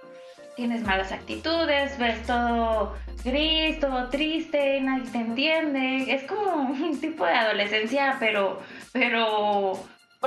tienes 0.56 0.84
malas 0.84 1.12
actitudes, 1.12 1.98
ves 1.98 2.26
todo 2.26 2.96
gris, 3.26 3.78
todo 3.82 4.08
triste, 4.10 4.80
nadie 4.80 5.12
te 5.12 5.18
entiende. 5.18 6.14
Es 6.14 6.24
como 6.24 6.54
un 6.72 6.98
tipo 7.02 7.26
de 7.26 7.34
adolescencia, 7.34 8.16
pero, 8.22 8.62
pero 8.94 9.74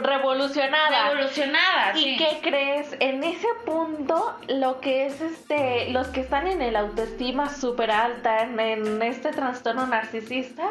revolucionada. 0.01 1.11
Revolucionada, 1.11 1.93
¿Y 1.99 2.17
qué 2.17 2.41
crees? 2.43 2.97
En 3.01 3.23
ese 3.25 3.49
punto, 3.65 4.37
lo 4.49 4.81
que 4.81 5.07
es 5.07 5.21
este, 5.21 5.91
los 5.91 6.09
que 6.09 6.21
están 6.21 6.47
en 6.47 6.63
el 6.63 6.77
autoestima 6.77 7.49
súper 7.49 7.91
alta, 7.91 8.43
en, 8.43 9.03
este 9.03 9.31
trastorno 9.31 9.87
narcisista, 9.87 10.71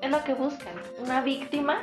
es 0.00 0.10
lo 0.10 0.22
que 0.24 0.34
buscan. 0.34 0.74
Una 0.98 1.20
víctima, 1.20 1.82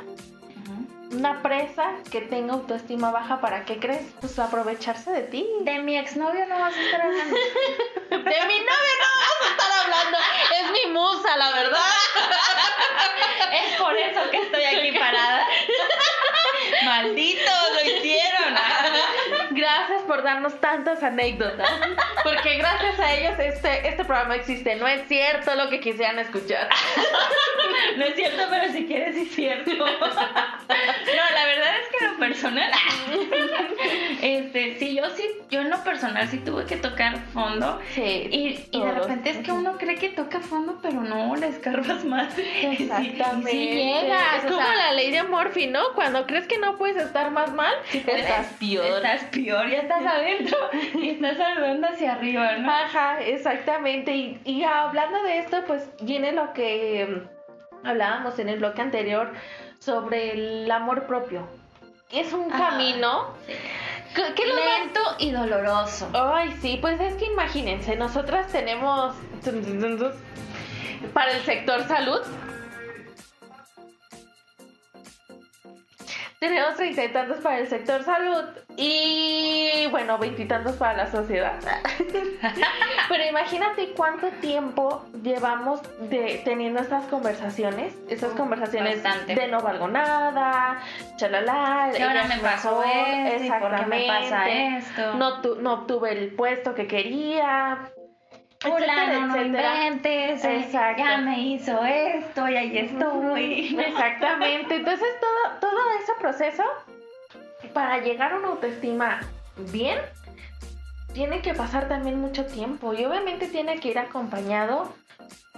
una 1.12 1.42
presa 1.42 1.94
que 2.10 2.22
tenga 2.22 2.54
autoestima 2.54 3.10
baja, 3.10 3.40
¿para 3.40 3.64
qué 3.64 3.78
crees? 3.78 4.02
Pues 4.20 4.38
aprovecharse 4.38 5.10
de 5.10 5.22
ti. 5.22 5.46
De 5.60 5.78
mi 5.78 5.96
exnovio 5.96 6.46
no 6.46 6.58
vas 6.58 6.74
a 6.74 6.82
estar 6.82 7.00
hablando. 7.00 7.36
de 8.10 8.18
mi 8.18 8.58
novio 8.58 8.94
no 9.00 9.08
vas 9.20 9.40
a 9.40 9.50
estar 9.50 9.72
hablando. 9.84 10.18
Es 10.60 10.70
mi 10.70 10.92
musa, 10.92 11.36
la 11.36 11.52
verdad. 11.52 11.80
es 13.52 13.80
por 13.80 13.96
eso 13.96 14.30
que 14.30 14.36
estoy 14.38 14.64
aquí 14.64 14.98
parada. 14.98 15.46
Malditos, 16.84 17.70
lo 17.74 17.90
hicieron. 17.90 18.54
Gracias 19.50 20.02
por 20.02 20.22
darnos 20.22 20.60
tantas 20.60 21.02
anécdotas. 21.02 21.68
Porque 22.22 22.56
gracias 22.56 22.98
a 22.98 23.12
ellos 23.14 23.38
este, 23.38 23.88
este 23.88 24.04
programa 24.04 24.36
existe. 24.36 24.76
No 24.76 24.86
es 24.86 25.06
cierto 25.08 25.54
lo 25.54 25.68
que 25.68 25.80
quisieran 25.80 26.18
escuchar. 26.18 26.68
No 27.96 28.04
es 28.04 28.14
cierto, 28.14 28.42
pero 28.48 28.72
si 28.72 28.86
quieres 28.86 29.16
es 29.16 29.34
cierto. 29.34 29.70
No, 29.72 29.86
la 29.86 31.46
verdad 31.46 31.74
es 31.80 31.98
que 31.98 32.06
lo 32.06 32.18
personal. 32.18 32.70
Este, 34.22 34.78
sí, 34.78 34.94
yo 34.94 35.10
sí, 35.10 35.24
yo 35.50 35.60
en 35.62 35.70
lo 35.70 35.82
personal 35.82 36.28
sí 36.28 36.38
tuve 36.38 36.64
que 36.64 36.76
tocar 36.76 37.18
fondo. 37.32 37.80
Sí. 37.92 38.28
Y, 38.30 38.68
y 38.70 38.80
de 38.80 38.92
repente 38.92 39.30
es 39.30 39.38
que 39.38 39.50
uno 39.50 39.76
cree 39.78 39.96
que 39.96 40.10
toca 40.10 40.38
fondo, 40.38 40.78
pero 40.80 41.00
no, 41.00 41.34
le 41.34 41.48
escarbas 41.48 42.04
más. 42.04 42.32
Exactamente. 42.38 43.50
Sí, 43.50 43.74
llegas. 43.74 44.44
Es 44.44 44.50
como 44.50 44.62
la 44.62 44.92
ley 44.92 45.10
de 45.10 45.24
Morphy, 45.24 45.66
¿no? 45.66 45.80
Cuando 45.94 46.24
crees 46.26 46.46
que 46.46 46.58
no 46.58 46.71
puedes 46.76 46.96
estar 46.96 47.30
más 47.30 47.52
mal, 47.52 47.74
estás 47.92 48.46
peor. 48.60 48.86
Estás 48.86 49.24
peor, 49.24 49.68
ya 49.68 49.78
estás 49.78 50.06
adentro 50.06 50.58
y 50.94 51.10
estás 51.10 51.36
saludando 51.36 51.88
hacia 51.88 52.12
arriba, 52.12 52.56
¿no? 52.58 52.70
Ajá, 52.70 53.20
exactamente. 53.20 54.14
Y, 54.14 54.40
y 54.44 54.64
hablando 54.64 55.22
de 55.22 55.38
esto, 55.38 55.58
pues 55.66 55.88
viene 56.00 56.32
lo 56.32 56.52
que 56.52 57.06
mm, 57.06 57.86
hablábamos 57.86 58.38
en 58.38 58.48
el 58.48 58.58
bloque 58.58 58.82
anterior 58.82 59.32
sobre 59.78 60.32
el 60.32 60.70
amor 60.70 61.06
propio. 61.06 61.46
Es 62.10 62.32
un 62.34 62.50
camino. 62.50 63.28
que 64.14 64.22
Lento 64.22 65.00
y 65.18 65.30
doloroso. 65.30 66.10
Ay, 66.12 66.54
sí, 66.60 66.78
pues 66.78 67.00
es 67.00 67.14
que 67.14 67.24
imagínense, 67.24 67.96
nosotras 67.96 68.48
tenemos 68.52 69.14
para 71.14 71.32
el 71.32 71.42
sector 71.42 71.86
salud 71.88 72.20
Tenemos 76.42 76.74
treinta 76.74 77.04
y 77.04 77.08
tantos 77.10 77.38
para 77.38 77.60
el 77.60 77.68
sector 77.68 78.02
salud 78.02 78.42
y 78.76 79.86
bueno, 79.92 80.18
veintitantos 80.18 80.74
para 80.74 81.04
la 81.04 81.08
sociedad. 81.08 81.52
Pero 83.08 83.24
imagínate 83.28 83.92
cuánto 83.96 84.28
tiempo 84.40 85.04
llevamos 85.22 85.80
de 86.10 86.42
teniendo 86.44 86.80
estas 86.80 87.04
conversaciones, 87.04 87.94
estas 88.08 88.32
conversaciones 88.32 89.04
de 89.28 89.46
no 89.46 89.60
valgo 89.60 89.86
nada, 89.86 90.80
chalala, 91.14 91.92
y 91.96 92.02
ahora 92.02 92.24
me 92.24 92.38
pasó 92.38 92.82
esto, 92.82 93.54
¿por 93.60 93.76
qué 93.76 93.86
me 93.86 94.06
pasa 94.08 94.48
esto? 94.50 95.14
No, 95.14 95.40
no 95.60 95.74
obtuve 95.74 96.10
el 96.10 96.34
puesto 96.34 96.74
que 96.74 96.88
quería, 96.88 97.92
Fulano, 98.62 99.26
no 99.26 99.42
inventes, 99.42 100.44
eh, 100.44 100.68
ya 100.72 101.18
me 101.18 101.40
hizo 101.40 101.84
esto 101.84 102.48
y 102.48 102.56
ahí 102.56 102.78
estoy. 102.78 103.76
Exactamente. 103.86 104.76
Entonces 104.76 105.08
todo, 105.20 105.58
todo 105.60 105.80
ese 106.00 106.12
proceso 106.20 106.62
para 107.72 107.98
llegar 107.98 108.32
a 108.32 108.36
una 108.36 108.48
autoestima 108.48 109.20
bien 109.72 109.98
tiene 111.12 111.42
que 111.42 111.54
pasar 111.54 111.88
también 111.88 112.20
mucho 112.20 112.46
tiempo. 112.46 112.94
Y 112.94 113.04
obviamente 113.04 113.48
tiene 113.48 113.80
que 113.80 113.88
ir 113.88 113.98
acompañado 113.98 114.94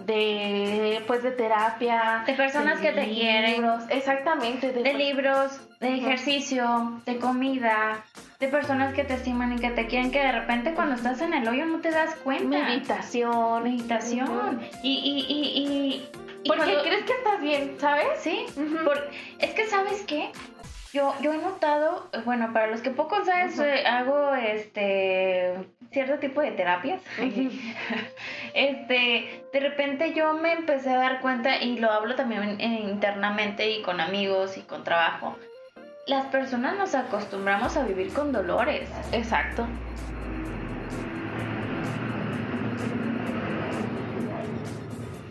de 0.06 1.02
pues 1.06 1.22
de 1.22 1.30
terapia 1.30 2.24
de 2.26 2.34
personas 2.34 2.80
que 2.80 2.92
te 2.92 3.08
quieren. 3.10 3.64
exactamente 3.90 4.72
de, 4.72 4.92
libros 4.92 5.60
de 5.84 5.96
ejercicio 5.96 7.00
de 7.04 7.18
comida 7.18 8.04
de 8.40 8.48
personas 8.48 8.94
que 8.94 9.04
te 9.04 9.14
estiman 9.14 9.52
y 9.52 9.58
que 9.58 9.70
te 9.70 9.86
quieren 9.86 10.10
que 10.10 10.18
de 10.18 10.32
repente 10.32 10.72
cuando 10.74 10.94
estás 10.94 11.20
en 11.20 11.34
el 11.34 11.46
hoyo 11.46 11.66
no 11.66 11.80
te 11.80 11.90
das 11.90 12.14
cuenta. 12.16 12.64
Meditación. 12.64 13.62
Meditación. 13.62 14.60
Y, 14.82 14.92
y, 14.92 15.32
y, 15.32 16.08
y 16.42 16.48
porque 16.48 16.78
crees 16.82 17.04
que 17.04 17.12
estás 17.12 17.40
bien 17.40 17.76
sabes 17.78 18.20
sí. 18.20 18.46
Es 19.38 19.50
que 19.50 19.66
sabes 19.66 20.02
qué 20.06 20.30
yo, 20.94 21.12
yo 21.20 21.32
he 21.32 21.38
notado, 21.38 22.08
bueno, 22.24 22.52
para 22.52 22.68
los 22.68 22.80
que 22.80 22.90
pocos 22.90 23.26
saben, 23.26 23.50
hago 23.84 24.32
este 24.36 25.54
cierto 25.90 26.18
tipo 26.20 26.40
de 26.40 26.52
terapias. 26.52 27.02
este, 28.54 29.44
de 29.52 29.60
repente 29.60 30.14
yo 30.14 30.34
me 30.34 30.52
empecé 30.52 30.90
a 30.90 30.98
dar 30.98 31.20
cuenta 31.20 31.60
y 31.60 31.78
lo 31.78 31.90
hablo 31.90 32.14
también 32.14 32.60
internamente 32.60 33.70
y 33.70 33.82
con 33.82 34.00
amigos 34.00 34.56
y 34.56 34.60
con 34.60 34.84
trabajo. 34.84 35.36
Las 36.06 36.26
personas 36.26 36.76
nos 36.76 36.94
acostumbramos 36.94 37.78
a 37.78 37.84
vivir 37.84 38.12
con 38.12 38.30
dolores. 38.30 38.90
Exacto. 39.12 39.66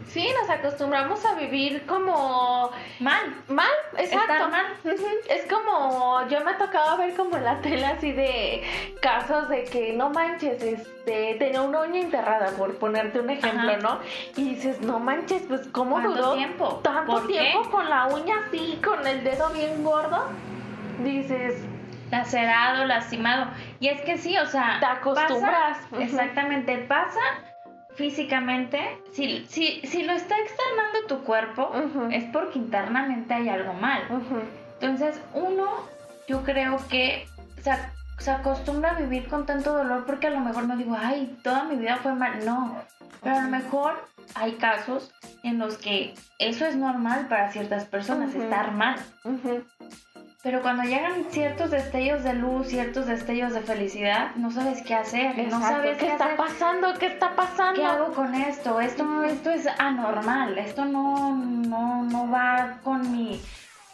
Sí, 0.08 0.28
nos 0.40 0.50
acostumbramos 0.50 1.24
a 1.26 1.36
vivir 1.36 1.86
como 1.86 2.72
mal, 3.00 3.36
mal, 3.50 3.70
exacto. 3.98 4.50
mal. 4.50 4.66
Es 5.28 5.52
como 5.52 6.28
yo 6.28 6.44
me 6.44 6.52
ha 6.52 6.58
tocado 6.58 6.98
ver 6.98 7.16
como 7.16 7.38
en 7.38 7.44
la 7.44 7.62
tele 7.62 7.86
así 7.86 8.12
de 8.12 8.64
casos 9.00 9.50
de 9.50 9.66
que 9.66 9.94
no 9.94 10.10
manches, 10.10 10.62
este, 10.62 11.36
tenía 11.36 11.62
una 11.62 11.82
uña 11.82 12.00
enterrada 12.00 12.50
por 12.58 12.76
ponerte 12.78 13.20
un 13.20 13.30
ejemplo, 13.30 13.78
¿no? 13.78 14.00
Y 14.36 14.56
dices, 14.56 14.82
"No 14.82 15.00
manches, 15.00 15.44
pues 15.48 15.68
cómo 15.72 16.00
duró 16.02 16.34
tiempo? 16.34 16.80
tanto 16.84 17.22
tiempo 17.22 17.70
con 17.70 17.90
la 17.90 18.08
uña 18.08 18.36
así, 18.48 18.80
con 18.84 19.06
el 19.06 19.24
dedo 19.24 19.50
bien 19.50 19.84
gordo?" 19.84 20.30
Dices, 21.00 21.56
lacerado, 22.12 22.86
lastimado. 22.86 23.52
Y 23.80 23.88
es 23.88 24.02
que 24.02 24.18
sí, 24.18 24.38
o 24.38 24.46
sea, 24.46 24.78
te 24.80 24.86
acostumbras. 24.86 25.78
Exactamente, 26.00 26.78
pasa 26.80 27.20
físicamente, 27.96 28.80
si, 29.12 29.46
si, 29.48 29.82
si 29.82 30.04
lo 30.04 30.14
está 30.14 30.36
externando 30.40 31.08
tu 31.08 31.24
cuerpo, 31.24 31.72
es 32.12 32.24
porque 32.26 32.60
internamente 32.60 33.34
hay 33.34 33.50
algo 33.50 33.74
mal. 33.74 34.02
Entonces, 34.80 35.22
uno, 35.34 35.68
yo 36.28 36.44
creo 36.44 36.78
que 36.90 37.28
se, 37.62 37.72
se, 38.18 38.32
acostumbra 38.32 38.92
a 38.92 39.00
vivir 39.00 39.28
con 39.28 39.46
tanto 39.46 39.74
dolor 39.74 40.06
porque 40.06 40.28
a 40.28 40.32
lo 40.32 40.40
mejor 40.40 40.68
no 40.68 40.76
digo, 40.76 40.98
ay, 41.00 41.38
toda 41.44 41.66
mi 41.66 41.76
vida 41.76 41.98
fue 41.98 42.14
mal. 42.14 42.44
No, 42.46 42.82
pero 43.22 43.38
a 43.38 43.42
lo 43.42 43.50
mejor 43.50 44.08
hay 44.36 44.54
casos 44.54 45.14
en 45.44 45.60
los 45.60 45.78
que 45.78 46.16
eso 46.40 46.66
es 46.66 46.76
normal 46.76 47.28
para 47.28 47.52
ciertas 47.52 47.86
personas, 47.86 48.34
estar 48.34 48.72
mal. 48.72 48.98
Pero 50.44 50.62
cuando 50.62 50.84
llegan 50.84 51.24
ciertos 51.30 51.72
destellos 51.72 52.26
de 52.26 52.34
luz, 52.34 52.68
ciertos 52.68 53.06
destellos 53.06 53.54
de 53.54 53.62
felicidad, 53.62 54.36
no 54.36 54.52
sabes 54.52 54.82
qué 54.82 54.94
hacer, 54.94 55.38
no 55.48 55.62
sabes 55.62 55.98
qué, 55.98 56.08
está 56.08 56.36
pasando, 56.36 56.94
qué 57.00 57.06
está 57.06 57.34
pasando. 57.34 57.80
¿Qué 57.80 57.88
hago 57.88 58.12
con 58.12 58.36
esto? 58.36 58.82
Esto, 58.82 59.24
esto 59.24 59.52
es 59.52 59.66
anormal, 59.80 60.58
esto 60.58 60.84
no, 60.84 61.34
no, 61.34 62.04
no 62.04 62.30
va 62.30 62.82
con 62.84 63.10
mi, 63.10 63.40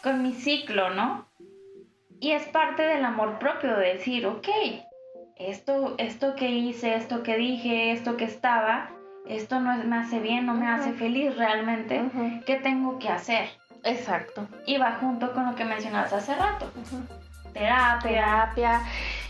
con 0.02 0.24
mi 0.24 0.32
ciclo, 0.32 0.90
¿no? 0.90 1.28
Y 2.18 2.32
es 2.32 2.42
parte 2.48 2.82
del 2.82 3.04
amor 3.04 3.38
propio 3.38 3.76
de 3.76 3.92
decir, 3.92 4.26
ok, 4.26 4.48
esto, 5.36 5.94
esto 5.98 6.34
que 6.34 6.50
hice, 6.50 6.96
esto 6.96 7.22
que 7.22 7.36
dije, 7.36 7.92
esto 7.92 8.16
que 8.16 8.24
estaba, 8.24 8.90
esto 9.24 9.60
no 9.60 9.76
me 9.84 9.98
hace 9.98 10.18
bien, 10.18 10.46
no 10.46 10.54
me 10.54 10.66
hace 10.66 10.94
feliz 10.94 11.36
realmente. 11.36 12.02
¿Qué 12.44 12.56
tengo 12.56 12.98
que 12.98 13.08
hacer? 13.08 13.59
Exacto. 13.84 14.46
Y 14.66 14.78
va 14.78 14.98
junto 15.00 15.32
con 15.32 15.46
lo 15.46 15.54
que 15.54 15.64
mencionabas 15.64 16.12
hace 16.12 16.34
rato. 16.34 16.70
Terapia. 17.52 17.98
Terapia. 18.02 18.82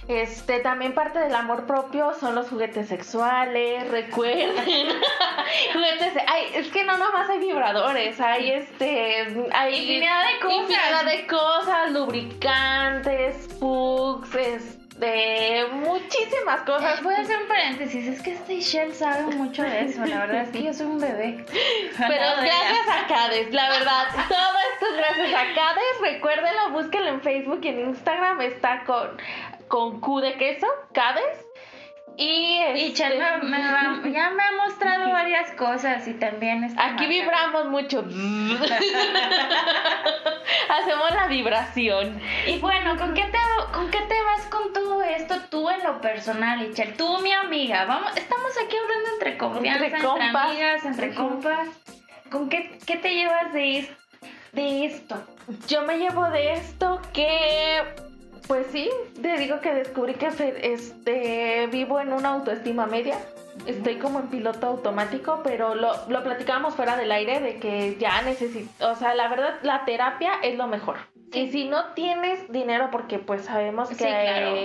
Este, 0.08 0.58
también 0.58 0.92
parte 0.92 1.20
del 1.20 1.34
amor 1.34 1.66
propio 1.66 2.14
son 2.18 2.34
los 2.34 2.48
juguetes 2.48 2.88
sexuales, 2.88 3.88
recuerden. 3.90 4.56
juguetes, 5.72 6.14
ay, 6.26 6.46
es 6.54 6.68
que 6.68 6.82
no 6.84 6.98
nomás 6.98 7.30
hay 7.30 7.38
vibradores, 7.38 8.20
hay 8.20 8.50
este, 8.50 9.46
hay 9.52 9.76
infinidad 9.76 10.22
de 10.26 10.40
cosas. 10.40 10.58
Infinidad 10.58 11.04
de 11.04 11.26
cosas, 11.28 11.92
lubricantes, 11.92 13.48
pugs, 13.60 14.34
este 14.34 14.79
de 15.00 15.66
muchísimas 15.72 16.60
cosas. 16.62 17.02
Voy 17.02 17.14
a 17.14 17.20
hacer 17.20 17.38
un 17.40 17.48
paréntesis, 17.48 18.06
es 18.06 18.20
que 18.22 18.32
este 18.32 18.60
Shell 18.60 18.92
sabe 18.94 19.34
mucho 19.34 19.62
de 19.62 19.80
eso, 19.86 20.04
la 20.04 20.18
verdad 20.26 20.42
es 20.42 20.50
que 20.50 20.62
yo 20.62 20.72
soy 20.74 20.86
un 20.86 21.00
bebé. 21.00 21.44
Pero 21.96 22.26
gracias 22.36 22.86
a 22.88 23.06
Cades, 23.08 23.52
la 23.52 23.70
verdad, 23.70 24.04
todo 24.28 24.50
esto 24.72 24.86
es 24.90 24.96
gracias 24.98 25.34
a 25.34 25.54
Cades, 25.54 26.00
recuérdenlo, 26.02 26.70
búsquenlo 26.70 27.08
en 27.08 27.20
Facebook 27.22 27.60
y 27.62 27.68
en 27.68 27.80
Instagram, 27.88 28.40
está 28.42 28.84
con, 28.84 29.16
con 29.68 30.00
Q 30.00 30.20
de 30.20 30.34
queso, 30.34 30.66
Cades. 30.92 31.46
Y, 32.16 32.60
Y 32.74 32.92
Chel 32.92 33.12
este, 33.12 33.38
me- 33.46 33.58
me 33.58 33.72
va- 33.72 34.02
ya 34.12 34.28
me 34.30 34.42
ha 34.42 34.52
mostrado 34.66 35.10
varias 35.12 35.50
cosas 35.52 36.06
y 36.06 36.12
también 36.14 36.64
está 36.64 36.84
Aquí 36.88 37.06
vibramos 37.06 37.66
mucho. 37.66 38.00
Hacemos 40.68 41.10
la 41.14 41.26
vibración. 41.28 42.20
Y 42.46 42.58
bueno, 42.58 42.96
¿con 42.98 43.14
qué, 43.14 43.22
te, 43.24 43.38
¿con 43.72 43.90
qué 43.90 43.99
personal, 46.00 46.62
Ichel? 46.62 46.94
Tú, 46.96 47.18
mi 47.20 47.32
amiga, 47.32 47.84
vamos, 47.84 48.16
estamos 48.16 48.50
aquí 48.56 48.76
hablando 48.76 49.08
entre 49.14 49.38
confianza, 49.38 49.84
Entre 49.84 50.06
amigas, 50.06 50.84
entre 50.84 51.14
compas. 51.14 51.68
¿Con 52.30 52.48
qué, 52.48 52.78
qué 52.86 52.96
te 52.96 53.14
llevas 53.14 53.52
de, 53.52 53.88
de 54.52 54.84
esto? 54.84 55.16
Yo 55.66 55.82
me 55.82 55.98
llevo 55.98 56.28
de 56.30 56.52
esto 56.52 57.00
que, 57.12 57.82
pues 58.46 58.66
sí, 58.70 58.88
te 59.20 59.36
digo 59.36 59.60
que 59.60 59.74
descubrí 59.74 60.14
que 60.14 60.28
este, 60.62 61.66
vivo 61.72 62.00
en 62.00 62.12
una 62.12 62.30
autoestima 62.30 62.86
media. 62.86 63.18
Estoy 63.66 63.96
como 63.96 64.20
en 64.20 64.28
piloto 64.28 64.68
automático, 64.68 65.40
pero 65.42 65.74
lo, 65.74 65.92
lo 66.08 66.22
platicábamos 66.22 66.74
fuera 66.74 66.96
del 66.96 67.10
aire 67.12 67.40
de 67.40 67.58
que 67.58 67.96
ya 67.98 68.22
necesito, 68.22 68.90
o 68.90 68.94
sea, 68.94 69.14
la 69.14 69.28
verdad, 69.28 69.58
la 69.62 69.84
terapia 69.84 70.34
es 70.42 70.56
lo 70.56 70.66
mejor. 70.66 70.98
Sí. 71.32 71.40
Y 71.40 71.50
si 71.50 71.64
no 71.68 71.92
tienes 71.94 72.50
dinero, 72.50 72.88
porque 72.90 73.18
pues 73.18 73.44
sabemos 73.44 73.88
que, 73.88 73.94
Sí, 73.96 74.04
claro. 74.04 74.56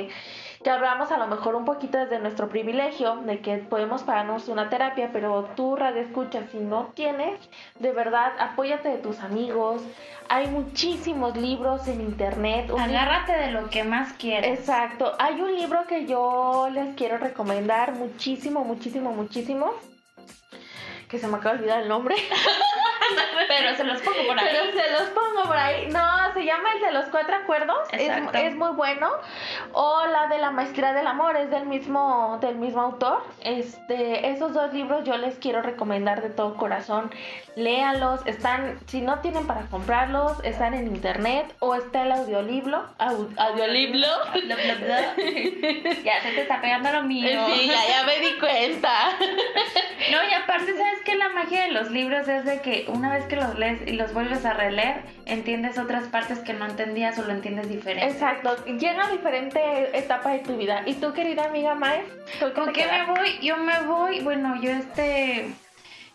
Que 0.65 0.71
hablamos 0.71 1.11
a 1.11 1.17
lo 1.19 1.27
mejor 1.27 1.53
un 1.53 1.63
poquito 1.63 1.99
desde 1.99 2.17
nuestro 2.17 2.49
privilegio, 2.49 3.17
de 3.17 3.39
que 3.39 3.57
podemos 3.57 4.01
pagarnos 4.01 4.47
una 4.47 4.67
terapia, 4.67 5.11
pero 5.13 5.47
tú, 5.55 5.75
radio 5.75 6.01
escucha, 6.01 6.41
si 6.51 6.57
no 6.57 6.87
tienes, 6.95 7.39
de 7.77 7.91
verdad, 7.91 8.31
apóyate 8.39 8.89
de 8.89 8.97
tus 8.97 9.19
amigos. 9.19 9.83
Hay 10.27 10.47
muchísimos 10.47 11.37
libros 11.37 11.87
en 11.87 12.01
internet. 12.01 12.71
Agárrate 12.75 13.33
de 13.33 13.51
lo 13.51 13.69
que 13.69 13.83
más 13.83 14.13
quieres. 14.13 14.59
Exacto. 14.59 15.13
Hay 15.19 15.39
un 15.39 15.53
libro 15.53 15.85
que 15.85 16.07
yo 16.07 16.67
les 16.71 16.95
quiero 16.95 17.19
recomendar 17.19 17.93
muchísimo, 17.93 18.63
muchísimo, 18.63 19.11
muchísimo. 19.11 19.71
Que 21.07 21.19
se 21.19 21.27
me 21.27 21.37
acaba 21.37 21.53
de 21.53 21.61
olvidar 21.61 21.83
el 21.83 21.89
nombre. 21.89 22.15
Pero 23.47 23.75
se 23.75 23.83
los 23.83 24.01
pongo 24.01 24.25
por 24.27 24.39
ahí. 24.39 24.47
Pero 24.51 24.71
se 24.83 24.91
los 24.91 25.01
pongo 25.09 25.43
por 25.43 25.57
ahí. 25.57 25.87
No, 25.87 26.33
se 26.33 26.43
llama 26.45 26.69
el 26.75 26.81
de 26.81 26.91
los 26.91 27.05
cuatro 27.05 27.35
acuerdos. 27.35 27.77
Es, 27.91 28.01
Exacto. 28.01 28.37
es 28.37 28.55
muy 28.55 28.71
bueno. 28.71 29.09
O 29.73 30.05
la 30.07 30.27
de 30.27 30.37
la 30.39 30.51
maestría 30.51 30.93
del 30.93 31.07
amor, 31.07 31.37
es 31.37 31.49
del 31.51 31.65
mismo, 31.65 32.37
del 32.41 32.55
mismo 32.55 32.81
autor. 32.81 33.23
Este, 33.41 34.29
esos 34.29 34.53
dos 34.53 34.73
libros 34.73 35.03
yo 35.05 35.17
les 35.17 35.35
quiero 35.37 35.61
recomendar 35.61 36.21
de 36.21 36.29
todo 36.29 36.55
corazón. 36.55 37.11
Léanlos. 37.55 38.21
Están, 38.25 38.79
si 38.87 39.01
no 39.01 39.19
tienen 39.19 39.47
para 39.47 39.61
comprarlos, 39.67 40.33
están 40.43 40.73
en 40.73 40.87
internet 40.87 41.53
o 41.59 41.75
está 41.75 42.03
el 42.03 42.11
audiolibro. 42.11 42.85
au- 42.99 43.29
audiolibro. 43.37 44.07
Bla, 44.45 44.55
bla, 44.55 44.75
bla. 44.75 44.99
ya 46.03 46.21
se 46.21 46.31
te 46.31 46.41
está 46.41 46.59
pegando 46.61 46.91
lo 46.91 47.03
mío. 47.03 47.45
Sí, 47.47 47.67
ya, 47.67 47.87
ya 47.87 48.03
me 48.05 48.19
di 48.19 48.33
cuenta. 48.39 48.91
No, 50.11 50.23
y 50.29 50.33
aparte, 50.33 50.77
¿sabes 50.77 51.01
qué? 51.03 51.15
La 51.15 51.29
magia 51.29 51.63
de 51.63 51.71
los 51.71 51.89
libros 51.89 52.27
es 52.27 52.45
de 52.45 52.61
que 52.61 52.85
una 52.95 53.11
vez 53.11 53.25
que 53.25 53.35
los 53.35 53.57
lees 53.57 53.81
y 53.87 53.93
los 53.93 54.13
vuelves 54.13 54.45
a 54.45 54.53
releer, 54.53 55.01
entiendes 55.25 55.77
otras 55.77 56.05
partes 56.05 56.39
que 56.39 56.53
no 56.53 56.65
entendías 56.65 57.17
o 57.19 57.23
lo 57.23 57.31
entiendes 57.31 57.69
diferente. 57.69 58.07
Exacto, 58.07 58.55
llega 58.65 59.07
a 59.07 59.11
diferente 59.11 59.97
etapa 59.97 60.31
de 60.31 60.39
tu 60.39 60.57
vida. 60.57 60.83
¿Y 60.85 60.95
tú, 60.95 61.13
querida 61.13 61.45
amiga 61.45 61.75
Mae? 61.75 62.03
¿Con 62.39 62.51
¿Con 62.51 62.65
te 62.67 62.73
qué 62.73 62.87
me 62.87 63.05
voy? 63.05 63.39
Yo 63.41 63.57
me 63.57 63.81
voy, 63.81 64.21
bueno, 64.21 64.61
yo 64.61 64.71
este... 64.71 65.47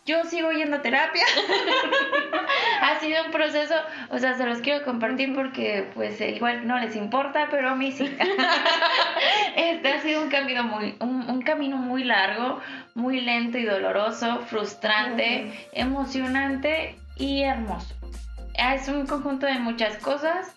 Yo 0.06 0.24
sigo 0.24 0.50
yendo 0.50 0.76
a 0.76 0.82
terapia. 0.82 1.24
ha 2.82 2.98
sido 3.00 3.24
un 3.24 3.30
proceso, 3.30 3.74
o 4.10 4.18
sea, 4.18 4.34
se 4.34 4.46
los 4.46 4.58
quiero 4.58 4.84
compartir 4.84 5.34
porque 5.34 5.90
pues 5.94 6.20
eh, 6.20 6.30
igual 6.30 6.66
no 6.66 6.78
les 6.78 6.96
importa, 6.96 7.48
pero 7.50 7.70
a 7.70 7.74
mí 7.74 7.92
sí. 7.92 8.16
este 9.56 9.92
ha 9.92 10.00
sido 10.00 10.22
un 10.22 10.30
camino 10.30 10.64
muy, 10.64 10.96
un, 11.00 11.28
un 11.28 11.42
camino 11.42 11.76
muy 11.76 12.04
largo, 12.04 12.60
muy 12.94 13.20
lento 13.20 13.58
y 13.58 13.64
doloroso, 13.64 14.40
frustrante, 14.46 15.68
emocionante 15.72 16.96
y 17.16 17.42
hermoso. 17.42 17.94
Es 18.54 18.88
un 18.88 19.06
conjunto 19.06 19.46
de 19.46 19.58
muchas 19.58 19.96
cosas. 19.98 20.56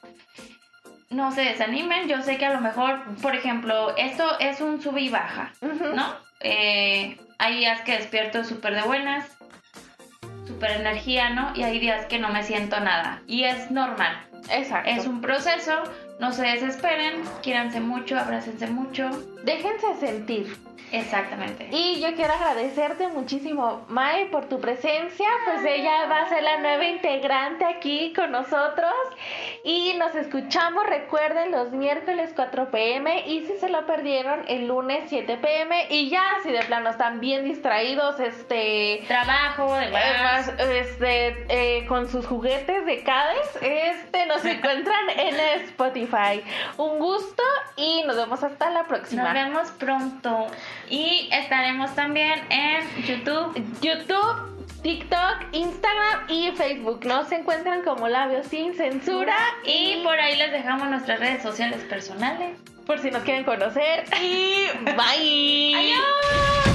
No 1.10 1.32
se 1.32 1.42
desanimen, 1.42 2.08
yo 2.08 2.22
sé 2.24 2.38
que 2.38 2.46
a 2.46 2.54
lo 2.54 2.62
mejor, 2.62 3.04
por 3.22 3.36
ejemplo, 3.36 3.96
esto 3.98 4.40
es 4.40 4.62
un 4.62 4.82
sube 4.82 5.02
y 5.02 5.10
baja. 5.10 5.52
¿no? 5.62 6.16
Eh, 6.44 7.18
hay 7.40 7.58
días 7.58 7.82
que 7.82 7.98
despierto 7.98 8.44
súper 8.44 8.76
de 8.76 8.84
buenas, 8.84 9.26
súper 10.46 10.72
energía, 10.72 11.30
¿no? 11.30 11.54
Y 11.56 11.64
hay 11.64 11.80
días 11.80 12.06
que 12.06 12.20
no 12.20 12.30
me 12.30 12.44
siento 12.44 12.80
nada. 12.80 13.22
Y 13.28 13.46
es 13.46 13.72
normal. 13.72 14.18
Exacto. 14.50 14.90
Es 14.90 15.08
un 15.08 15.22
proceso, 15.22 15.84
no 16.20 16.32
se 16.32 16.44
desesperen, 16.44 17.22
quiéranse 17.42 17.80
mucho, 17.80 18.18
abrácense 18.18 18.68
mucho. 18.68 19.10
Déjense 19.44 19.96
sentir. 20.00 20.56
Exactamente. 20.94 21.70
Y 21.72 22.00
yo 22.00 22.14
quiero 22.16 22.34
agradecerte 22.34 23.08
muchísimo, 23.08 23.84
Mae, 23.88 24.28
por 24.28 24.46
tu 24.48 24.60
presencia. 24.60 25.28
Pues 25.46 25.66
ella 25.66 26.06
va 26.08 26.22
a 26.22 26.30
ser 26.30 26.44
la 26.44 26.60
nueva 26.60 26.86
integrante 26.86 27.66
aquí 27.66 28.14
con 28.16 28.32
nosotros. 28.32 28.94
Y 29.64 29.96
nos 29.98 30.14
escuchamos, 30.14 30.86
recuerden, 30.86 31.52
los 31.52 31.72
miércoles 31.72 32.32
4 32.36 32.70
pm. 32.70 33.28
Y 33.28 33.44
si 33.48 33.58
se 33.58 33.70
lo 33.70 33.88
perdieron, 33.88 34.46
el 34.48 34.68
lunes 34.68 35.06
7 35.08 35.38
pm. 35.38 35.88
Y 35.90 36.12
ya, 36.12 36.24
si 36.44 36.52
de 36.52 36.62
plano 36.62 36.92
están 36.92 37.20
bien 37.20 37.44
distraídos, 37.44 38.20
este. 38.20 39.04
Trabajo, 39.08 39.76
demás. 39.76 40.54
Este, 40.60 41.46
eh, 41.50 41.88
con 41.88 42.08
sus 42.08 42.28
juguetes 42.28 42.86
de 42.86 43.02
Cades, 43.02 43.58
este, 43.62 44.28
nos 44.28 44.46
encuentran 44.46 45.10
en 45.18 45.40
Spotify. 46.04 46.44
Un 46.78 47.00
gusto 47.00 47.44
y 47.76 48.04
nos 48.06 48.16
vemos 48.16 48.44
hasta 48.44 48.70
la 48.70 48.86
próxima. 48.86 49.24
Nos 49.24 49.34
vemos 49.34 49.72
pronto. 49.72 50.48
Y 50.90 51.30
estaremos 51.32 51.94
también 51.96 52.42
en 52.50 53.04
YouTube. 53.06 53.54
YouTube, 53.82 54.68
TikTok, 54.82 55.48
Instagram 55.54 56.30
y 56.30 56.52
Facebook. 56.52 57.06
Nos 57.06 57.32
encuentran 57.32 57.82
como 57.84 58.08
Labios 58.08 58.48
Sin 58.48 58.74
Censura 58.76 59.36
Y 59.64 60.02
por 60.04 60.20
ahí 60.20 60.38
les 60.38 60.52
dejamos 60.52 60.90
nuestras 60.90 61.20
redes 61.20 61.42
sociales 61.42 61.82
personales. 61.84 62.58
por 62.86 63.00
si 63.00 63.12
nos 63.12 63.24
quieren 63.24 63.44
conocer. 63.46 64.06
Y 64.22 64.68
bye. 64.84 65.76
¡Adiós! 65.76 66.73